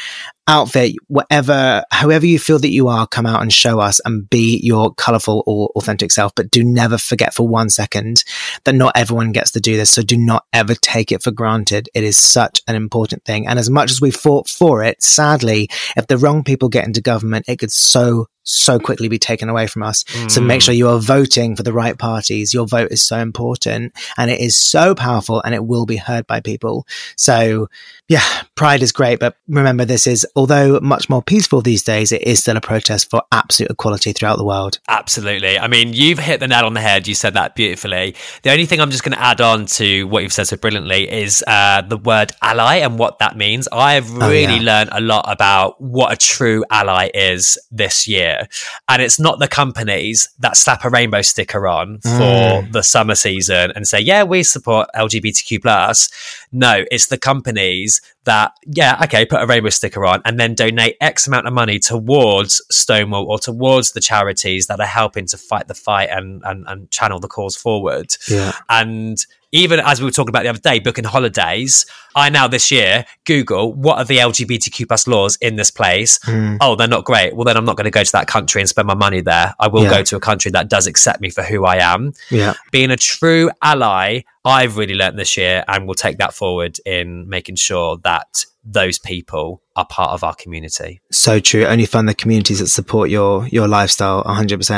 outfit, 0.47 0.95
whatever, 1.09 1.83
however 1.91 2.27
you 2.27 2.39
feel 2.39 2.61
that 2.61 2.71
you 2.71 2.87
are, 2.87 3.09
come 3.09 3.27
out 3.27 3.43
and 3.43 3.53
show 3.53 3.81
us 3.81 4.01
and 4.05 4.31
be 4.31 4.61
your 4.63 4.95
colorful 4.95 5.43
or 5.49 5.71
authentic 5.75 6.13
self. 6.13 6.33
But 6.37 6.51
do 6.51 6.63
never 6.63 6.97
forget 6.97 7.35
for 7.35 7.49
one 7.49 7.69
second 7.69 8.23
that 8.65 8.77
not 8.77 8.97
everyone 8.97 9.33
gets 9.33 9.51
to 9.53 9.61
do 9.61 9.77
this. 9.77 9.91
So 9.91 10.03
do 10.03 10.17
not 10.17 10.45
ever 10.53 10.77
take 10.77 11.11
it 11.11 11.25
for 11.25 11.33
granted. 11.33 11.89
It 11.93 12.05
is 12.05 12.17
such 12.17 12.63
an 12.69 12.77
important 12.77 13.25
thing. 13.25 13.49
And 13.49 13.59
as 13.59 13.69
much 13.69 13.91
as 13.91 14.01
we 14.01 14.13
fought 14.13 14.49
for 14.49 14.85
it, 14.85 15.03
sadly, 15.03 15.69
if 15.97 16.07
the 16.07 16.19
wrong 16.19 16.45
people 16.45 16.69
get 16.69 16.87
into 16.87 17.01
government, 17.01 17.47
it 17.49 17.59
could 17.59 17.73
so 17.73 18.27
so 18.47 18.79
quickly 18.79 19.09
be 19.09 19.19
taken 19.19 19.49
away 19.49 19.67
from 19.67 19.83
us. 19.83 20.05
Mm. 20.05 20.31
So 20.31 20.41
make 20.41 20.63
sure 20.63 20.73
you 20.73 20.89
are 20.89 21.01
voting 21.01 21.57
for 21.57 21.63
the 21.63 21.73
right 21.73 21.99
parties. 21.99 22.55
Your 22.55 22.67
vote 22.67 22.93
is 22.93 23.03
so 23.03 23.19
important 23.19 23.93
and 24.17 24.31
it 24.31 24.41
is 24.41 24.57
so 24.57 24.95
powerful 24.95 25.43
and 25.43 25.55
it 25.55 25.65
will 25.65 25.85
be 25.85 25.97
heard 25.97 26.27
by 26.27 26.41
people. 26.41 26.87
So 27.17 27.69
yeah, 28.09 28.23
pride 28.55 28.83
is 28.83 28.93
great, 28.93 29.19
but 29.19 29.37
remember 29.49 29.85
this 29.85 30.07
is, 30.07 30.25
although 30.37 30.79
much 30.79 31.09
more 31.09 31.23
peaceful 31.23 31.61
these 31.61 31.83
days, 31.83 32.13
it 32.13 32.23
is 32.23 32.39
still 32.39 32.57
a 32.57 32.61
protest 32.61 33.11
for 33.11 33.23
absolute 33.33 33.71
equality 33.71 34.13
throughout 34.13 34.39
the 34.39 34.45
world. 34.45 34.79
Absolutely. 34.89 35.59
I 35.59 35.67
mean, 35.67 35.93
you've 35.93 36.21
hit 36.21 36.39
the 36.39 36.47
nail 36.47 36.67
on 36.67 36.75
the 36.75 36.81
head. 36.81 37.09
You 37.09 37.17
said 37.17 37.35
that 37.35 37.57
beautifully. 37.57 38.15
The 38.43 38.53
only 38.53 38.65
thing 38.65 38.81
I'm 38.81 38.93
just 38.93 39.03
going 39.03 39.17
to 39.17 39.23
add 39.23 39.41
on 39.41 39.67
to 39.67 40.05
what 40.07 40.23
you've 40.23 40.33
said 40.33 40.47
so 40.47 40.57
brilliantly 40.57 41.11
is 41.11 41.43
uh, 41.49 41.83
the 41.83 41.97
word 41.97 42.31
ally 42.43 42.77
and 42.77 42.97
what 42.97 43.19
that 43.19 43.37
means. 43.37 43.67
I 43.73 43.95
have 43.95 44.13
really 44.13 44.47
oh, 44.47 44.57
yeah. 44.57 44.63
learned 44.63 44.91
a 44.93 45.01
lot 45.01 45.25
about 45.27 45.81
what 45.81 46.13
a 46.13 46.17
true 46.17 46.65
ally 46.71 47.11
is 47.13 47.59
this 47.73 48.07
year. 48.07 48.47
And 48.89 49.03
it's 49.03 49.19
not 49.19 49.41
the 49.41 49.49
companies 49.49 50.29
that 50.39 50.57
slap 50.57 50.85
a 50.85 50.91
rainbow 50.91 51.23
sticker 51.23 51.67
on 51.67 51.99
for 51.99 52.09
mm. 52.09 52.73
the 52.73 52.83
summer 52.83 53.17
season 53.17 53.73
and 53.75 53.89
say, 53.89 53.99
yeah, 53.99 54.23
we 54.23 54.45
support 54.45 54.89
LGBTQ 54.95 55.61
plus. 55.61 56.09
No, 56.53 56.85
it's 56.93 57.09
the 57.09 57.19
companies 57.19 57.96
that, 58.25 58.53
yeah, 58.67 58.99
okay, 59.05 59.25
put 59.25 59.43
a 59.43 59.47
rainbow 59.47 59.71
sticker 59.71 60.05
on 60.05 60.23
and 60.25 60.39
then 60.39 60.55
donate 60.55 60.97
X 61.01 61.27
amount 61.27 61.47
of 61.47 61.53
money 61.53 61.79
towards 61.79 62.63
Stonewall 62.71 63.25
or 63.31 63.39
towards 63.39 63.93
the 63.93 64.01
charities 64.01 64.67
that 64.67 64.81
are 64.81 64.87
helping 64.87 65.27
to 65.27 65.39
fight 65.39 65.69
the 65.69 65.75
fight 65.75 66.09
and, 66.11 66.43
and, 66.45 66.65
and 66.67 66.91
channel 66.91 67.21
the 67.21 67.29
cause 67.29 67.57
forward. 67.57 68.15
Yeah. 68.29 68.53
And 68.69 69.25
even 69.53 69.81
as 69.81 70.01
we 70.01 70.05
were 70.05 70.11
talking 70.11 70.29
about 70.29 70.43
the 70.43 70.51
other 70.51 70.59
day, 70.59 70.81
booking 70.81 71.05
holidays, 71.05 71.87
I 72.15 72.31
now 72.31 72.49
this 72.49 72.71
year 72.71 73.07
Google 73.25 73.73
what 73.73 73.99
are 73.99 74.05
the 74.05 74.19
LGBTQ 74.19 74.89
plus 74.89 75.07
laws 75.07 75.37
in 75.41 75.57
this 75.57 75.71
place. 75.71 76.19
Mm. 76.21 76.59
Oh, 76.61 76.75
they're 76.77 76.89
not 76.89 77.05
great. 77.05 77.35
Well, 77.35 77.45
then 77.45 77.57
I'm 77.57 77.65
not 77.65 77.77
going 77.77 77.85
to 77.85 77.91
go 77.91 78.03
to 78.03 78.13
that 78.13 78.27
country 78.27 78.61
and 78.61 78.69
spend 78.69 78.87
my 78.87 78.95
money 78.95 79.21
there. 79.21 79.55
I 79.59 79.69
will 79.69 79.85
yeah. 79.85 79.91
go 79.91 80.03
to 80.03 80.17
a 80.17 80.21
country 80.21 80.51
that 80.51 80.69
does 80.69 80.87
accept 80.87 81.21
me 81.21 81.31
for 81.31 81.43
who 81.43 81.65
I 81.65 81.77
am. 81.77 82.13
Yeah. 82.31 82.55
Being 82.71 82.91
a 82.91 82.97
true 82.97 83.51
ally, 83.63 84.23
I've 84.47 84.77
really 84.77 84.95
learned 84.95 85.19
this 85.19 85.37
year 85.37 85.65
and 85.67 85.89
will 85.89 85.95
take 85.95 86.19
that 86.19 86.33
forward 86.33 86.79
in 86.87 87.29
making 87.29 87.57
sure 87.57 87.99
that 88.05 88.47
those 88.65 88.99
people 88.99 89.61
are 89.75 89.85
part 89.87 90.11
of 90.11 90.23
our 90.23 90.35
community. 90.35 91.01
So 91.11 91.41
true. 91.41 91.67
Only 91.67 91.85
find 91.85 92.09
the 92.09 92.15
communities 92.15 92.61
that 92.61 92.69
support 92.69 93.11
your 93.11 93.49
your 93.49 93.67
lifestyle 93.67 94.23
100%. 94.25 94.71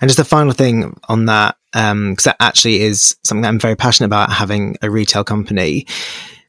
And 0.00 0.08
just 0.08 0.20
a 0.20 0.24
final 0.24 0.52
thing 0.52 0.96
on 1.08 1.26
that, 1.26 1.56
because 1.72 1.92
um, 1.92 2.14
that 2.24 2.36
actually 2.38 2.82
is 2.82 3.16
something 3.24 3.42
that 3.42 3.48
I'm 3.48 3.58
very 3.58 3.76
passionate 3.76 4.06
about 4.06 4.32
having 4.32 4.76
a 4.80 4.90
retail 4.90 5.24
company 5.24 5.86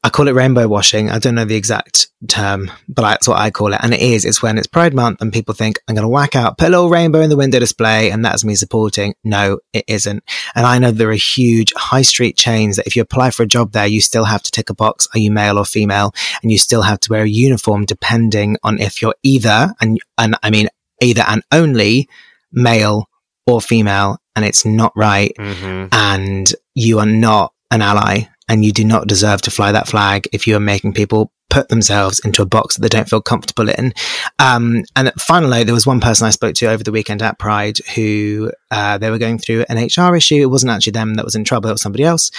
I 0.08 0.10
call 0.10 0.26
it 0.26 0.32
rainbow 0.32 0.66
washing. 0.66 1.10
I 1.10 1.18
don't 1.18 1.34
know 1.34 1.44
the 1.44 1.54
exact 1.54 2.08
term, 2.28 2.70
but 2.88 3.02
that's 3.02 3.28
what 3.28 3.38
I 3.38 3.50
call 3.50 3.74
it. 3.74 3.80
And 3.82 3.92
it 3.92 4.00
is, 4.00 4.24
it's 4.24 4.40
when 4.40 4.56
it's 4.56 4.66
Pride 4.66 4.94
Month 4.94 5.20
and 5.20 5.30
people 5.30 5.52
think, 5.52 5.78
I'm 5.86 5.94
going 5.94 6.02
to 6.02 6.08
whack 6.08 6.34
out, 6.34 6.56
put 6.56 6.68
a 6.68 6.70
little 6.70 6.88
rainbow 6.88 7.20
in 7.20 7.28
the 7.28 7.36
window 7.36 7.58
display, 7.58 8.10
and 8.10 8.24
that's 8.24 8.42
me 8.42 8.54
supporting. 8.54 9.12
No, 9.22 9.58
it 9.74 9.84
isn't. 9.86 10.24
And 10.54 10.64
I 10.64 10.78
know 10.78 10.92
there 10.92 11.10
are 11.10 11.12
huge 11.12 11.74
high 11.76 12.00
street 12.00 12.38
chains 12.38 12.76
that 12.76 12.86
if 12.86 12.96
you 12.96 13.02
apply 13.02 13.32
for 13.32 13.42
a 13.42 13.46
job 13.46 13.72
there, 13.72 13.86
you 13.86 14.00
still 14.00 14.24
have 14.24 14.42
to 14.44 14.50
tick 14.50 14.70
a 14.70 14.74
box. 14.74 15.06
Are 15.12 15.18
you 15.18 15.30
male 15.30 15.58
or 15.58 15.66
female? 15.66 16.14
And 16.42 16.50
you 16.50 16.56
still 16.56 16.80
have 16.80 17.00
to 17.00 17.12
wear 17.12 17.24
a 17.24 17.28
uniform 17.28 17.84
depending 17.84 18.56
on 18.62 18.78
if 18.78 19.02
you're 19.02 19.14
either, 19.22 19.74
and, 19.78 20.00
and 20.16 20.36
I 20.42 20.48
mean, 20.48 20.68
either 21.02 21.24
and 21.28 21.42
only 21.52 22.08
male 22.50 23.10
or 23.46 23.60
female. 23.60 24.22
And 24.34 24.46
it's 24.46 24.64
not 24.64 24.92
right. 24.96 25.34
Mm-hmm. 25.38 25.88
And 25.92 26.50
you 26.74 26.98
are 26.98 27.04
not 27.04 27.52
an 27.70 27.82
ally 27.82 28.28
and 28.48 28.64
you 28.64 28.72
do 28.72 28.84
not 28.84 29.08
deserve 29.08 29.42
to 29.42 29.50
fly 29.50 29.72
that 29.72 29.88
flag 29.88 30.28
if 30.32 30.46
you 30.46 30.56
are 30.56 30.60
making 30.60 30.94
people 30.94 31.32
put 31.50 31.68
themselves 31.68 32.18
into 32.20 32.42
a 32.42 32.46
box 32.46 32.76
that 32.76 32.82
they 32.82 32.88
don't 32.88 33.08
feel 33.08 33.22
comfortable 33.22 33.68
in. 33.70 33.92
Um, 34.38 34.84
and 34.96 35.12
finally, 35.18 35.64
there 35.64 35.74
was 35.74 35.86
one 35.86 36.00
person 36.00 36.26
I 36.26 36.30
spoke 36.30 36.54
to 36.56 36.66
over 36.66 36.84
the 36.84 36.92
weekend 36.92 37.22
at 37.22 37.38
Pride 37.38 37.78
who 37.94 38.52
uh, 38.70 38.98
they 38.98 39.10
were 39.10 39.18
going 39.18 39.38
through 39.38 39.64
an 39.68 39.78
HR 39.78 40.14
issue. 40.14 40.42
It 40.42 40.50
wasn't 40.50 40.72
actually 40.72 40.92
them 40.92 41.14
that 41.14 41.24
was 41.24 41.34
in 41.34 41.44
trouble; 41.44 41.70
it 41.70 41.74
was 41.74 41.82
somebody 41.82 42.04
else. 42.04 42.30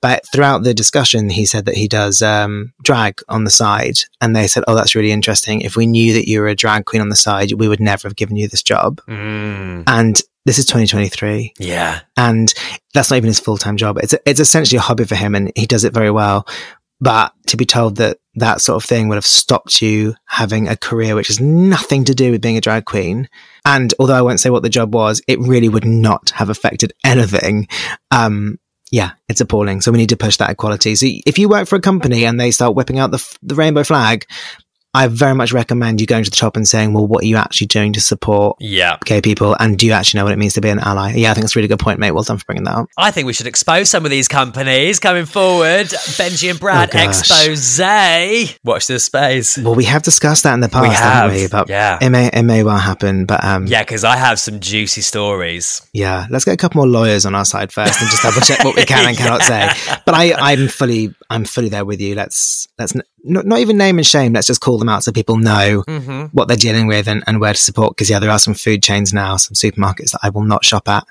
But 0.00 0.26
throughout 0.32 0.62
the 0.62 0.74
discussion, 0.74 1.28
he 1.28 1.46
said 1.46 1.66
that 1.66 1.76
he 1.76 1.88
does 1.88 2.22
um, 2.22 2.72
drag 2.82 3.20
on 3.28 3.44
the 3.44 3.50
side, 3.50 3.98
and 4.20 4.34
they 4.34 4.46
said, 4.46 4.64
"Oh, 4.66 4.74
that's 4.74 4.94
really 4.94 5.12
interesting. 5.12 5.60
If 5.60 5.76
we 5.76 5.86
knew 5.86 6.14
that 6.14 6.28
you 6.28 6.40
were 6.40 6.48
a 6.48 6.54
drag 6.54 6.86
queen 6.86 7.02
on 7.02 7.10
the 7.10 7.16
side, 7.16 7.52
we 7.52 7.68
would 7.68 7.80
never 7.80 8.08
have 8.08 8.16
given 8.16 8.36
you 8.36 8.48
this 8.48 8.62
job." 8.62 9.00
Mm. 9.08 9.84
And 9.86 10.22
this 10.44 10.58
is 10.58 10.66
2023. 10.66 11.54
Yeah. 11.58 12.00
And 12.16 12.52
that's 12.92 13.10
not 13.10 13.16
even 13.16 13.28
his 13.28 13.40
full 13.40 13.56
time 13.56 13.76
job. 13.76 13.98
It's, 13.98 14.14
it's 14.26 14.40
essentially 14.40 14.78
a 14.78 14.82
hobby 14.82 15.04
for 15.04 15.14
him 15.14 15.34
and 15.34 15.52
he 15.56 15.66
does 15.66 15.84
it 15.84 15.94
very 15.94 16.10
well. 16.10 16.46
But 17.00 17.32
to 17.48 17.56
be 17.56 17.66
told 17.66 17.96
that 17.96 18.18
that 18.36 18.60
sort 18.60 18.82
of 18.82 18.88
thing 18.88 19.08
would 19.08 19.16
have 19.16 19.26
stopped 19.26 19.82
you 19.82 20.14
having 20.26 20.68
a 20.68 20.76
career 20.76 21.14
which 21.14 21.26
has 21.26 21.40
nothing 21.40 22.04
to 22.04 22.14
do 22.14 22.30
with 22.30 22.40
being 22.40 22.56
a 22.56 22.60
drag 22.60 22.84
queen. 22.84 23.28
And 23.64 23.92
although 23.98 24.14
I 24.14 24.22
won't 24.22 24.40
say 24.40 24.50
what 24.50 24.62
the 24.62 24.68
job 24.68 24.94
was, 24.94 25.20
it 25.26 25.38
really 25.40 25.68
would 25.68 25.84
not 25.84 26.30
have 26.30 26.50
affected 26.50 26.92
anything. 27.04 27.68
Um, 28.10 28.58
yeah, 28.90 29.12
it's 29.28 29.40
appalling. 29.40 29.80
So 29.80 29.90
we 29.90 29.98
need 29.98 30.10
to 30.10 30.16
push 30.16 30.36
that 30.36 30.50
equality. 30.50 30.94
So 30.94 31.06
if 31.26 31.38
you 31.38 31.48
work 31.48 31.66
for 31.66 31.76
a 31.76 31.80
company 31.80 32.24
and 32.24 32.38
they 32.38 32.50
start 32.50 32.76
whipping 32.76 32.98
out 32.98 33.10
the, 33.10 33.36
the 33.42 33.54
rainbow 33.54 33.82
flag, 33.82 34.24
I 34.94 35.08
very 35.08 35.34
much 35.34 35.52
recommend 35.52 36.00
you 36.00 36.06
going 36.06 36.22
to 36.22 36.30
the 36.30 36.36
top 36.36 36.56
and 36.56 36.66
saying, 36.66 36.92
well, 36.92 37.06
what 37.06 37.24
are 37.24 37.26
you 37.26 37.36
actually 37.36 37.66
doing 37.66 37.92
to 37.94 38.00
support 38.00 38.56
yeah. 38.60 38.96
gay 39.04 39.20
people? 39.20 39.56
And 39.58 39.76
do 39.76 39.86
you 39.86 39.92
actually 39.92 40.18
know 40.18 40.24
what 40.24 40.32
it 40.32 40.38
means 40.38 40.54
to 40.54 40.60
be 40.60 40.68
an 40.68 40.78
ally? 40.78 41.14
Yeah, 41.14 41.32
I 41.32 41.34
think 41.34 41.42
that's 41.42 41.56
a 41.56 41.58
really 41.58 41.68
good 41.68 41.80
point, 41.80 41.98
mate. 41.98 42.12
Well 42.12 42.22
done 42.22 42.38
for 42.38 42.44
bringing 42.44 42.64
that 42.64 42.76
up. 42.76 42.88
I 42.96 43.10
think 43.10 43.26
we 43.26 43.32
should 43.32 43.48
expose 43.48 43.90
some 43.90 44.04
of 44.04 44.12
these 44.12 44.28
companies 44.28 45.00
coming 45.00 45.26
forward. 45.26 45.86
Benji 45.86 46.48
and 46.48 46.60
Brad 46.60 46.94
oh, 46.94 46.98
expose. 46.98 47.80
Watch 48.62 48.86
this 48.86 49.04
space. 49.04 49.58
Well, 49.58 49.74
we 49.74 49.84
have 49.84 50.04
discussed 50.04 50.44
that 50.44 50.54
in 50.54 50.60
the 50.60 50.68
past, 50.68 50.88
we 50.88 50.94
have. 50.94 51.32
We? 51.32 51.48
But 51.48 51.68
yeah. 51.68 51.98
it 52.00 52.10
may, 52.10 52.30
it 52.32 52.42
may 52.42 52.62
well 52.62 52.78
happen. 52.78 53.26
But 53.26 53.42
um, 53.42 53.66
yeah, 53.66 53.82
because 53.82 54.04
I 54.04 54.16
have 54.16 54.38
some 54.38 54.60
juicy 54.60 55.00
stories. 55.00 55.82
Yeah, 55.92 56.26
let's 56.30 56.44
get 56.44 56.54
a 56.54 56.56
couple 56.56 56.78
more 56.78 56.88
lawyers 56.88 57.26
on 57.26 57.34
our 57.34 57.44
side 57.44 57.72
first 57.72 58.00
and 58.00 58.08
just 58.10 58.22
double 58.22 58.40
check 58.42 58.64
what 58.64 58.76
we 58.76 58.84
can 58.84 59.08
and 59.08 59.16
cannot 59.16 59.42
say. 59.42 59.70
But 60.04 60.14
I, 60.14 60.34
I'm 60.34 60.68
fully, 60.68 61.14
I'm 61.30 61.44
fully 61.44 61.70
there 61.70 61.84
with 61.84 62.00
you. 62.00 62.14
Let's, 62.14 62.68
let's 62.78 62.94
not, 63.24 63.46
not 63.46 63.58
even 63.58 63.76
name 63.76 63.98
and 63.98 64.06
shame. 64.06 64.32
Let's 64.32 64.46
just 64.46 64.60
call 64.60 64.78
them 64.78 64.88
out 64.88 65.02
so 65.02 65.12
people 65.12 65.36
know 65.36 65.82
mm-hmm. 65.86 66.26
what 66.32 66.48
they're 66.48 66.56
dealing 66.56 66.86
with 66.86 67.08
and, 67.08 67.24
and 67.26 67.40
where 67.40 67.54
to 67.54 67.60
support. 67.60 67.96
Because 67.96 68.10
yeah, 68.10 68.18
there 68.18 68.30
are 68.30 68.38
some 68.38 68.54
food 68.54 68.82
chains 68.82 69.12
now, 69.12 69.36
some 69.36 69.54
supermarkets 69.54 70.12
that 70.12 70.20
I 70.22 70.28
will 70.28 70.44
not 70.44 70.64
shop 70.64 70.88
at 70.88 71.06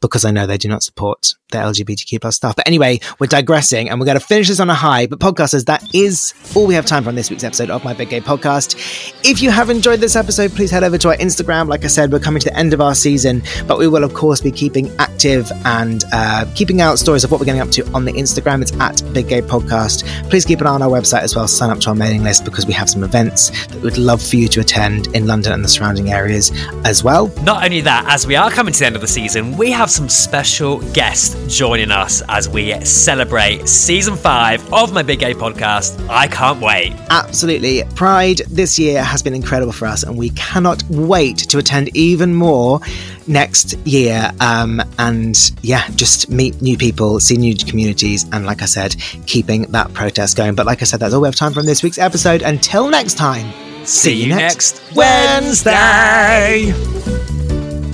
because 0.00 0.24
I 0.24 0.30
know 0.30 0.46
they 0.46 0.58
do 0.58 0.68
not 0.68 0.82
support 0.82 1.34
the 1.50 1.58
LGBTQ 1.58 2.20
plus 2.20 2.36
stuff. 2.36 2.56
But 2.56 2.66
anyway, 2.66 3.00
we're 3.18 3.26
digressing 3.26 3.88
and 3.88 4.00
we're 4.00 4.06
going 4.06 4.18
to 4.18 4.24
finish 4.24 4.48
this 4.48 4.60
on 4.60 4.70
a 4.70 4.74
high. 4.74 5.06
But 5.06 5.20
podcasters, 5.20 5.66
that 5.66 5.82
is 5.94 6.34
all 6.54 6.66
we 6.66 6.74
have 6.74 6.86
time 6.86 7.04
for 7.04 7.10
on 7.10 7.14
this 7.14 7.30
week's 7.30 7.44
episode 7.44 7.70
of 7.70 7.84
My 7.84 7.94
Big 7.94 8.10
Gay 8.10 8.20
Podcast. 8.20 8.76
If 9.24 9.42
you 9.42 9.50
have 9.50 9.70
enjoyed 9.70 10.00
this 10.00 10.16
episode, 10.16 10.52
please 10.52 10.70
head 10.70 10.84
over 10.84 10.98
to 10.98 11.08
our 11.08 11.16
Instagram. 11.16 11.68
Like 11.68 11.84
I 11.84 11.88
said, 11.88 12.12
we're 12.12 12.20
coming 12.20 12.40
to 12.40 12.50
the 12.50 12.56
end 12.56 12.72
of 12.72 12.80
our 12.80 12.94
season, 12.94 13.42
but 13.66 13.78
we 13.78 13.86
will 13.88 14.04
of 14.04 14.14
course 14.14 14.40
be 14.40 14.50
keeping 14.50 14.90
active 14.98 15.50
and 15.64 16.04
uh, 16.12 16.46
keeping 16.54 16.80
out 16.80 16.98
stories 16.98 17.24
of 17.24 17.30
what 17.30 17.40
we're 17.40 17.46
getting 17.46 17.60
up 17.62 17.70
to 17.70 17.86
on 17.92 18.04
the 18.04 18.12
Instagram. 18.12 18.62
It's 18.62 18.72
at 18.80 19.02
Big 19.12 19.28
Gay 19.28 19.42
Podcast. 19.42 20.04
Please 20.30 20.44
keep 20.44 20.60
an 20.60 20.66
eye 20.66 20.70
on 20.70 20.82
our 20.82 20.90
website 20.90 21.22
as 21.22 21.36
well. 21.36 21.48
Sign 21.56 21.70
up 21.70 21.80
to 21.80 21.88
our 21.88 21.94
mailing 21.94 22.22
list 22.22 22.44
because 22.44 22.66
we 22.66 22.74
have 22.74 22.90
some 22.90 23.02
events 23.02 23.66
that 23.68 23.80
we'd 23.80 23.96
love 23.96 24.22
for 24.22 24.36
you 24.36 24.46
to 24.48 24.60
attend 24.60 25.06
in 25.16 25.26
London 25.26 25.54
and 25.54 25.64
the 25.64 25.68
surrounding 25.68 26.12
areas 26.12 26.52
as 26.84 27.02
well. 27.02 27.28
Not 27.44 27.64
only 27.64 27.80
that, 27.80 28.04
as 28.08 28.26
we 28.26 28.36
are 28.36 28.50
coming 28.50 28.74
to 28.74 28.78
the 28.78 28.84
end 28.84 28.94
of 28.94 29.00
the 29.00 29.08
season, 29.08 29.56
we 29.56 29.70
have 29.70 29.90
some 29.90 30.10
special 30.10 30.80
guests 30.92 31.34
joining 31.56 31.90
us 31.90 32.22
as 32.28 32.46
we 32.46 32.78
celebrate 32.84 33.66
season 33.66 34.16
five 34.16 34.70
of 34.70 34.92
my 34.92 35.02
Big 35.02 35.20
Gay 35.20 35.32
podcast. 35.32 36.06
I 36.10 36.26
can't 36.26 36.60
wait. 36.60 36.92
Absolutely. 37.08 37.84
Pride 37.94 38.42
this 38.50 38.78
year 38.78 39.02
has 39.02 39.22
been 39.22 39.34
incredible 39.34 39.72
for 39.72 39.86
us, 39.86 40.02
and 40.02 40.18
we 40.18 40.28
cannot 40.30 40.82
wait 40.90 41.38
to 41.38 41.56
attend 41.56 41.96
even 41.96 42.34
more 42.34 42.80
next 43.28 43.76
year. 43.86 44.30
Um, 44.40 44.80
and 44.98 45.36
yeah, 45.62 45.88
just 45.96 46.30
meet 46.30 46.60
new 46.62 46.76
people, 46.76 47.18
see 47.20 47.36
new 47.36 47.56
communities, 47.56 48.24
and 48.32 48.46
like 48.46 48.62
I 48.62 48.66
said, 48.66 48.96
keeping 49.26 49.62
that 49.72 49.92
protest 49.94 50.36
going. 50.36 50.54
But 50.54 50.66
like 50.66 50.82
I 50.82 50.84
said, 50.84 51.00
that's 51.00 51.14
all 51.14 51.20
we 51.20 51.28
have 51.28 51.34
time 51.34 51.45
from 51.52 51.66
this 51.66 51.82
week's 51.82 51.98
episode. 51.98 52.42
Until 52.42 52.88
next 52.88 53.14
time, 53.14 53.52
see, 53.84 54.10
see 54.10 54.22
you 54.24 54.28
next 54.34 54.80
Wednesday. 54.94 55.72
Wednesday. 55.72 57.06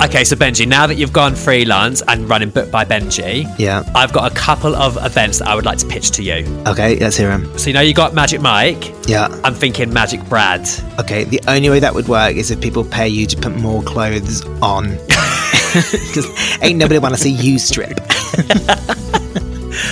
Okay, 0.04 0.24
so 0.24 0.34
Benji, 0.34 0.66
now 0.66 0.88
that 0.88 0.96
you've 0.96 1.12
gone 1.12 1.36
freelance 1.36 2.02
and 2.08 2.28
running 2.28 2.50
Book 2.50 2.72
by 2.72 2.84
Benji, 2.84 3.46
Yeah. 3.56 3.84
I've 3.94 4.12
got 4.12 4.32
a 4.32 4.34
couple 4.34 4.74
of 4.74 4.96
events 5.04 5.38
that 5.38 5.46
I 5.46 5.54
would 5.54 5.64
like 5.64 5.78
to 5.78 5.86
pitch 5.86 6.10
to 6.12 6.24
you. 6.24 6.44
Okay, 6.66 6.98
let's 6.98 7.16
hear 7.16 7.30
him. 7.30 7.56
So 7.56 7.68
you 7.68 7.74
know 7.74 7.82
you 7.82 7.94
got 7.94 8.12
Magic 8.12 8.40
Mike. 8.40 8.92
Yeah. 9.06 9.28
I'm 9.44 9.54
thinking 9.54 9.92
Magic 9.92 10.20
Brad. 10.28 10.68
Okay, 10.98 11.22
the 11.22 11.40
only 11.46 11.70
way 11.70 11.78
that 11.78 11.94
would 11.94 12.08
work 12.08 12.34
is 12.34 12.50
if 12.50 12.60
people 12.60 12.84
pay 12.84 13.06
you 13.06 13.26
to 13.28 13.36
put 13.36 13.54
more 13.56 13.80
clothes 13.82 14.44
on. 14.60 14.98
Because 15.72 16.26
ain't 16.60 16.78
nobody 16.78 16.98
want 16.98 17.14
to 17.14 17.20
see 17.20 17.30
you 17.30 17.58
strip. 17.58 17.98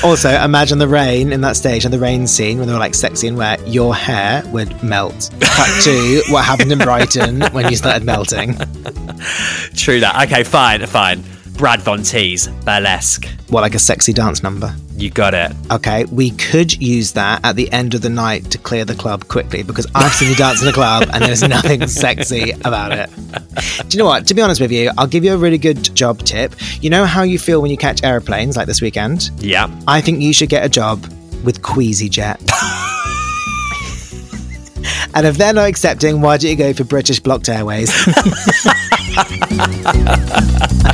also, 0.05 0.31
imagine 0.31 0.79
the 0.79 0.89
rain 0.89 1.33
in 1.33 1.41
that 1.43 1.57
stage 1.57 1.85
and 1.85 1.93
the 1.93 1.99
rain 1.99 2.27
scene 2.27 2.59
when 2.59 2.67
they 2.67 2.73
were 2.73 2.79
like 2.79 2.95
sexy 2.95 3.29
and 3.29 3.37
wet, 3.37 3.67
your 3.69 3.95
hair 3.95 4.43
would 4.47 4.83
melt. 4.83 5.31
Cut 5.41 5.85
to 5.85 6.23
what 6.29 6.45
happened 6.45 6.73
in 6.73 6.79
Brighton 6.79 7.43
when 7.53 7.69
you 7.71 7.77
started 7.77 8.05
melting. 8.05 8.55
True 9.75 10.01
that. 10.01 10.27
Okay, 10.27 10.45
fine, 10.45 10.85
fine. 10.87 11.25
Brad 11.61 11.83
Von 11.83 11.99
Teese, 11.99 12.49
burlesque. 12.65 13.29
What, 13.51 13.61
like 13.61 13.75
a 13.75 13.79
sexy 13.79 14.15
dance 14.15 14.43
number? 14.43 14.75
You 14.97 15.11
got 15.11 15.35
it. 15.35 15.53
Okay, 15.71 16.07
we 16.07 16.31
could 16.31 16.81
use 16.81 17.13
that 17.13 17.45
at 17.45 17.55
the 17.55 17.71
end 17.71 17.93
of 17.93 18.01
the 18.01 18.09
night 18.09 18.51
to 18.53 18.57
clear 18.57 18.87
the 18.87 18.95
club 18.95 19.29
quickly 19.29 19.63
because 19.63 19.87
I've 19.95 20.11
seen 20.15 20.31
you 20.31 20.37
dance 20.37 20.63
in 20.63 20.69
a 20.69 20.73
club 20.73 21.11
and 21.13 21.23
there's 21.23 21.43
nothing 21.49 21.87
sexy 21.87 22.53
about 22.65 22.93
it. 22.93 23.11
Do 23.87 23.89
you 23.91 23.99
know 23.99 24.07
what? 24.07 24.27
To 24.29 24.35
be 24.35 24.41
honest 24.41 24.59
with 24.59 24.73
you, 24.73 24.91
I'll 24.97 25.07
give 25.07 25.23
you 25.23 25.35
a 25.35 25.37
really 25.37 25.59
good 25.59 25.95
job 25.95 26.21
tip. 26.21 26.55
You 26.83 26.89
know 26.89 27.05
how 27.05 27.25
you 27.25 27.39
feel 27.39 27.61
when 27.61 27.71
you 27.71 27.77
catch 27.77 28.03
airplanes 28.03 28.57
like 28.57 28.67
this 28.67 28.81
weekend? 28.81 29.31
Yeah. 29.37 29.69
I 29.87 30.01
think 30.01 30.23
you 30.23 30.33
should 30.33 30.49
get 30.49 30.65
a 30.65 30.69
job 30.71 31.05
with 31.45 31.61
Queasy 31.61 32.09
Jet. 32.09 32.41
and 35.15 35.27
if 35.27 35.37
they're 35.37 35.53
not 35.53 35.69
accepting, 35.69 36.23
why 36.23 36.39
don't 36.39 36.51
you 36.51 36.57
go 36.57 36.73
for 36.73 36.85
British 36.85 37.21
Blocked 37.21 37.51
Airways? 37.51 37.93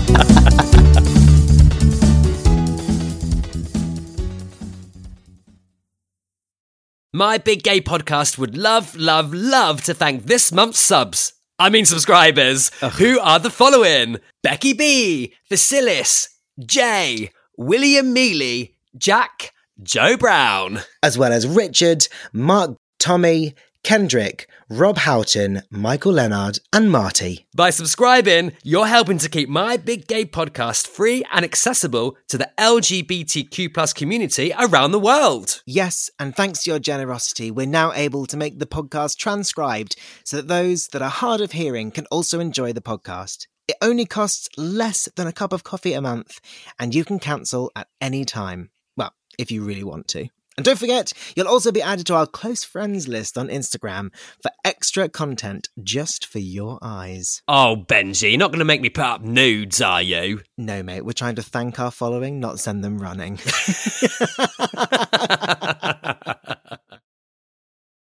My 7.16 7.38
Big 7.38 7.62
Gay 7.62 7.80
Podcast 7.80 8.36
would 8.36 8.58
love, 8.58 8.94
love, 8.94 9.32
love 9.32 9.82
to 9.84 9.94
thank 9.94 10.24
this 10.26 10.52
month's 10.52 10.80
subs. 10.80 11.32
I 11.58 11.70
mean 11.70 11.86
subscribers, 11.86 12.68
who 12.98 13.18
are 13.20 13.38
the 13.38 13.48
following 13.48 14.18
Becky 14.42 14.74
B, 14.74 15.32
Vasilis, 15.50 16.28
Jay, 16.60 17.30
William 17.56 18.12
Mealy, 18.12 18.76
Jack, 18.98 19.54
Joe 19.82 20.18
Brown. 20.18 20.80
as 21.02 21.16
well 21.16 21.32
as 21.32 21.46
Richard, 21.46 22.06
Mark, 22.34 22.76
Tommy, 22.98 23.54
Kendrick, 23.86 24.50
Rob 24.68 24.98
Houghton, 24.98 25.62
Michael 25.70 26.10
Leonard, 26.10 26.58
and 26.72 26.90
Marty. 26.90 27.46
By 27.54 27.70
subscribing, 27.70 28.50
you're 28.64 28.88
helping 28.88 29.18
to 29.18 29.28
keep 29.28 29.48
my 29.48 29.76
Big 29.76 30.08
Gay 30.08 30.24
Podcast 30.24 30.88
free 30.88 31.22
and 31.32 31.44
accessible 31.44 32.16
to 32.26 32.36
the 32.36 32.50
LGBTQ 32.58 33.72
plus 33.72 33.92
community 33.92 34.52
around 34.58 34.90
the 34.90 34.98
world. 34.98 35.62
Yes, 35.66 36.10
and 36.18 36.34
thanks 36.34 36.64
to 36.64 36.70
your 36.70 36.80
generosity, 36.80 37.52
we're 37.52 37.68
now 37.68 37.92
able 37.92 38.26
to 38.26 38.36
make 38.36 38.58
the 38.58 38.66
podcast 38.66 39.18
transcribed 39.18 39.94
so 40.24 40.38
that 40.38 40.48
those 40.48 40.88
that 40.88 41.00
are 41.00 41.08
hard 41.08 41.40
of 41.40 41.52
hearing 41.52 41.92
can 41.92 42.06
also 42.06 42.40
enjoy 42.40 42.72
the 42.72 42.80
podcast. 42.80 43.46
It 43.68 43.76
only 43.80 44.04
costs 44.04 44.48
less 44.56 45.08
than 45.14 45.28
a 45.28 45.32
cup 45.32 45.52
of 45.52 45.62
coffee 45.62 45.92
a 45.92 46.00
month, 46.00 46.40
and 46.80 46.92
you 46.92 47.04
can 47.04 47.20
cancel 47.20 47.70
at 47.76 47.86
any 48.00 48.24
time. 48.24 48.70
Well, 48.96 49.12
if 49.38 49.52
you 49.52 49.62
really 49.62 49.84
want 49.84 50.08
to. 50.08 50.26
And 50.56 50.64
don't 50.64 50.78
forget, 50.78 51.12
you'll 51.34 51.48
also 51.48 51.70
be 51.70 51.82
added 51.82 52.06
to 52.06 52.14
our 52.14 52.26
close 52.26 52.64
friends 52.64 53.06
list 53.06 53.36
on 53.36 53.48
Instagram 53.48 54.10
for 54.40 54.50
extra 54.64 55.08
content 55.08 55.68
just 55.82 56.24
for 56.24 56.38
your 56.38 56.78
eyes. 56.80 57.42
Oh, 57.46 57.84
Benji, 57.86 58.30
you're 58.30 58.38
not 58.38 58.52
going 58.52 58.60
to 58.60 58.64
make 58.64 58.80
me 58.80 58.88
put 58.88 59.04
up 59.04 59.20
nudes, 59.20 59.82
are 59.82 60.00
you? 60.00 60.40
No, 60.56 60.82
mate, 60.82 61.02
we're 61.02 61.12
trying 61.12 61.34
to 61.34 61.42
thank 61.42 61.78
our 61.78 61.90
following, 61.90 62.40
not 62.40 62.58
send 62.58 62.82
them 62.82 62.98
running. 62.98 63.38